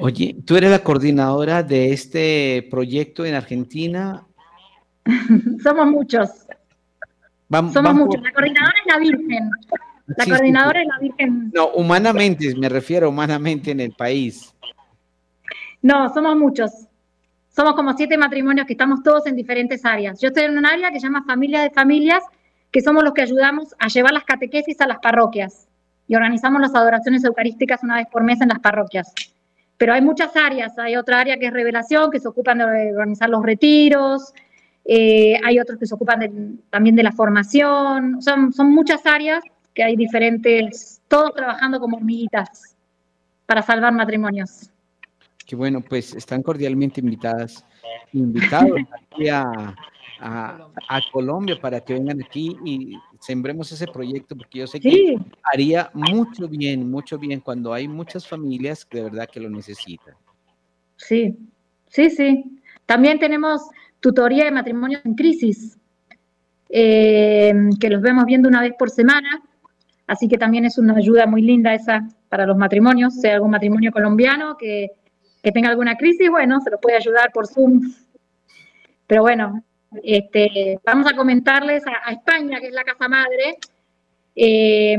Oye, 0.00 0.36
tú 0.46 0.56
eres 0.56 0.70
la 0.70 0.82
coordinadora 0.82 1.62
de 1.62 1.92
este 1.92 2.66
proyecto 2.70 3.24
en 3.26 3.34
Argentina. 3.34 4.24
Somos 5.62 5.86
muchos. 5.86 6.30
Somos 7.50 7.94
muchos. 7.94 8.22
La 8.22 8.32
coordinadora 8.32 8.74
es 8.80 8.92
la 8.92 8.98
Virgen. 8.98 9.50
La 10.16 10.24
coordinadora 10.26 10.80
es 10.82 10.86
la 10.86 10.98
Virgen. 10.98 11.50
No, 11.54 11.68
humanamente, 11.68 12.54
me 12.56 12.68
refiero 12.68 13.08
humanamente 13.08 13.70
en 13.70 13.80
el 13.80 13.92
país. 13.92 14.54
No, 15.82 16.12
somos 16.12 16.36
muchos. 16.36 16.70
Somos 17.48 17.74
como 17.74 17.92
siete 17.94 18.16
matrimonios 18.16 18.66
que 18.66 18.72
estamos 18.72 19.02
todos 19.02 19.26
en 19.26 19.36
diferentes 19.36 19.84
áreas. 19.84 20.20
Yo 20.20 20.28
estoy 20.28 20.44
en 20.44 20.56
un 20.56 20.64
área 20.64 20.90
que 20.90 21.00
se 21.00 21.06
llama 21.06 21.24
Familia 21.24 21.62
de 21.62 21.70
Familias, 21.70 22.22
que 22.70 22.80
somos 22.80 23.04
los 23.04 23.12
que 23.12 23.22
ayudamos 23.22 23.74
a 23.78 23.88
llevar 23.88 24.12
las 24.12 24.24
catequesis 24.24 24.80
a 24.80 24.86
las 24.86 24.98
parroquias 25.00 25.68
y 26.08 26.14
organizamos 26.14 26.62
las 26.62 26.74
adoraciones 26.74 27.24
eucarísticas 27.24 27.82
una 27.82 27.96
vez 27.96 28.06
por 28.10 28.22
mes 28.22 28.40
en 28.40 28.48
las 28.48 28.60
parroquias. 28.60 29.12
pero 29.76 29.92
hay 29.94 30.00
muchas 30.00 30.36
áreas. 30.36 30.78
Hay 30.78 30.96
otra 30.96 31.18
área 31.18 31.36
que 31.38 31.46
es 31.46 31.52
revelación, 31.52 32.10
que 32.10 32.20
se 32.20 32.28
ocupan 32.28 32.58
de 32.58 32.92
organizar 32.92 33.28
los 33.28 33.42
retiros, 33.42 34.32
eh, 34.84 35.38
hay 35.44 35.58
otros 35.58 35.78
que 35.78 35.86
se 35.86 35.94
ocupan 35.94 36.60
también 36.70 36.96
de 36.96 37.02
la 37.02 37.12
formación, 37.12 38.20
son, 38.22 38.52
son 38.52 38.70
muchas 38.70 39.04
áreas 39.06 39.42
que 39.74 39.82
hay 39.82 39.96
diferentes, 39.96 41.00
todos 41.08 41.34
trabajando 41.34 41.80
como 41.80 41.96
hormiguitas 41.96 42.76
para 43.46 43.62
salvar 43.62 43.92
matrimonios. 43.92 44.70
Qué 45.46 45.56
bueno, 45.56 45.80
pues 45.80 46.14
están 46.14 46.42
cordialmente 46.42 47.00
invitadas, 47.00 47.64
invitados 48.12 48.80
aquí 49.12 49.28
a, 49.28 49.74
a, 50.20 51.00
Colombia 51.12 51.58
para 51.60 51.80
que 51.80 51.94
vengan 51.94 52.22
aquí 52.22 52.56
y 52.64 52.96
sembremos 53.20 53.70
ese 53.72 53.86
proyecto, 53.86 54.36
porque 54.36 54.60
yo 54.60 54.66
sé 54.66 54.80
que 54.80 55.16
haría 55.42 55.90
mucho 55.94 56.48
bien, 56.48 56.90
mucho 56.90 57.18
bien 57.18 57.40
cuando 57.40 57.72
hay 57.72 57.88
muchas 57.88 58.26
familias 58.26 58.84
que 58.84 58.98
de 58.98 59.04
verdad 59.04 59.28
que 59.30 59.40
lo 59.40 59.50
necesitan. 59.50 60.14
Sí, 60.96 61.36
sí, 61.88 62.10
sí. 62.10 62.60
También 62.86 63.18
tenemos 63.18 63.62
tutoría 64.00 64.44
de 64.44 64.52
matrimonios 64.52 65.02
en 65.04 65.14
crisis, 65.14 65.76
eh, 66.68 67.52
que 67.80 67.90
los 67.90 68.00
vemos 68.00 68.24
viendo 68.24 68.48
una 68.48 68.62
vez 68.62 68.72
por 68.78 68.90
semana, 68.90 69.42
así 70.12 70.28
que 70.28 70.38
también 70.38 70.64
es 70.64 70.78
una 70.78 70.96
ayuda 70.96 71.26
muy 71.26 71.42
linda 71.42 71.74
esa 71.74 72.06
para 72.28 72.46
los 72.46 72.56
matrimonios, 72.56 73.14
sea 73.20 73.34
algún 73.34 73.50
matrimonio 73.50 73.92
colombiano 73.92 74.56
que, 74.56 74.92
tenga 75.42 75.70
alguna 75.70 75.96
crisis, 75.96 76.30
bueno, 76.30 76.60
se 76.60 76.70
lo 76.70 76.78
puede 76.78 76.96
ayudar 76.96 77.32
por 77.32 77.48
Zoom. 77.48 77.92
Pero 79.08 79.22
bueno, 79.22 79.64
este, 80.04 80.78
vamos 80.86 81.10
a 81.10 81.16
comentarles 81.16 81.82
a, 81.86 82.12
España, 82.12 82.60
que 82.60 82.68
es 82.68 82.72
la 82.72 82.84
casa 82.84 83.08
madre, 83.08 83.56
eh, 84.36 84.96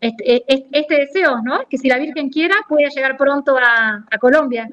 este, 0.00 0.44
este, 0.48 0.94
deseo, 0.96 1.40
¿no? 1.42 1.60
Que 1.70 1.78
si 1.78 1.88
la 1.88 1.98
Virgen 1.98 2.28
quiera, 2.28 2.56
pueda 2.68 2.88
llegar 2.88 3.16
pronto 3.16 3.56
a, 3.56 4.04
Colombia. 4.18 4.68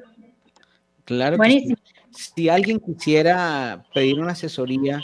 Claro. 1.04 1.36
Buenísimo 1.36 1.76
si 2.10 2.48
alguien 2.48 2.80
quisiera 2.80 3.84
pedir 3.94 4.20
una 4.20 4.32
asesoría 4.32 5.00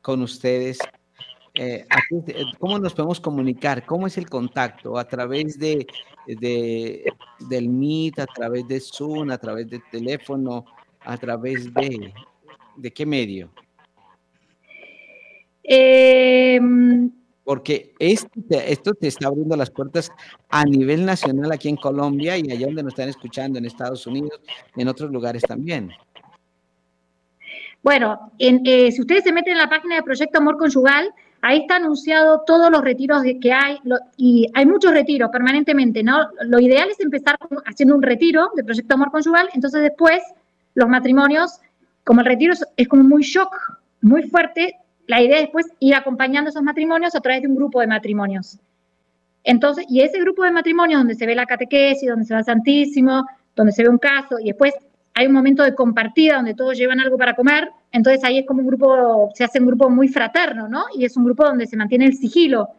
con 0.00 0.22
ustedes, 0.22 0.78
eh, 1.54 1.86
¿cómo 2.58 2.78
nos 2.78 2.94
podemos 2.94 3.20
comunicar? 3.20 3.84
¿Cómo 3.84 4.06
es 4.06 4.16
el 4.16 4.28
contacto? 4.28 4.96
¿A 4.98 5.06
través 5.06 5.58
de, 5.58 5.86
del 6.26 7.68
Meet, 7.68 8.20
a 8.20 8.26
través 8.26 8.66
de 8.68 8.80
Zoom, 8.80 9.30
a 9.30 9.38
través 9.38 9.68
de 9.68 9.80
teléfono, 9.90 10.64
a 11.00 11.16
través 11.16 11.72
de, 11.74 12.12
de 12.76 12.90
qué 12.92 13.04
medio? 13.04 13.50
Eh, 15.64 16.60
porque 17.44 17.94
esto 17.98 18.94
te 18.94 19.08
está 19.08 19.28
abriendo 19.28 19.56
las 19.56 19.70
puertas 19.70 20.10
a 20.48 20.64
nivel 20.64 21.04
nacional 21.04 21.52
aquí 21.52 21.68
en 21.68 21.76
Colombia 21.76 22.36
y 22.38 22.50
allá 22.50 22.66
donde 22.66 22.82
nos 22.82 22.92
están 22.92 23.08
escuchando, 23.08 23.58
en 23.58 23.64
Estados 23.64 24.06
Unidos 24.06 24.40
y 24.76 24.82
en 24.82 24.88
otros 24.88 25.10
lugares 25.10 25.42
también. 25.42 25.90
Bueno, 27.82 28.32
eh, 28.38 28.92
si 28.92 29.00
ustedes 29.00 29.24
se 29.24 29.32
meten 29.32 29.54
en 29.54 29.58
la 29.58 29.68
página 29.68 29.96
de 29.96 30.02
Proyecto 30.02 30.38
Amor 30.38 30.56
Conyugal, 30.56 31.12
ahí 31.42 31.58
está 31.58 31.76
anunciado 31.76 32.42
todos 32.46 32.70
los 32.70 32.82
retiros 32.82 33.22
que 33.40 33.52
hay, 33.52 33.78
y 34.16 34.46
hay 34.54 34.64
muchos 34.64 34.92
retiros 34.92 35.28
permanentemente, 35.30 36.02
¿no? 36.02 36.28
Lo 36.44 36.60
ideal 36.60 36.88
es 36.88 37.00
empezar 37.00 37.36
haciendo 37.66 37.96
un 37.96 38.02
retiro 38.02 38.50
de 38.54 38.64
Proyecto 38.64 38.94
Amor 38.94 39.10
Conyugal, 39.10 39.48
entonces 39.52 39.82
después 39.82 40.22
los 40.74 40.88
matrimonios, 40.88 41.60
como 42.04 42.20
el 42.20 42.26
retiro 42.26 42.54
es, 42.76 42.88
como 42.88 43.02
muy 43.02 43.22
shock, 43.22 43.54
muy 44.00 44.22
fuerte, 44.22 44.76
la 45.08 45.20
idea 45.20 45.38
es 45.38 45.42
después 45.42 45.66
ir 45.80 45.96
acompañando 45.96 46.50
esos 46.50 46.62
matrimonios 46.62 47.14
a 47.16 47.20
través 47.20 47.42
de 47.42 47.48
un 47.48 47.56
grupo 47.56 47.80
de 47.80 47.88
matrimonios. 47.88 48.58
Entonces, 49.42 49.84
y 49.88 50.00
ese 50.00 50.20
grupo 50.20 50.44
de 50.44 50.52
matrimonios 50.52 51.00
donde 51.00 51.16
se 51.16 51.26
ve 51.26 51.34
la 51.34 51.46
catequesis, 51.46 52.08
donde 52.08 52.24
se 52.24 52.34
va 52.34 52.40
el 52.40 52.46
Santísimo, 52.46 53.26
donde 53.56 53.72
se 53.72 53.82
ve 53.82 53.88
un 53.88 53.98
caso, 53.98 54.38
y 54.38 54.46
después 54.46 54.72
hay 55.14 55.26
un 55.26 55.32
momento 55.32 55.64
de 55.64 55.74
compartida 55.74 56.36
donde 56.36 56.54
todos 56.54 56.78
llevan 56.78 57.00
algo 57.00 57.18
para 57.18 57.34
comer, 57.34 57.68
entonces 57.92 58.24
ahí 58.24 58.38
es 58.38 58.46
como 58.46 58.60
un 58.60 58.66
grupo, 58.66 59.30
se 59.34 59.44
hace 59.44 59.60
un 59.60 59.66
grupo 59.66 59.90
muy 59.90 60.08
fraterno, 60.08 60.68
¿no? 60.68 60.84
Y 60.96 61.04
es 61.04 61.16
un 61.16 61.24
grupo 61.24 61.44
donde 61.44 61.66
se 61.66 61.76
mantiene 61.76 62.06
el 62.06 62.14
sigilo, 62.14 62.70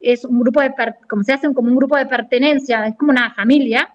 es 0.00 0.24
un 0.24 0.40
grupo 0.40 0.60
de, 0.60 0.72
como 1.08 1.22
se 1.22 1.32
hace 1.32 1.52
como 1.52 1.68
un 1.68 1.76
grupo 1.76 1.96
de 1.96 2.06
pertenencia, 2.06 2.86
es 2.86 2.96
como 2.96 3.12
una 3.12 3.32
familia, 3.34 3.94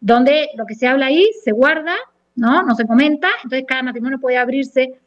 donde 0.00 0.48
lo 0.56 0.66
que 0.66 0.74
se 0.74 0.86
habla 0.86 1.06
ahí 1.06 1.28
se 1.44 1.52
guarda, 1.52 1.94
¿no? 2.34 2.62
No 2.62 2.74
se 2.74 2.86
comenta, 2.86 3.28
entonces 3.42 3.66
cada 3.68 3.82
matrimonio 3.82 4.18
puede 4.18 4.38
abrirse. 4.38 4.98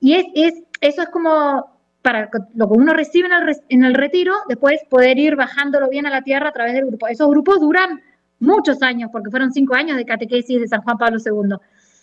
Y 0.00 0.14
es, 0.14 0.26
es 0.34 0.54
eso 0.80 1.02
es 1.02 1.08
como 1.08 1.78
para 2.02 2.30
lo 2.54 2.68
que 2.68 2.78
uno 2.78 2.94
recibe 2.94 3.28
en 3.28 3.34
el, 3.34 3.56
en 3.68 3.84
el 3.84 3.94
retiro, 3.94 4.32
después 4.48 4.80
poder 4.88 5.18
ir 5.18 5.36
bajándolo 5.36 5.88
bien 5.88 6.06
a 6.06 6.10
la 6.10 6.22
tierra 6.22 6.48
a 6.48 6.52
través 6.52 6.74
del 6.74 6.86
grupo. 6.86 7.08
Esos 7.08 7.28
grupos 7.28 7.60
duran 7.60 8.00
muchos 8.38 8.82
años, 8.82 9.10
porque 9.12 9.30
fueron 9.30 9.52
cinco 9.52 9.74
años 9.74 9.96
de 9.96 10.04
catequesis 10.04 10.60
de 10.60 10.68
San 10.68 10.82
Juan 10.82 10.96
Pablo 10.96 11.18
II. 11.18 11.56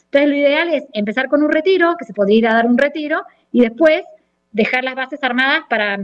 Entonces, 0.06 0.30
lo 0.30 0.36
ideal 0.36 0.74
es 0.74 0.84
empezar 0.94 1.28
con 1.28 1.44
un 1.44 1.52
retiro, 1.52 1.96
que 1.98 2.06
se 2.06 2.14
podría 2.14 2.38
ir 2.38 2.48
a 2.48 2.54
dar 2.54 2.68
un 2.68 2.78
retiro, 2.78 3.24
y 3.52 3.62
después 3.62 4.04
dejar 4.52 4.84
las 4.84 4.96
bases 4.96 5.24
armadas 5.24 5.64
para 5.70 6.00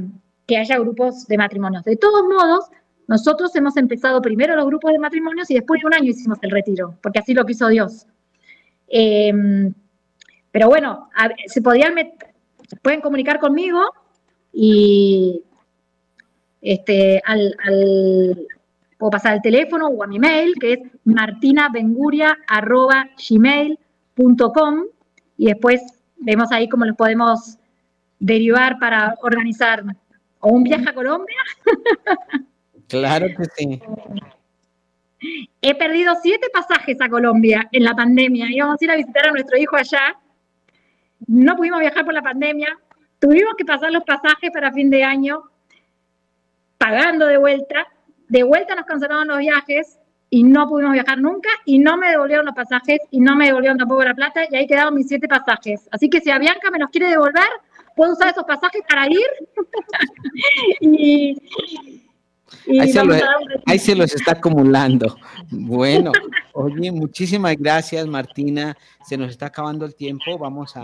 que 0.45 0.57
haya 0.57 0.77
grupos 0.77 1.27
de 1.27 1.37
matrimonios. 1.37 1.83
De 1.85 1.95
todos 1.95 2.23
modos, 2.23 2.65
nosotros 3.07 3.55
hemos 3.55 3.77
empezado 3.77 4.21
primero 4.21 4.55
los 4.55 4.65
grupos 4.65 4.91
de 4.91 4.99
matrimonios 4.99 5.49
y 5.49 5.55
después 5.55 5.81
de 5.81 5.87
un 5.87 5.93
año 5.93 6.09
hicimos 6.09 6.37
el 6.41 6.51
retiro, 6.51 6.97
porque 7.01 7.19
así 7.19 7.33
lo 7.33 7.45
quiso 7.45 7.69
Dios. 7.69 8.05
Em, 8.87 9.73
pero 10.51 10.67
bueno, 10.67 11.09
se 11.45 11.61
podían 11.61 11.95
pueden 12.81 13.01
comunicar 13.01 13.39
conmigo 13.39 13.81
y 14.51 15.43
este, 16.61 17.21
al, 17.25 17.55
puedo 18.97 19.11
pasar 19.11 19.35
el 19.35 19.41
teléfono 19.41 19.87
o 19.87 20.03
a 20.03 20.07
mi 20.07 20.19
mail, 20.19 20.55
que 20.59 20.73
es 20.73 20.79
martinabenguria.gmail.com 21.05 23.90
y 25.37 25.45
después 25.45 25.81
vemos 26.17 26.51
ahí 26.51 26.69
cómo 26.69 26.85
los 26.85 26.95
podemos 26.95 27.57
derivar 28.19 28.77
para 28.79 29.15
organizar 29.21 29.83
o 30.39 30.49
un 30.49 30.63
viaje 30.63 30.89
a 30.89 30.93
Colombia. 30.93 31.37
Claro 32.87 33.27
que 33.27 33.45
sí. 33.55 33.81
He 35.61 35.75
perdido 35.75 36.13
siete 36.21 36.47
pasajes 36.51 36.99
a 36.99 37.07
Colombia 37.07 37.69
en 37.71 37.85
la 37.85 37.95
pandemia. 37.95 38.47
Íbamos 38.51 38.81
a 38.81 38.83
ir 38.83 38.91
a 38.91 38.97
visitar 38.97 39.27
a 39.27 39.31
nuestro 39.31 39.57
hijo 39.57 39.77
allá. 39.77 40.17
No 41.25 41.55
pudimos 41.55 41.79
viajar 41.79 42.03
por 42.03 42.13
la 42.13 42.21
pandemia. 42.21 42.77
Tuvimos 43.17 43.53
que 43.57 43.63
pasar 43.63 43.93
los 43.93 44.03
pasajes 44.03 44.51
para 44.51 44.73
fin 44.73 44.89
de 44.89 45.05
año, 45.05 45.41
pagando 46.77 47.27
de 47.27 47.37
vuelta 47.37 47.87
de 48.31 48.43
vuelta 48.43 48.75
nos 48.75 48.85
cancelaron 48.85 49.27
los 49.27 49.39
viajes 49.39 49.99
y 50.33 50.43
no 50.43 50.67
pudimos 50.67 50.93
viajar 50.93 51.19
nunca 51.19 51.49
y 51.65 51.77
no 51.77 51.97
me 51.97 52.09
devolvieron 52.09 52.45
los 52.45 52.55
pasajes 52.55 52.99
y 53.11 53.19
no 53.19 53.35
me 53.35 53.47
devolvieron 53.47 53.77
tampoco 53.77 54.03
la 54.05 54.15
plata 54.15 54.43
y 54.49 54.55
ahí 54.55 54.65
quedaron 54.65 54.95
mis 54.95 55.07
siete 55.07 55.27
pasajes. 55.27 55.89
Así 55.91 56.09
que 56.09 56.21
si 56.21 56.31
a 56.31 56.39
Bianca 56.39 56.71
me 56.71 56.79
los 56.79 56.89
quiere 56.89 57.09
devolver, 57.09 57.49
puedo 57.97 58.13
usar 58.13 58.29
esos 58.29 58.45
pasajes 58.45 58.81
para 58.87 59.07
ir. 59.07 59.27
y, 60.79 61.35
ahí, 63.67 63.77
se 63.77 63.93
los 63.93 64.15
está 64.15 64.31
acumulando. 64.31 65.17
Bueno, 65.49 66.13
oye, 66.53 66.93
muchísimas 66.93 67.57
gracias 67.57 68.07
Martina. 68.07 68.77
Se 69.05 69.17
nos 69.17 69.31
está 69.31 69.47
acabando 69.47 69.85
el 69.85 69.95
tiempo. 69.95 70.37
Vamos 70.39 70.77
a, 70.77 70.81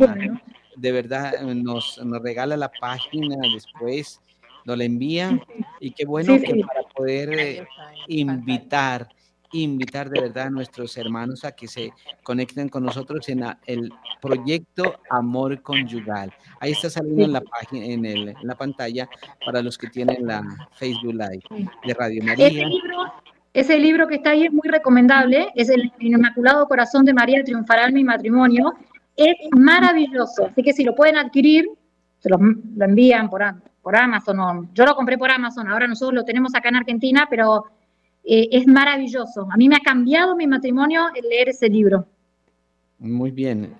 de 0.75 0.91
verdad, 0.91 1.39
nos, 1.41 2.03
nos 2.03 2.21
regala 2.21 2.57
la 2.57 2.69
página 2.69 3.37
después 3.53 4.19
nos 4.67 4.77
la 4.77 4.83
envía 4.83 5.39
y 5.79 5.91
qué 5.91 6.05
bueno 6.05 6.37
que 6.37 6.61
para 6.65 6.81
poder 6.89 7.39
eh, 7.39 7.67
invitar, 8.09 9.07
invitar 9.51 10.09
de 10.09 10.21
verdad 10.21 10.47
a 10.47 10.49
nuestros 10.49 10.97
hermanos 10.97 11.43
a 11.43 11.51
que 11.51 11.67
se 11.67 11.91
conecten 12.23 12.69
con 12.69 12.83
nosotros 12.83 13.27
en 13.29 13.43
el 13.65 13.91
proyecto 14.21 14.99
Amor 15.09 15.61
Conyugal. 15.61 16.33
Ahí 16.59 16.71
está 16.71 16.89
saliendo 16.89 17.23
en 17.23 17.33
la 17.33 17.41
página, 17.41 17.85
en, 17.85 18.33
la 18.41 18.55
pantalla 18.55 19.09
para 19.45 19.61
los 19.61 19.77
que 19.77 19.87
tienen 19.87 20.25
la 20.25 20.43
Facebook 20.73 21.13
Live 21.13 21.69
de 21.85 21.93
Radio 21.93 22.23
María. 22.23 22.47
Ese 22.47 22.65
libro, 22.65 23.13
ese 23.53 23.79
libro 23.79 24.07
que 24.07 24.15
está 24.15 24.31
ahí 24.31 24.45
es 24.45 24.53
muy 24.53 24.67
recomendable, 24.67 25.49
es 25.55 25.69
el 25.69 25.91
Inmaculado 25.99 26.67
Corazón 26.67 27.05
de 27.05 27.13
María 27.13 27.43
Triunfará 27.43 27.89
mi 27.89 28.03
matrimonio. 28.03 28.73
Es 29.15 29.35
maravilloso, 29.51 30.45
así 30.45 30.61
que 30.61 30.73
si 30.73 30.83
lo 30.83 30.93
pueden 30.93 31.17
adquirir, 31.17 31.65
se 32.19 32.29
lo, 32.29 32.37
lo 32.37 32.85
envían 32.85 33.29
por, 33.29 33.43
por 33.81 33.95
Amazon. 33.95 34.69
yo 34.73 34.85
lo 34.85 34.95
compré 34.95 35.17
por 35.17 35.31
Amazon, 35.31 35.69
ahora 35.69 35.87
nosotros 35.87 36.13
lo 36.13 36.25
tenemos 36.25 36.53
acá 36.53 36.69
en 36.69 36.75
Argentina, 36.75 37.25
pero 37.29 37.65
eh, 38.29 38.49
es 38.51 38.67
maravilloso. 38.67 39.47
A 39.49 39.55
mí 39.55 39.69
me 39.69 39.77
ha 39.77 39.79
cambiado 39.79 40.35
mi 40.35 40.47
matrimonio 40.47 41.07
el 41.15 41.29
leer 41.29 41.47
ese 41.49 41.69
libro. 41.69 42.05
Muy 42.99 43.31
bien. 43.31 43.73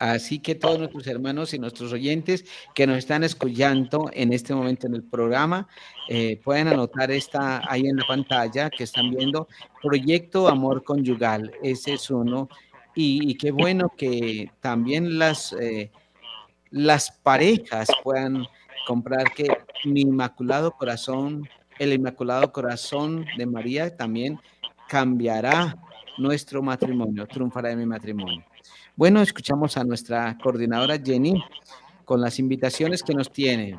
Así 0.00 0.40
que 0.40 0.56
todos 0.56 0.80
nuestros 0.80 1.06
hermanos 1.06 1.54
y 1.54 1.60
nuestros 1.60 1.92
oyentes 1.92 2.44
que 2.74 2.88
nos 2.88 2.98
están 2.98 3.22
escuchando 3.22 4.10
en 4.12 4.32
este 4.32 4.52
momento 4.52 4.88
en 4.88 4.96
el 4.96 5.04
programa, 5.04 5.68
eh, 6.08 6.40
pueden 6.42 6.66
anotar 6.66 7.12
esta 7.12 7.62
ahí 7.70 7.82
en 7.86 7.98
la 7.98 8.04
pantalla 8.08 8.68
que 8.68 8.82
están 8.82 9.12
viendo, 9.12 9.46
Proyecto 9.80 10.48
Amor 10.48 10.82
Conyugal, 10.82 11.52
ese 11.62 11.92
es 11.92 12.10
uno. 12.10 12.48
Y, 12.96 13.36
qué 13.36 13.52
bueno 13.52 13.92
que 13.96 14.50
también 14.60 15.20
las, 15.20 15.52
eh, 15.52 15.92
las 16.70 17.12
parejas 17.12 17.86
puedan 18.02 18.44
comprar 18.88 19.32
que 19.32 19.46
mi 19.84 20.00
Inmaculado 20.00 20.72
Corazón, 20.72 21.48
el 21.78 21.92
Inmaculado 21.92 22.52
Corazón 22.52 23.26
de 23.36 23.46
María 23.46 23.96
también 23.96 24.38
cambiará 24.88 25.76
nuestro 26.18 26.62
matrimonio, 26.62 27.26
triunfará 27.26 27.70
en 27.70 27.78
mi 27.78 27.86
matrimonio. 27.86 28.44
Bueno, 28.94 29.22
escuchamos 29.22 29.76
a 29.76 29.84
nuestra 29.84 30.36
coordinadora 30.38 30.98
Jenny 30.98 31.42
con 32.04 32.20
las 32.20 32.38
invitaciones 32.38 33.02
que 33.02 33.14
nos 33.14 33.32
tiene. 33.32 33.78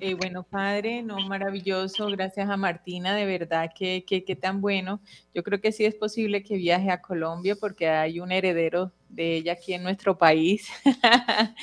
Eh, 0.00 0.14
bueno, 0.14 0.42
padre, 0.42 1.02
no, 1.02 1.20
maravilloso. 1.28 2.08
Gracias 2.08 2.50
a 2.50 2.56
Martina, 2.56 3.14
de 3.14 3.26
verdad 3.26 3.70
que, 3.74 4.04
que, 4.04 4.36
tan 4.36 4.60
bueno. 4.60 5.00
Yo 5.32 5.44
creo 5.44 5.60
que 5.60 5.70
sí 5.70 5.84
es 5.84 5.94
posible 5.94 6.42
que 6.42 6.56
viaje 6.56 6.90
a 6.90 7.00
Colombia 7.00 7.54
porque 7.54 7.88
hay 7.88 8.18
un 8.18 8.32
heredero 8.32 8.92
de 9.08 9.36
ella 9.36 9.52
aquí 9.52 9.72
en 9.72 9.84
nuestro 9.84 10.18
país. 10.18 10.68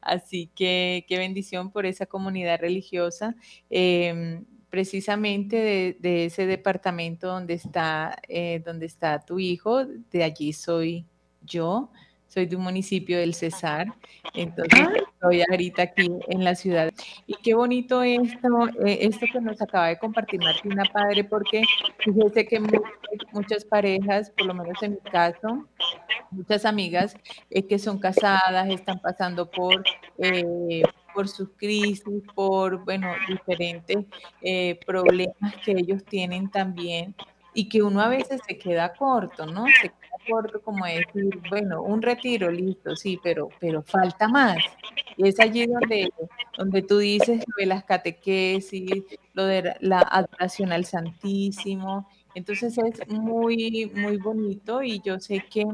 Así 0.00 0.50
que 0.54 1.06
qué 1.08 1.16
bendición 1.16 1.70
por 1.70 1.86
esa 1.86 2.06
comunidad 2.06 2.60
religiosa. 2.60 3.36
Em, 3.70 4.44
precisamente 4.70 5.96
de, 6.00 6.24
ese 6.26 6.46
departamento 6.46 7.28
donde 7.28 7.54
está, 7.54 8.16
eh, 8.28 8.62
donde 8.64 8.86
está 8.86 9.20
tu 9.20 9.38
hijo, 9.38 9.84
de 9.84 10.24
allí 10.24 10.52
soy 10.52 11.06
yo 11.42 11.90
soy 12.28 12.46
de 12.46 12.56
un 12.56 12.62
municipio 12.62 13.18
del 13.18 13.34
Cesar, 13.34 13.86
entonces 14.34 14.80
ah. 14.80 14.92
estoy 15.12 15.42
ahorita 15.48 15.82
aquí 15.82 16.06
en 16.28 16.44
la 16.44 16.54
ciudad. 16.54 16.92
Y 17.26 17.34
qué 17.36 17.54
bonito 17.54 18.02
esto, 18.02 18.48
eh, 18.84 18.98
esto 19.02 19.26
que 19.32 19.40
nos 19.40 19.60
acaba 19.62 19.88
de 19.88 19.98
compartir 19.98 20.40
Martina 20.40 20.82
Padre, 20.92 21.24
porque 21.24 21.62
fíjese 21.98 22.46
que 22.46 22.60
muchas, 23.32 23.64
parejas, 23.64 24.30
por 24.30 24.46
lo 24.46 24.54
menos 24.54 24.82
en 24.82 24.92
mi 24.92 25.10
caso, 25.10 25.66
muchas 26.30 26.64
amigas 26.64 27.16
eh, 27.50 27.66
que 27.66 27.78
son 27.78 27.98
casadas, 27.98 28.68
están 28.68 29.00
pasando 29.00 29.50
por... 29.50 29.82
Eh, 31.16 31.18
por 31.18 31.28
sus 31.28 31.48
crisis, 31.56 32.02
por, 32.34 32.84
bueno, 32.84 33.14
diferentes 33.26 34.04
problemas 34.86 35.54
que 35.64 35.72
ellos 35.72 36.04
tienen 36.04 36.50
también 36.50 37.14
y 37.54 37.68
que 37.68 37.82
uno 37.82 38.02
a 38.02 38.08
veces 38.08 38.40
se 38.46 38.58
queda 38.58 38.92
corto, 38.92 39.46
¿no? 39.46 39.64
Se 39.80 39.90
corto 40.28 40.60
como 40.60 40.84
decir, 40.84 41.40
bueno, 41.48 41.82
un 41.82 42.02
retiro, 42.02 42.50
listo, 42.50 42.94
sí, 42.96 43.18
pero, 43.22 43.48
pero 43.58 43.82
falta 43.82 44.28
más. 44.28 44.58
Y 45.16 45.26
es 45.28 45.40
allí 45.40 45.66
donde, 45.66 46.10
donde 46.58 46.82
tú 46.82 46.98
dices 46.98 47.42
lo 47.46 47.54
de 47.58 47.66
las 47.66 47.84
catequesis, 47.84 49.04
lo 49.32 49.46
de 49.46 49.74
la 49.80 50.00
adoración 50.00 50.70
al 50.72 50.84
Santísimo. 50.84 52.08
Entonces 52.34 52.76
es 52.76 53.08
muy, 53.08 53.90
muy 53.94 54.18
bonito 54.18 54.82
y 54.82 55.00
yo 55.00 55.18
sé 55.18 55.42
que 55.50 55.64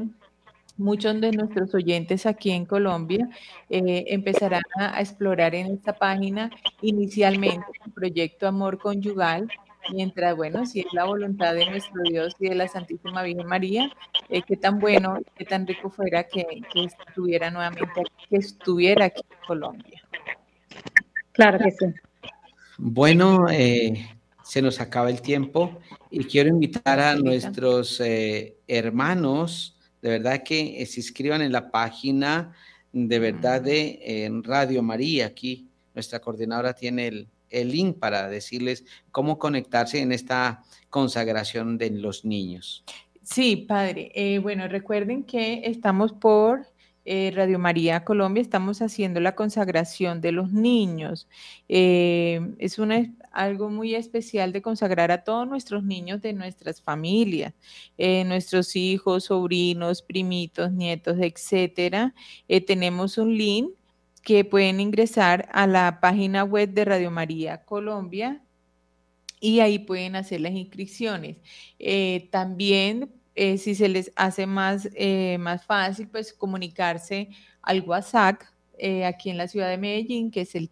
muchos 0.77 1.19
de 1.21 1.31
nuestros 1.31 1.73
oyentes 1.73 2.25
aquí 2.25 2.51
en 2.51 2.65
Colombia 2.65 3.29
eh, 3.69 4.05
empezarán 4.07 4.63
a, 4.77 4.99
explorar 4.99 5.55
en 5.55 5.67
esta 5.67 5.93
página 5.93 6.49
inicialmente 6.81 7.65
el 7.85 7.91
proyecto 7.91 8.47
Amor 8.47 8.79
Conyugal, 8.79 9.47
mientras, 9.91 10.35
bueno, 10.35 10.65
si 10.65 10.81
es 10.81 10.87
la 10.93 11.05
voluntad 11.05 11.53
de 11.53 11.69
nuestro 11.69 12.01
Dios 12.03 12.35
y 12.39 12.49
de 12.49 12.55
la 12.55 12.67
Santísima 12.67 13.23
Virgen 13.23 13.47
María, 13.47 13.91
eh, 14.29 14.41
qué 14.41 14.57
tan 14.57 14.79
bueno, 14.79 15.19
qué 15.35 15.45
tan 15.45 15.67
rico 15.67 15.89
fuera 15.89 16.23
que, 16.23 16.45
estuviera 16.75 17.51
nuevamente, 17.51 18.03
que 18.29 18.37
estuviera 18.37 19.05
aquí 19.05 19.21
en 19.29 19.47
Colombia. 19.47 20.01
Claro 21.33 21.59
que 21.59 21.71
sí. 21.71 21.85
Bueno, 22.77 23.47
eh, 23.49 24.07
se 24.43 24.61
nos 24.61 24.79
acaba 24.81 25.09
el 25.09 25.21
tiempo 25.21 25.79
y 26.11 26.25
quiero 26.25 26.49
invitar 26.49 26.99
a 26.99 27.15
nuestros 27.15 27.99
eh, 28.01 28.57
hermanos, 28.67 29.72
de 30.03 30.09
verdad 30.09 30.43
que 30.43 30.85
se 30.85 30.99
inscriban 30.99 31.41
en 31.41 31.51
la 31.51 31.71
página 31.71 32.53
de 32.91 33.17
verdad 33.17 33.61
de 33.61 34.29
Radio 34.43 34.83
María. 34.83 35.25
Aquí 35.25 35.67
nuestra 35.95 36.19
coordinadora 36.19 36.73
tiene 36.73 37.07
el, 37.07 37.27
el 37.49 37.71
link 37.71 37.97
para 37.97 38.27
decirles 38.27 38.83
cómo 39.11 39.39
conectarse 39.39 39.99
en 39.99 40.11
esta 40.11 40.63
consagración 40.89 41.77
de 41.77 41.91
los 41.91 42.25
niños. 42.25 42.83
Sí, 43.23 43.55
padre. 43.55 44.11
Eh, 44.15 44.39
bueno, 44.39 44.67
recuerden 44.67 45.23
que 45.23 45.61
estamos 45.65 46.11
por 46.11 46.67
eh, 47.05 47.31
Radio 47.35 47.59
María 47.59 48.03
Colombia, 48.03 48.41
estamos 48.41 48.81
haciendo 48.81 49.19
la 49.19 49.35
consagración 49.35 50.19
de 50.19 50.31
los 50.33 50.51
niños. 50.51 51.27
Eh, 51.69 52.41
es 52.59 52.79
una, 52.79 53.09
algo 53.33 53.69
muy 53.69 53.95
especial 53.95 54.53
de 54.53 54.61
consagrar 54.61 55.11
a 55.11 55.23
todos 55.23 55.47
nuestros 55.47 55.83
niños 55.83 56.21
de 56.21 56.33
nuestras 56.33 56.81
familias, 56.81 57.53
nuestros 57.97 58.75
hijos, 58.75 59.25
sobrinos, 59.25 60.01
primitos, 60.01 60.71
nietos, 60.71 61.17
etcétera. 61.19 62.13
tenemos 62.67 63.17
un 63.17 63.37
link 63.37 63.71
que 64.23 64.45
pueden 64.45 64.79
ingresar 64.79 65.49
a 65.51 65.67
la 65.67 65.99
página 65.99 66.43
web 66.43 66.69
de 66.73 66.85
Radio 66.85 67.11
María 67.11 67.63
Colombia 67.65 68.41
y 69.39 69.59
ahí 69.59 69.79
pueden 69.79 70.15
hacer 70.15 70.39
las 70.39 70.53
inscripciones. 70.53 71.35
Eh, 71.77 72.29
también, 72.31 73.11
eh, 73.35 73.57
si 73.57 73.75
se 73.75 73.89
les 73.89 74.13
hace 74.15 74.47
más, 74.47 74.87
eh, 74.95 75.37
más 75.37 75.65
fácil, 75.65 76.07
pues 76.07 76.33
comunicarse 76.33 77.29
al 77.61 77.81
WhatsApp 77.81 78.41
aquí 79.05 79.29
en 79.29 79.37
la 79.37 79.47
ciudad 79.47 79.69
de 79.69 79.77
Medellín, 79.77 80.31
que 80.31 80.41
es 80.41 80.55
el 80.55 80.69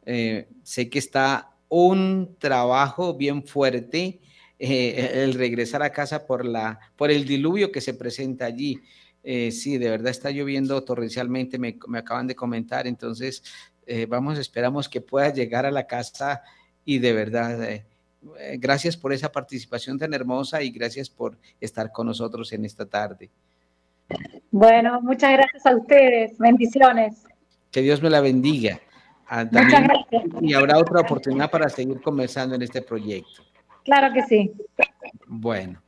Eh, 0.05 0.47
sé 0.63 0.89
que 0.89 0.99
está 0.99 1.56
un 1.69 2.35
trabajo 2.39 3.13
bien 3.13 3.43
fuerte 3.45 4.19
eh, 4.59 5.23
el 5.23 5.33
regresar 5.33 5.83
a 5.83 5.91
casa 5.91 6.25
por, 6.25 6.45
la, 6.45 6.79
por 6.95 7.11
el 7.11 7.25
diluvio 7.25 7.71
que 7.71 7.81
se 7.81 7.93
presenta 7.93 8.45
allí. 8.45 8.81
Eh, 9.29 9.51
sí, 9.51 9.77
de 9.77 9.89
verdad 9.89 10.09
está 10.09 10.31
lloviendo 10.31 10.81
torrencialmente, 10.85 11.59
me, 11.59 11.77
acaban 11.97 12.27
de 12.27 12.35
comentar, 12.35 12.87
entonces 12.87 13.43
eh, 13.85 14.05
vamos, 14.05 14.39
esperamos 14.39 14.87
que 14.87 15.01
pueda 15.01 15.33
llegar 15.33 15.65
a 15.65 15.71
la 15.71 15.85
casa 15.85 16.43
y 16.85 16.99
de 16.99 17.11
verdad, 17.11 17.61
eh, 17.61 17.85
gracias 18.57 18.95
por 18.95 19.11
esa 19.11 19.29
participación 19.29 19.99
tan 19.99 20.13
hermosa 20.13 20.61
y 20.61 20.69
gracias 20.69 21.09
por 21.09 21.37
estar 21.59 21.91
con 21.91 22.07
nosotros 22.07 22.53
en 22.53 22.63
esta 22.63 22.85
tarde. 22.85 23.29
Bueno, 24.49 25.01
muchas 25.01 25.33
gracias 25.33 25.65
a 25.65 25.75
ustedes, 25.75 26.37
bendiciones. 26.37 27.25
Que 27.69 27.81
Dios 27.81 28.01
me 28.01 28.09
la 28.09 28.21
bendiga. 28.21 28.79
Ah, 29.29 29.45
muchas 29.49 29.83
gracias. 29.83 30.23
Y 30.41 30.53
habrá 30.53 30.77
otra 30.77 31.01
oportunidad 31.01 31.51
para 31.51 31.69
seguir 31.69 32.01
conversando 32.01 32.55
en 32.55 32.61
este 32.61 32.81
proyecto. 32.81 33.43
Claro 33.83 34.13
que 34.13 34.23
sí. 34.23 34.51
Bueno. 35.27 35.81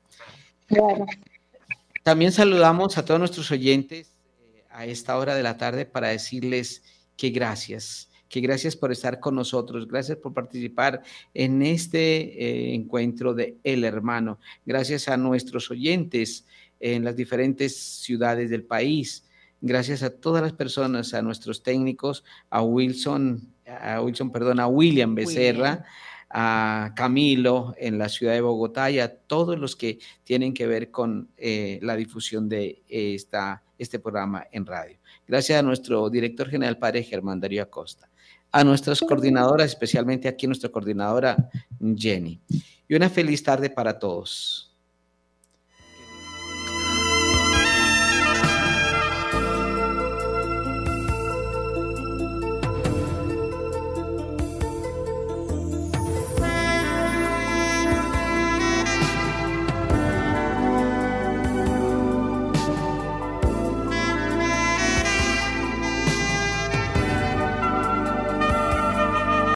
También 2.03 2.31
saludamos 2.31 2.97
a 2.97 3.05
todos 3.05 3.19
nuestros 3.19 3.51
oyentes 3.51 4.13
eh, 4.41 4.63
a 4.69 4.85
esta 4.85 5.17
hora 5.17 5.35
de 5.35 5.43
la 5.43 5.57
tarde 5.57 5.85
para 5.85 6.09
decirles 6.09 6.83
que 7.17 7.29
gracias, 7.29 8.09
que 8.29 8.39
gracias 8.39 8.75
por 8.75 8.91
estar 8.91 9.19
con 9.19 9.35
nosotros, 9.35 9.87
gracias 9.87 10.17
por 10.17 10.33
participar 10.33 11.01
en 11.33 11.61
este 11.61 12.43
eh, 12.43 12.73
encuentro 12.73 13.33
de 13.33 13.57
El 13.63 13.83
Hermano, 13.83 14.39
gracias 14.65 15.09
a 15.09 15.17
nuestros 15.17 15.69
oyentes 15.69 16.45
en 16.79 17.03
las 17.03 17.15
diferentes 17.15 17.77
ciudades 17.77 18.49
del 18.49 18.63
país, 18.63 19.25
gracias 19.61 20.03
a 20.03 20.09
todas 20.09 20.41
las 20.41 20.53
personas, 20.53 21.13
a 21.13 21.21
nuestros 21.21 21.63
técnicos, 21.63 22.23
a 22.49 22.61
Wilson, 22.61 23.53
a 23.65 24.01
Wilson, 24.01 24.31
perdón, 24.31 24.59
a 24.59 24.67
William 24.67 25.15
Becerra 25.15 25.85
a 26.29 26.93
Camilo 26.95 27.73
en 27.77 27.97
la 27.97 28.07
ciudad 28.07 28.33
de 28.33 28.41
Bogotá 28.41 28.91
y 28.91 28.99
a 28.99 29.15
todos 29.15 29.57
los 29.57 29.75
que 29.75 29.99
tienen 30.23 30.53
que 30.53 30.67
ver 30.67 30.91
con 30.91 31.29
eh, 31.37 31.79
la 31.81 31.95
difusión 31.95 32.47
de 32.47 32.83
esta, 32.87 33.63
este 33.77 33.99
programa 33.99 34.45
en 34.51 34.65
radio. 34.65 34.97
Gracias 35.27 35.59
a 35.59 35.63
nuestro 35.63 36.09
director 36.09 36.49
general, 36.49 36.77
padre 36.77 37.03
Germán 37.03 37.39
Darío 37.39 37.63
Acosta, 37.63 38.09
a 38.51 38.63
nuestras 38.63 38.99
coordinadoras, 38.99 39.67
especialmente 39.67 40.27
aquí 40.27 40.45
nuestra 40.45 40.69
coordinadora 40.69 41.49
Jenny. 41.95 42.39
Y 42.87 42.95
una 42.95 43.09
feliz 43.09 43.43
tarde 43.43 43.69
para 43.69 43.97
todos. 43.97 44.68